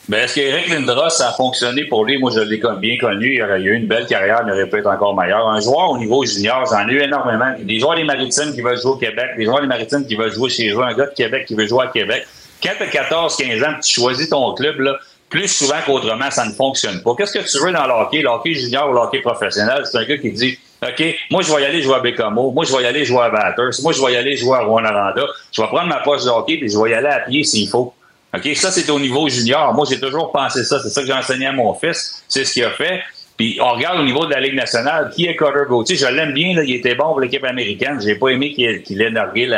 [0.09, 2.19] Mais est-ce qu'Eric Lindros, ça a fonctionné pour lui?
[2.19, 3.35] Moi, je l'ai bien connu.
[3.35, 5.47] Il a eu une belle carrière, il aurait pu être encore meilleur.
[5.47, 7.53] Un joueur au niveau junior, j'en ai eu énormément.
[7.59, 10.33] Des joueurs des Maritimes qui veulent jouer au Québec, des joueurs des Maritimes qui veulent
[10.33, 12.27] jouer chez eux, un gars de Québec qui veut jouer à Québec.
[12.63, 14.97] Quand tu as 14, 15 ans, tu choisis ton club, là,
[15.29, 17.15] plus souvent qu'autrement, ça ne fonctionne pas.
[17.19, 19.83] Qu'est-ce que tu veux dans le hockey, le hockey junior ou le hockey professionnel?
[19.85, 22.51] C'est un gars qui dit OK, moi, je vais y aller jouer à Bécamo.
[22.51, 23.81] Moi, je vais y aller jouer à Batters.
[23.83, 25.15] Moi, je vais y aller jouer à Rwanda.
[25.53, 27.69] Je vais prendre ma poche de hockey et je vais y aller à pied s'il
[27.69, 27.95] faut.
[28.35, 29.73] OK, ça, c'est au niveau junior.
[29.75, 30.81] Moi, j'ai toujours pensé ça.
[30.83, 32.25] C'est ça que j'ai enseigné à mon fils.
[32.29, 33.03] C'est ce qu'il a fait.
[33.37, 35.97] Puis on regarde au niveau de la Ligue nationale, qui est Carter Gauthier?
[35.97, 38.01] Je l'aime bien, il était bon pour l'équipe américaine.
[38.01, 39.51] J'ai pas aimé qu'il qu ait nargué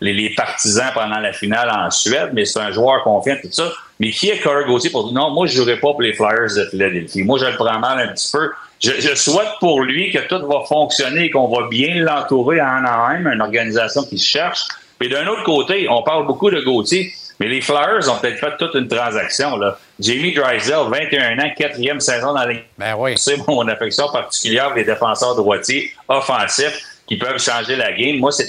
[0.00, 3.72] les, partisans pendant la finale en Suède, mais c'est un joueur confiant, tout ça.
[3.98, 6.66] Mais qui est Carter Gauthier pour non, moi, je jouerai pas pour les Flyers de
[6.70, 7.22] Philadelphie.
[7.22, 8.50] Moi, je le prends mal un petit peu.
[8.82, 13.26] Je, souhaite pour lui que tout va fonctionner et qu'on va bien l'entourer en Anaheim,
[13.26, 14.60] une organisation qui se cherche.
[15.00, 18.56] Mais d'un autre côté, on parle beaucoup de Gauthier, mais les Flyers ont peut-être fait
[18.58, 19.56] toute une transaction.
[19.56, 19.78] Là.
[20.00, 22.64] Jamie Drysdale, 21 ans, quatrième saison dans les...
[22.78, 23.14] Ben oui.
[23.16, 28.18] C'est mon affection particulière pour les défenseurs droitiers offensifs qui peuvent changer la game.
[28.18, 28.48] Moi, c'est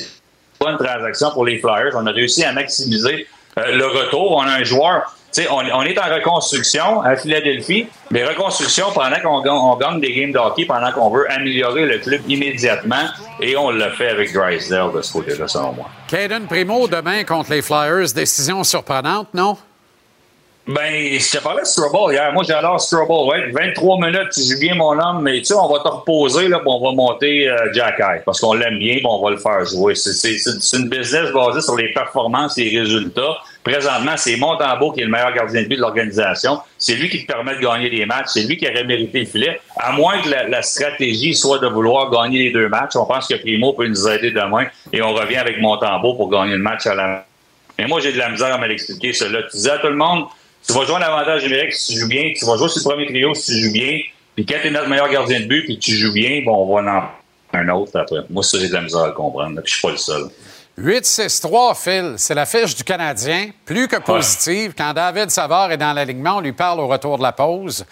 [0.59, 1.93] pas une transaction pour les Flyers.
[1.95, 3.27] On a réussi à maximiser
[3.57, 4.31] euh, le retour.
[4.31, 5.16] On a un joueur
[5.49, 10.37] on, on, est en reconstruction à Philadelphie, mais reconstruction pendant qu'on gagne des games de
[10.37, 13.05] hockey, pendant qu'on veut améliorer le club immédiatement,
[13.41, 15.85] et on l'a fait avec Drysdale de ce côté-là, selon moi.
[16.07, 19.57] Caden Primo, demain contre les Flyers, décision surprenante, non?
[20.67, 22.33] Ben, je te parlais de Strobel hier.
[22.33, 23.29] Moi, j'adore Strobel.
[23.29, 23.51] Ouais.
[23.51, 26.59] 23 minutes, tu joues bien mon homme, mais tu sais, on va te reposer, là,
[26.59, 29.37] puis on va monter euh, Jack High, parce qu'on l'aime bien, puis on va le
[29.37, 29.95] faire jouer.
[29.95, 30.35] C'est
[30.73, 33.37] une business basée sur les performances et les résultats.
[33.67, 36.61] Présentement, c'est Montembeau qui est le meilleur gardien de but de l'organisation.
[36.77, 38.27] C'est lui qui te permet de gagner des matchs.
[38.27, 39.59] C'est lui qui aurait mérité le filet.
[39.75, 43.33] À moins que la, stratégie soit de vouloir gagner les deux matchs, on pense que
[43.35, 46.95] Primo peut nous aider demain et on revient avec Montembeau pour gagner le match à
[46.95, 47.25] la.
[47.77, 49.43] Mais moi, j'ai de la misère à me l'expliquer, cela.
[49.43, 50.27] Tu disais à tout le monde,
[50.65, 52.31] tu vas jouer un avantage numérique si tu joues bien.
[52.37, 53.99] Tu vas jouer sur le premier trio si tu joues bien.
[54.35, 56.73] Puis quand tu es notre meilleur gardien de but puis tu joues bien, bon, on
[56.73, 57.11] va
[57.53, 58.19] en un autre après.
[58.29, 59.61] Moi, ça, j'ai de la misère à comprendre.
[59.61, 60.23] Puis je suis pas le seul.
[60.79, 64.73] 8-6-3, Phil, c'est la fiche du Canadien, plus que positive.
[64.77, 67.83] Quand David Savard est dans l'alignement, on lui parle au retour de la pause.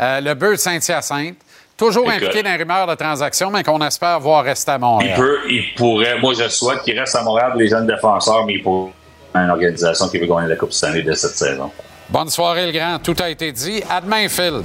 [0.00, 1.36] Euh, le Beurre de Saint-Hyacinthe,
[1.76, 2.24] toujours Écoute.
[2.24, 5.14] impliqué dans les rumeurs de transactions, mais qu'on espère voir rester à Montréal.
[5.16, 8.44] Il peut, il pourrait, moi je souhaite qu'il reste à Montréal pour les jeunes défenseurs,
[8.44, 8.90] mais il pourrait
[9.34, 11.70] une organisation qui veut gagner la Coupe Stanley de cette saison.
[12.08, 12.98] Bonne soirée, le grand.
[12.98, 13.82] Tout a été dit.
[13.88, 14.62] À demain, Phil.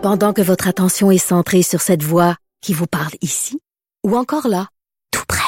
[0.00, 3.58] Pendant que votre attention est centrée sur cette voix qui vous parle ici,
[4.06, 4.68] ou encore là,
[5.10, 5.47] tout près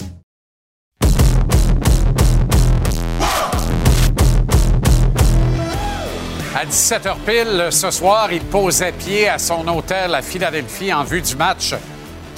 [6.61, 11.23] À 17h pile, ce soir, il posait pied à son hôtel à Philadelphie en vue
[11.23, 11.73] du match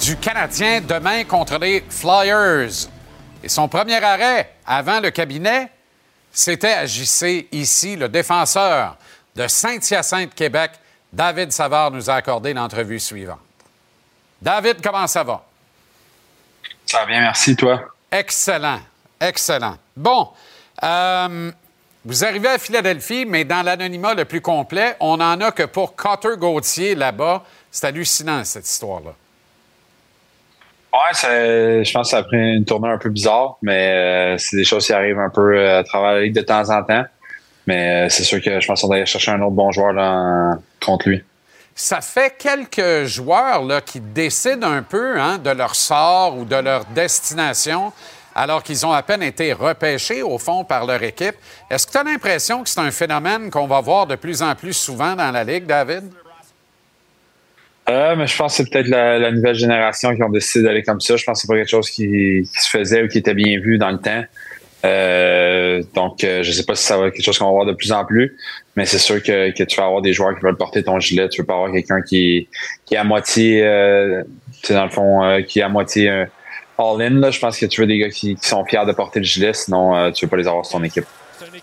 [0.00, 2.88] du Canadien demain contre les Flyers.
[3.42, 5.70] Et son premier arrêt avant le cabinet,
[6.32, 8.96] c'était à JC ici, le défenseur
[9.36, 10.70] de Saint-Hyacinthe, Québec.
[11.12, 13.40] David Savard nous a accordé l'entrevue suivante.
[14.40, 15.44] David, comment ça va?
[16.86, 17.78] Ça va bien, merci, toi.
[18.10, 18.80] Excellent,
[19.20, 19.76] excellent.
[19.94, 20.30] Bon,
[20.82, 21.52] euh,
[22.04, 25.96] vous arrivez à Philadelphie, mais dans l'anonymat le plus complet, on n'en a que pour
[25.96, 27.42] Cotter Gauthier là-bas.
[27.70, 29.12] C'est hallucinant, cette histoire-là.
[31.12, 34.56] Ça- je pense que ça a pris une tournure un peu bizarre, mais euh, c'est
[34.56, 37.04] des choses qui arrivent un peu euh, à travers la ligue de temps en temps.
[37.66, 39.92] Mais euh, c'est sûr que je pense qu'on va aller chercher un autre bon joueur
[39.92, 41.24] là, contre lui.
[41.74, 46.56] Ça fait quelques joueurs là, qui décident un peu hein, de leur sort ou de
[46.56, 47.92] leur destination
[48.34, 51.36] alors qu'ils ont à peine été repêchés, au fond, par leur équipe.
[51.70, 54.54] Est-ce que tu as l'impression que c'est un phénomène qu'on va voir de plus en
[54.54, 56.04] plus souvent dans la Ligue, David?
[57.88, 61.00] Euh, mais je pense que c'est peut-être la, nouvelle génération qui ont décidé d'aller comme
[61.00, 61.16] ça.
[61.16, 63.78] Je pense que c'est pas quelque chose qui, se faisait ou qui était bien vu
[63.78, 64.24] dans le temps.
[64.86, 67.66] Euh, donc, euh, je sais pas si ça va être quelque chose qu'on va voir
[67.66, 68.36] de plus en plus,
[68.76, 71.28] mais c'est sûr que, tu vas avoir des joueurs qui veulent porter ton gilet.
[71.28, 72.48] Tu veux pas avoir quelqu'un qui,
[72.90, 74.22] est à moitié, euh,
[74.60, 76.26] tu sais, dans le fond, qui est à moitié
[76.78, 77.30] all-in.
[77.30, 79.52] Je pense que tu veux des gars qui, qui sont fiers de porter le gilet,
[79.54, 81.06] sinon euh, tu veux pas les avoir sur ton équipe.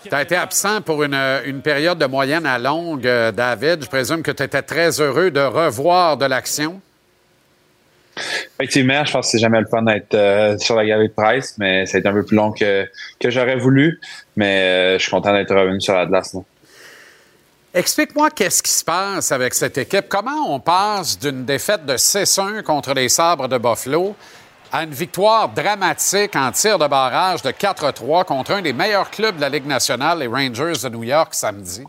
[0.04, 3.82] Tu as été absent pour une, une période de moyenne à longue, euh, David.
[3.84, 6.80] Je présume que tu étais très heureux de revoir de l'action.
[8.58, 11.56] Effectivement, je pense que c'est jamais le fun d'être euh, sur la galerie de presse,
[11.58, 12.86] mais ça a été un peu plus long que,
[13.18, 14.00] que j'aurais voulu.
[14.36, 16.34] Mais euh, je suis content d'être revenu sur la glace.
[16.34, 16.40] là.
[17.74, 20.04] Explique-moi qu'est-ce qui se passe avec cette équipe.
[20.08, 24.14] Comment on passe d'une défaite de 6-1 contre les Sabres de Buffalo
[24.72, 29.36] à une victoire dramatique en tir de barrage de 4-3 contre un des meilleurs clubs
[29.36, 31.84] de la Ligue nationale, les Rangers de New York, samedi?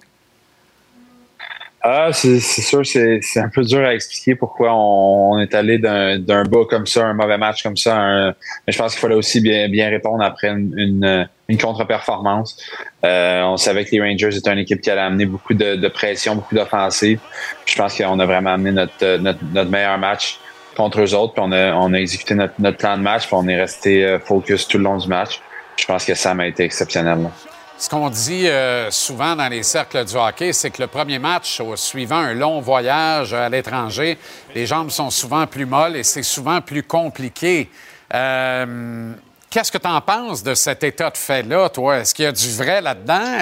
[1.85, 6.65] Ah, c'est sûr, c'est un peu dur à expliquer pourquoi on, est allé d'un bas
[6.69, 8.33] comme ça, un mauvais match comme ça.
[8.65, 12.57] mais je pense qu'il fallait aussi bien, bien répondre après une, une, contre-performance.
[13.03, 16.35] Euh, on savait que les Rangers étaient une équipe qui allait amener beaucoup de, pression,
[16.35, 17.19] beaucoup d'offensive.
[17.65, 20.39] Je pense qu'on a vraiment amené notre, notre, notre meilleur match
[20.75, 21.33] contre eux autres.
[21.33, 21.51] Puis on
[21.93, 24.97] a, exécuté notre, plan de match, puis on est resté euh, focus tout le long
[24.97, 25.41] du match.
[25.77, 27.29] Je pense que ça m'a été exceptionnel.
[27.77, 31.59] Ce qu'on dit euh, souvent dans les cercles du hockey, c'est que le premier match,
[31.59, 34.17] au suivant un long voyage à l'étranger,
[34.53, 37.69] les jambes sont souvent plus molles et c'est souvent plus compliqué.
[38.13, 39.13] Euh,
[39.53, 41.97] Qu'est-ce que tu en penses de cet état de fait-là, toi?
[41.97, 43.37] Est-ce qu'il y a du vrai là-dedans?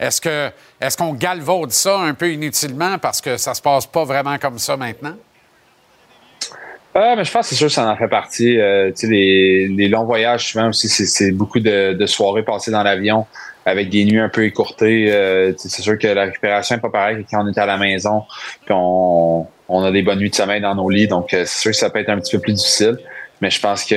[0.00, 4.58] Est-ce qu'on galvaude ça un peu inutilement parce que ça se passe pas vraiment comme
[4.58, 5.14] ça maintenant?
[6.94, 8.58] Ah, mais je pense que c'est sûr que ça en fait partie.
[8.58, 13.26] Euh, les, les longs voyages, souvent aussi, c'est- beaucoup de, de soirées passées dans l'avion
[13.64, 15.06] avec des nuits un peu écourtées.
[15.12, 17.76] Euh, c'est sûr que la récupération n'est pas pareille que quand on est à la
[17.76, 18.24] maison,
[18.64, 21.06] puis on, on a des bonnes nuits de sommeil dans nos lits.
[21.06, 22.98] Donc, euh, c'est sûr que ça peut être un petit peu plus difficile.
[23.40, 23.94] Mais je pense qu'on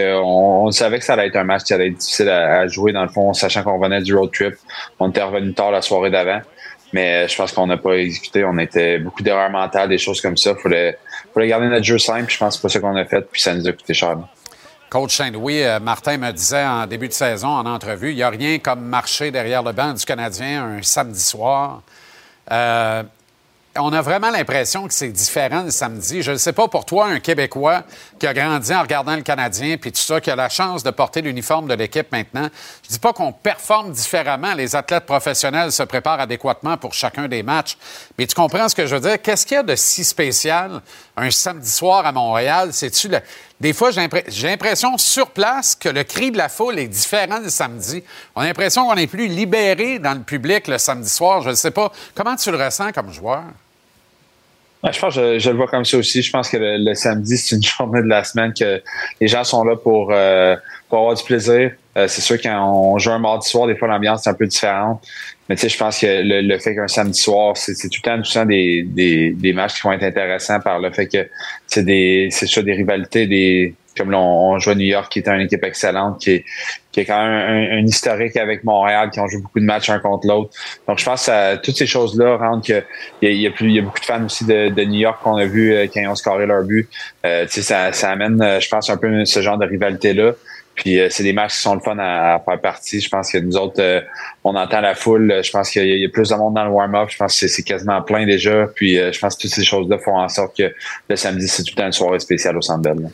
[0.67, 2.93] on savait que ça allait être un match qui allait être difficile à, à jouer,
[2.93, 4.53] dans le fond, sachant qu'on venait du road trip.
[4.99, 6.39] On était revenu tard la soirée d'avant.
[6.93, 8.45] Mais euh, je pense qu'on n'a pas exécuté.
[8.45, 10.51] On était beaucoup d'erreurs mentales, des choses comme ça.
[10.57, 10.97] Il fallait,
[11.33, 12.31] fallait garder notre jeu simple.
[12.31, 13.27] Je pense que c'est pas ça qu'on a fait.
[13.31, 14.17] Puis ça nous a coûté cher.
[14.89, 18.29] Coach Saint-Louis, euh, Martin me disait en début de saison, en entrevue, il n'y a
[18.29, 21.81] rien comme marcher derrière le banc du Canadien un samedi soir.
[22.51, 23.01] Euh,
[23.79, 26.21] on a vraiment l'impression que c'est différent le samedi.
[26.21, 27.83] Je ne sais pas pour toi, un Québécois
[28.19, 30.91] qui a grandi en regardant le Canadien, puis tout ça, qui a la chance de
[30.91, 32.49] porter l'uniforme de l'équipe maintenant.
[32.83, 34.53] Je dis pas qu'on performe différemment.
[34.53, 37.75] Les athlètes professionnels se préparent adéquatement pour chacun des matchs.
[38.17, 39.19] Mais tu comprends ce que je veux dire?
[39.19, 40.79] Qu'est-ce qu'il y a de si spécial
[41.17, 42.69] un samedi soir à Montréal?
[42.73, 43.19] C'est-tu le...
[43.59, 47.49] Des fois, j'ai l'impression sur place que le cri de la foule est différent le
[47.49, 48.03] samedi.
[48.35, 51.41] On a l'impression qu'on est plus libéré dans le public le samedi soir.
[51.41, 51.91] Je ne sais pas.
[52.13, 53.43] Comment tu le ressens comme joueur?
[54.91, 56.21] Je pense que je, le vois comme ça aussi.
[56.21, 58.81] Je pense que le, samedi, c'est une journée de la semaine que
[59.21, 60.55] les gens sont là pour, euh,
[60.89, 61.71] pour avoir du plaisir.
[61.95, 64.47] Euh, c'est sûr quand on joue un mardi soir, des fois l'ambiance est un peu
[64.47, 65.01] différente.
[65.47, 68.15] Mais tu sais, je pense que le, fait qu'un samedi soir, c'est tout le temps,
[68.21, 71.29] tout le temps des, des, des matchs qui vont être intéressants par le fait que
[71.67, 75.19] c'est des c'est ça des rivalités, des comme là, on, joue à New York, qui
[75.19, 76.45] est une équipe excellente, qui est,
[76.91, 79.99] qui est quand même un, historique avec Montréal, qui ont joué beaucoup de matchs un
[79.99, 80.51] contre l'autre.
[80.87, 82.83] Donc, je pense que toutes ces choses-là rendent que
[83.21, 85.45] il y, a, plus, y a beaucoup de fans aussi de, New York qu'on a
[85.45, 86.89] vu euh, quand ils ont scoré leur but.
[87.25, 90.33] Euh, ça, ça amène, euh, je pense, un peu ce genre de rivalité-là.
[90.75, 92.99] Puis c'est des matchs qui sont le fun à, faire partie.
[92.99, 94.03] Je pense que nous autres,
[94.43, 95.41] on entend la foule.
[95.43, 97.09] Je pense qu'il y, a plus de monde dans le warm-up.
[97.11, 98.65] Je pense que c'est quasiment plein déjà.
[98.73, 100.73] Puis je pense que toutes ces choses-là font en sorte que
[101.07, 103.07] le samedi, c'est tout le une soirée spéciale au Centre Bell.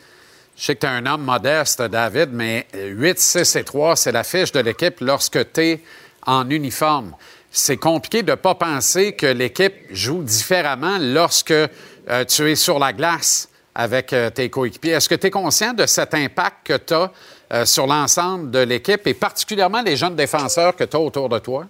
[0.60, 4.12] Je sais que tu es un homme modeste, David, mais 8, 6 et 3, c'est
[4.12, 5.80] la fiche de l'équipe lorsque tu es
[6.26, 7.16] en uniforme.
[7.50, 12.78] C'est compliqué de ne pas penser que l'équipe joue différemment lorsque euh, tu es sur
[12.78, 14.90] la glace avec euh, tes coéquipiers.
[14.90, 17.10] Est-ce que tu es conscient de cet impact que tu as
[17.54, 21.38] euh, sur l'ensemble de l'équipe et particulièrement les jeunes défenseurs que tu as autour de
[21.38, 21.64] toi?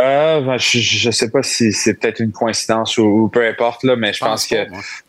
[0.00, 3.94] Euh, ben, je, ne sais pas si c'est peut-être une coïncidence ou, peu importe là,
[3.94, 4.56] mais je pense que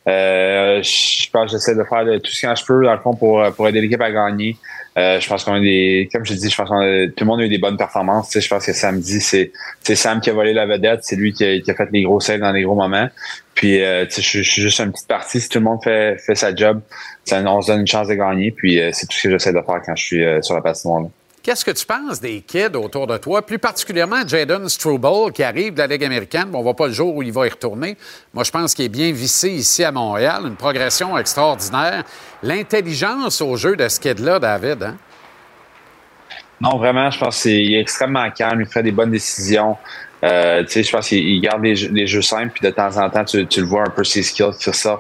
[0.07, 3.43] euh, je pense j'essaie de faire tout ce que je peux dans le fond pour
[3.53, 4.57] pour aider l'équipe à gagner.
[4.97, 7.41] Euh, je pense qu'on a des, comme je dis, je pense que tout le monde
[7.41, 8.29] a eu des bonnes performances.
[8.29, 9.51] Tu sais, je pense que samedi, c'est
[9.81, 12.03] c'est Sam qui a volé la vedette, c'est lui qui a, qui a, fait les
[12.03, 13.09] gros saves dans les gros moments.
[13.55, 15.41] Puis, euh, tu sais, je, suis juste une petite partie.
[15.41, 16.81] Si tout le monde fait fait sa job,
[17.25, 18.51] ça, on se donne une chance de gagner.
[18.51, 21.01] Puis, euh, c'est tout ce que j'essaie de faire quand je suis sur la patinoire.
[21.01, 21.09] Là.
[21.45, 25.75] Qu'est-ce que tu penses des kids autour de toi, plus particulièrement Jaden Struble qui arrive
[25.75, 26.45] de la Ligue américaine?
[26.45, 27.97] Bon, on ne voit pas le jour où il va y retourner.
[28.33, 30.41] Moi, je pense qu'il est bien vissé ici à Montréal.
[30.47, 32.03] Une progression extraordinaire.
[32.41, 34.95] L'intelligence au jeu de ce kid-là, David, hein?
[36.59, 38.61] Non, vraiment, je pense qu'il est extrêmement calme.
[38.61, 39.77] Il fait des bonnes décisions.
[40.23, 43.23] Euh, tu sais, je pense qu'il garde les, jeux simples, puis de temps en temps,
[43.23, 44.99] tu, le vois un peu ses skills sur ça,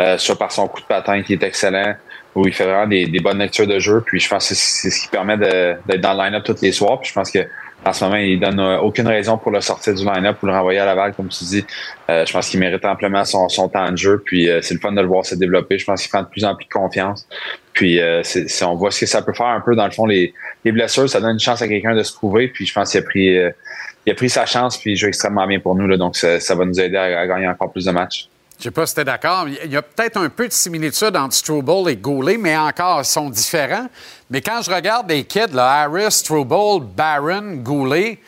[0.00, 1.94] euh, soit par son coup de patin qui est excellent,
[2.36, 4.02] où il fait vraiment des, bonnes lectures de jeu.
[4.04, 7.00] Puis je pense que c'est ce qui permet d'être dans le line-up tous les soirs.
[7.00, 7.40] Puis je pense que
[7.84, 10.52] en ce moment, il donne euh, aucune raison pour le sortir du line-up ou le
[10.52, 11.64] renvoyer à Laval, comme tu dis.
[12.10, 14.22] Euh, je pense qu'il mérite amplement son, temps de jeu.
[14.24, 15.78] Puis euh, c'est le fun de le voir se développer.
[15.78, 17.28] Je pense qu'il prend de plus en plus de confiance.
[17.72, 19.76] Puis c'est, on voit ce que ça peut faire un peu.
[19.76, 20.32] Dans le fond, les,
[20.64, 22.48] les blessures, ça donne une chance à quelqu'un de se prouver.
[22.48, 23.36] Puis je pense qu'il a pris,
[24.06, 24.78] il a pris sa chance.
[24.78, 25.86] Puis il joue extrêmement bien pour nous.
[25.86, 28.28] Là, donc ça, va nous aider à gagner encore plus de matchs.
[28.58, 29.46] Je ne sais pas si tu es d'accord.
[29.64, 33.04] Il y a peut-être un peu de similitude entre Struble et Goulet, mais encore, ils
[33.04, 33.88] sont différents.
[34.30, 38.18] Mais quand je regarde les kids, là, Harris, Struble, Barron, Goulet,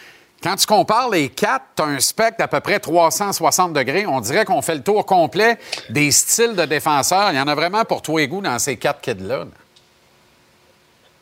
[0.43, 4.07] quand tu compares les quatre, tu as un spectre d'à peu près 360 degrés.
[4.07, 7.31] On dirait qu'on fait le tour complet des styles de défenseurs.
[7.33, 9.47] Il y en a vraiment pour tous les goûts dans ces quatre kids-là.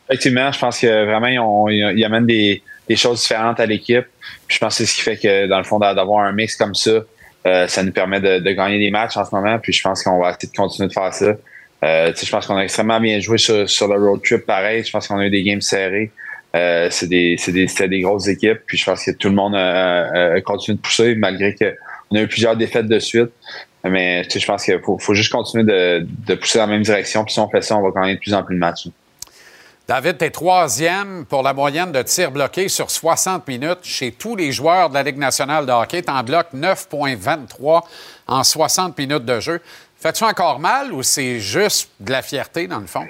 [0.09, 4.05] Effectivement, je pense que vraiment, ils, amènent des, des, choses différentes à l'équipe.
[4.47, 6.75] Je pense que c'est ce qui fait que, dans le fond, d'avoir un mix comme
[6.75, 6.91] ça,
[7.47, 10.19] euh, ça nous permet de, gagner des matchs en ce moment, puis je pense qu'on
[10.19, 11.33] va essayer de continuer de faire ça.
[11.83, 14.83] Euh, je pense qu'on a extrêmement bien joué sur, le road trip pareil.
[14.83, 16.11] Je pense qu'on a eu des games serrés.
[16.55, 18.59] Euh, c'est des, c'était des grosses équipes.
[18.65, 22.27] Puis je pense que tout le monde a, continué de pousser malgré qu'on a eu
[22.27, 23.29] plusieurs défaites de suite.
[23.83, 27.23] Mais je pense qu'il faut, juste continuer de, pousser dans la même direction.
[27.23, 28.87] Puis si on fait ça, on va gagner de plus en plus de matchs.
[29.87, 34.35] David, tu es troisième pour la moyenne de tirs bloqués sur 60 minutes chez tous
[34.35, 36.01] les joueurs de la Ligue nationale de hockey.
[36.01, 37.83] Tu en bloques 9,23
[38.27, 39.61] en 60 minutes de jeu.
[39.97, 43.05] Fais-tu encore mal ou c'est juste de la fierté, dans le fond?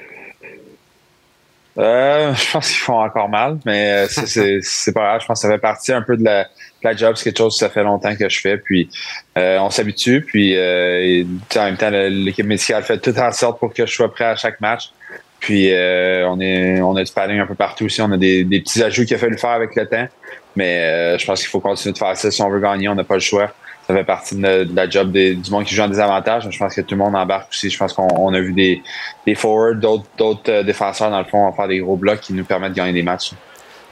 [1.79, 5.21] Euh, je pense qu'ils font encore mal, mais euh, c'est pas grave.
[5.21, 7.15] Je pense que ça fait partie un peu de la, job.
[7.15, 8.57] C'est quelque chose que ça fait longtemps que je fais.
[8.57, 8.87] Puis
[9.35, 10.21] euh, on s'habitue.
[10.21, 14.25] Puis en même temps, l'équipe médicale fait tout en sorte pour que je sois prêt
[14.25, 14.91] à chaque match.
[15.39, 18.01] Puis euh, on est on a du padding un peu partout aussi.
[18.01, 20.07] On a des, petits ajouts qu'il a fallu faire avec le temps.
[20.55, 22.31] Mais euh, je pense qu'il faut continuer de faire ça.
[22.31, 23.51] Si on veut gagner, on n'a pas le choix.
[23.87, 26.45] Ça fait partie de, la job du monde qui joue en désavantage.
[26.45, 27.69] Mais je pense que tout le monde embarque aussi.
[27.69, 28.81] Je pense qu'on a vu des,
[29.25, 32.71] des forwards, d'autres euh, défenseurs dans le fond, faire des gros blocs qui nous permettent
[32.71, 33.31] de gagner des matchs.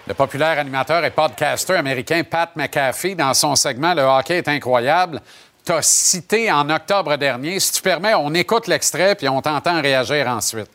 [0.07, 5.19] Le populaire animateur et podcaster américain Pat McAfee, dans son segment Le hockey est incroyable,
[5.63, 7.59] t'a cité en octobre dernier.
[7.59, 10.74] Si tu permets, on écoute l'extrait puis on t'entend réagir ensuite.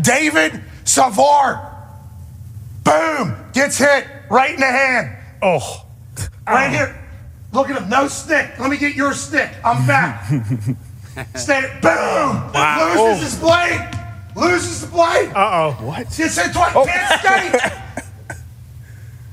[0.00, 1.58] David Savard.
[2.84, 3.36] Boom!
[3.52, 5.16] Gets hit right in the hand.
[5.42, 5.86] Oh.
[6.46, 7.04] Right here.
[7.52, 7.88] Look at him.
[7.88, 8.58] No stick.
[8.58, 9.50] Let me get your stick.
[9.64, 10.24] I'm back.
[11.34, 11.60] Stay.
[11.82, 12.52] Boom.
[12.52, 12.94] Wow.
[12.96, 13.88] Loses his blade.
[14.36, 15.30] Loses the blade.
[15.34, 15.86] Uh oh.
[15.86, 16.06] What?
[16.16, 16.72] Gets hit twice.
[16.72, 17.72] Can't skate.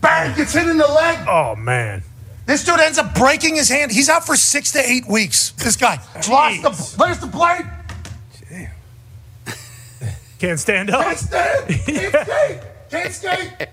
[0.02, 0.36] Bang.
[0.36, 1.28] Gets hit in the leg.
[1.28, 2.04] Oh man.
[2.46, 3.92] This dude ends up breaking his hand.
[3.92, 5.52] He's out for six to eight weeks.
[5.52, 6.00] This guy.
[6.30, 7.04] Lost the.
[7.04, 7.66] Where's the blade?
[10.40, 11.04] Can't stand up.
[11.04, 11.68] Can't stand.
[11.86, 12.62] Can't skate.
[12.90, 13.50] Can't skate.
[13.60, 13.70] Look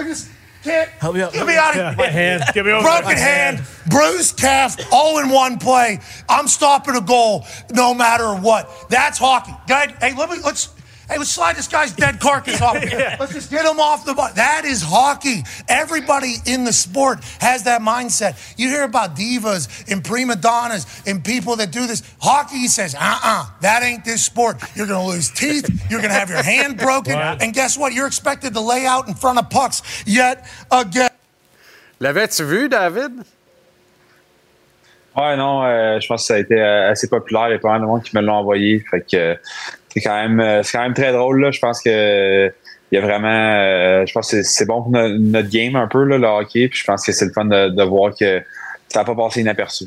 [0.00, 0.30] at this.
[0.62, 0.88] Can't.
[0.90, 1.32] Help me out.
[1.32, 1.96] Get me out of Yeah, here.
[1.96, 2.42] my hand.
[2.52, 3.68] Get me over Broken hand, hand.
[3.88, 6.00] bruised calf, all in one play.
[6.28, 8.70] I'm stopping a goal no matter what.
[8.88, 9.54] That's hockey.
[9.68, 9.92] Good.
[10.00, 10.74] Hey, let me let's.
[11.08, 12.74] Hey, let's slide this guy's dead carcass off.
[13.20, 14.34] Let's just get him off the butt.
[14.34, 15.44] That is hockey.
[15.68, 18.36] Everybody in the sport has that mindset.
[18.58, 22.02] You hear about divas and prima donnas and people that do this.
[22.20, 24.60] Hockey says, uh-uh, that ain't this sport.
[24.74, 25.68] You're going to lose teeth.
[25.88, 27.14] You're going to have your hand broken.
[27.14, 27.40] Right.
[27.40, 27.92] And guess what?
[27.92, 31.10] You're expected to lay out in front of pucks yet again.
[32.00, 33.24] L'avais-tu vu, David?
[35.16, 37.48] Ouais, non, euh, je pense que ça a été euh, assez populaire.
[37.48, 38.84] Il y a pas mal de monde qui me l'ont envoyé.
[38.90, 39.34] Fait que euh,
[39.96, 41.40] c'est quand même euh, c'est quand même très drôle.
[41.40, 41.50] Là.
[41.50, 42.52] Je pense que
[42.92, 45.88] il y a vraiment euh, je pense que c'est- bon pour no- notre game un
[45.88, 46.68] peu, là, le hockey.
[46.68, 48.42] Puis je pense que c'est le fun de, voir que
[48.88, 49.86] ça n'a pas passé inaperçu.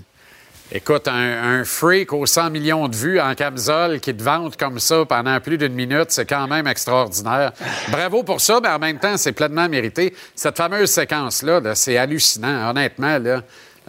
[0.72, 4.78] Écoute, un, un freak aux 100 millions de vues en camisole qui te vante comme
[4.80, 7.54] ça pendant plus d'une minute, c'est quand même extraordinaire.
[7.90, 10.14] Bravo pour ça, mais en même temps, c'est pleinement mérité.
[10.36, 12.70] Cette fameuse séquence-là, là, c'est hallucinant.
[12.70, 13.42] Honnêtement, là,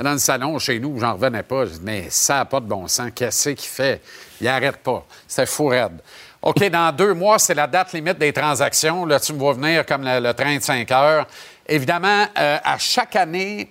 [0.03, 1.67] dans le salon chez nous, j'en revenais pas.
[1.67, 3.11] Je dis, mais ça n'a pas de bon sens.
[3.15, 4.01] Qu'est-ce qu'il fait?
[4.41, 5.05] Il arrête pas.
[5.27, 6.01] C'était fou raide.
[6.43, 9.05] OK, dans deux mois, c'est la date limite des transactions.
[9.05, 11.27] Là, tu me vois venir comme le, le train de 5 heures.
[11.67, 13.71] Évidemment, euh, à chaque année,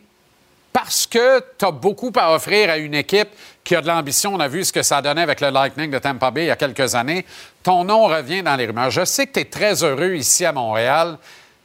[0.71, 3.29] parce que tu as beaucoup à offrir à une équipe
[3.63, 4.35] qui a de l'ambition.
[4.35, 6.51] On a vu ce que ça donnait avec le Lightning de Tampa Bay il y
[6.51, 7.25] a quelques années.
[7.63, 8.91] Ton nom revient dans les rumeurs.
[8.91, 11.17] Je sais que tu es très heureux ici à Montréal.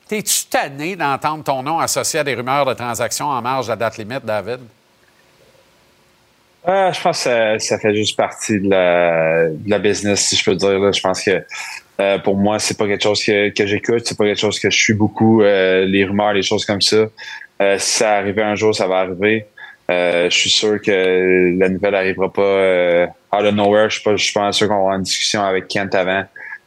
[0.08, 3.76] T'es-tu tanné d'entendre ton nom associé à des rumeurs de transactions en marge de la
[3.76, 4.60] date limite, David?
[6.66, 10.92] Euh, je pense que ça, fait juste partie de la, business, si je peux dire.
[10.92, 11.42] Je pense que
[12.00, 14.70] euh, pour moi, c'est pas quelque chose que, que j'écoute, c'est pas quelque chose que
[14.70, 15.42] je suis beaucoup.
[15.42, 17.06] euh, les rumeurs, les choses comme ça.
[17.78, 19.46] Si ça arrivait un jour, ça va arriver.
[19.88, 23.88] Je suis sûr que la nouvelle arrivera pas out of nowhere.
[23.88, 26.24] Je suis pas, je suis pas sûr qu'on avoir une discussion avec Kent avant.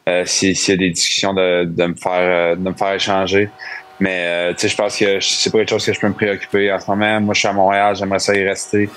[0.07, 2.93] Euh, si- S'il y a des discussions de, de me faire euh, de me faire
[2.93, 3.49] échanger.
[3.99, 6.79] Mais euh, je pense que c'est pas quelque chose que je peux me préoccuper en
[6.79, 7.19] ce moment.
[7.19, 8.89] Moi, je suis à Montréal, j'aimerais ça y rester.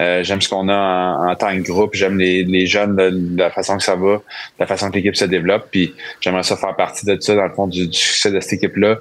[0.00, 1.94] Euh, j'aime ce qu'on a en, en tant que groupe.
[1.94, 4.22] J'aime les, les jeunes, de, la façon que ça va, de
[4.58, 5.66] la façon que l'équipe se développe.
[5.70, 8.54] Puis j'aimerais ça faire partie de ça, dans le fond, du, du succès de cette
[8.54, 8.96] équipe-là.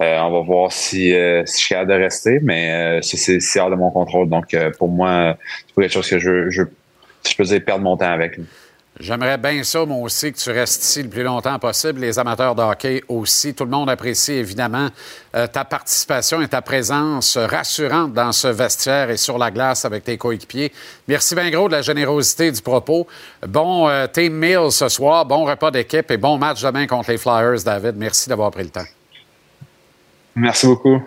[0.00, 3.68] Euh, on va voir si, euh, si je suis capable de rester, mais c'est hors
[3.70, 4.28] de mon contrôle.
[4.28, 5.36] Donc, pour moi,
[5.66, 6.62] c'est pas quelque chose que je, je,
[7.24, 8.38] si je peux dire, perdre mon temps avec.
[9.00, 12.02] J'aimerais bien ça, moi aussi, que tu restes ici le plus longtemps possible.
[12.02, 13.54] Les amateurs de hockey aussi.
[13.54, 14.88] Tout le monde apprécie évidemment
[15.34, 20.04] euh, ta participation et ta présence rassurante dans ce vestiaire et sur la glace avec
[20.04, 20.70] tes coéquipiers.
[21.08, 23.06] Merci bien gros de la générosité du propos.
[23.48, 27.16] Bon euh, team meal ce soir, bon repas d'équipe et bon match demain contre les
[27.16, 27.96] Flyers, David.
[27.96, 28.86] Merci d'avoir pris le temps.
[30.36, 31.02] Merci beaucoup.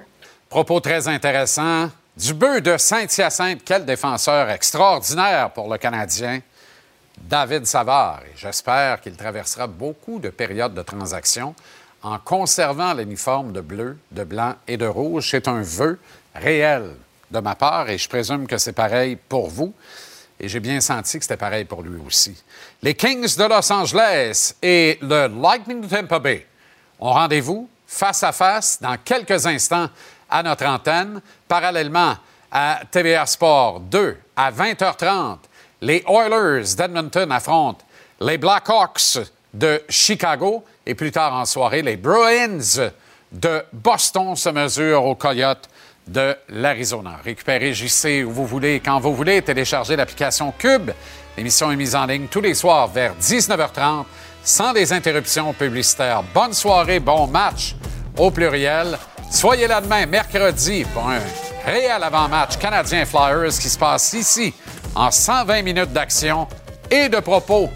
[0.49, 1.91] Propos très intéressant.
[2.17, 6.39] Du bœuf de Saint-Hyacinthe, quel défenseur extraordinaire pour le Canadien.
[7.17, 8.21] David Savard.
[8.25, 11.55] Et j'espère qu'il traversera beaucoup de périodes de transaction
[12.01, 15.29] en conservant l'uniforme de bleu, de blanc et de rouge.
[15.31, 15.99] C'est un vœu
[16.35, 16.95] réel
[17.31, 19.73] de ma part et je présume que c'est pareil pour vous.
[20.39, 22.35] Et j'ai bien senti que c'était pareil pour lui aussi.
[22.81, 26.45] Les Kings de Los Angeles et le Lightning de Tampa Bay
[26.99, 29.89] ont rendez-vous face à face dans quelques instants
[30.29, 32.15] à notre antenne, parallèlement
[32.51, 35.37] à TVA Sport 2 à 20h30
[35.83, 37.83] les Oilers d'Edmonton affrontent
[38.21, 39.19] les Blackhawks
[39.53, 42.89] de Chicago et plus tard en soirée, les Bruins
[43.33, 45.69] de Boston se mesurent aux Coyotes
[46.07, 47.19] de l'Arizona.
[47.23, 50.91] Récupérez JC où vous voulez, quand vous voulez, téléchargez l'application Cube.
[51.35, 54.05] L'émission est mise en ligne tous les soirs vers 19h30
[54.41, 56.23] sans des interruptions publicitaires.
[56.33, 57.75] Bonne soirée, bon match
[58.17, 58.97] au pluriel.
[59.29, 61.19] Soyez là demain, mercredi, pour un
[61.65, 64.53] réel avant-match Canadien Flyers qui se passe ici
[64.95, 66.47] en 120 minutes d'action
[66.89, 67.69] et de propos.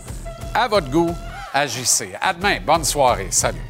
[0.53, 1.14] À votre goût,
[1.53, 2.14] agissez.
[2.22, 3.27] À demain, bonne soirée.
[3.31, 3.61] Salut.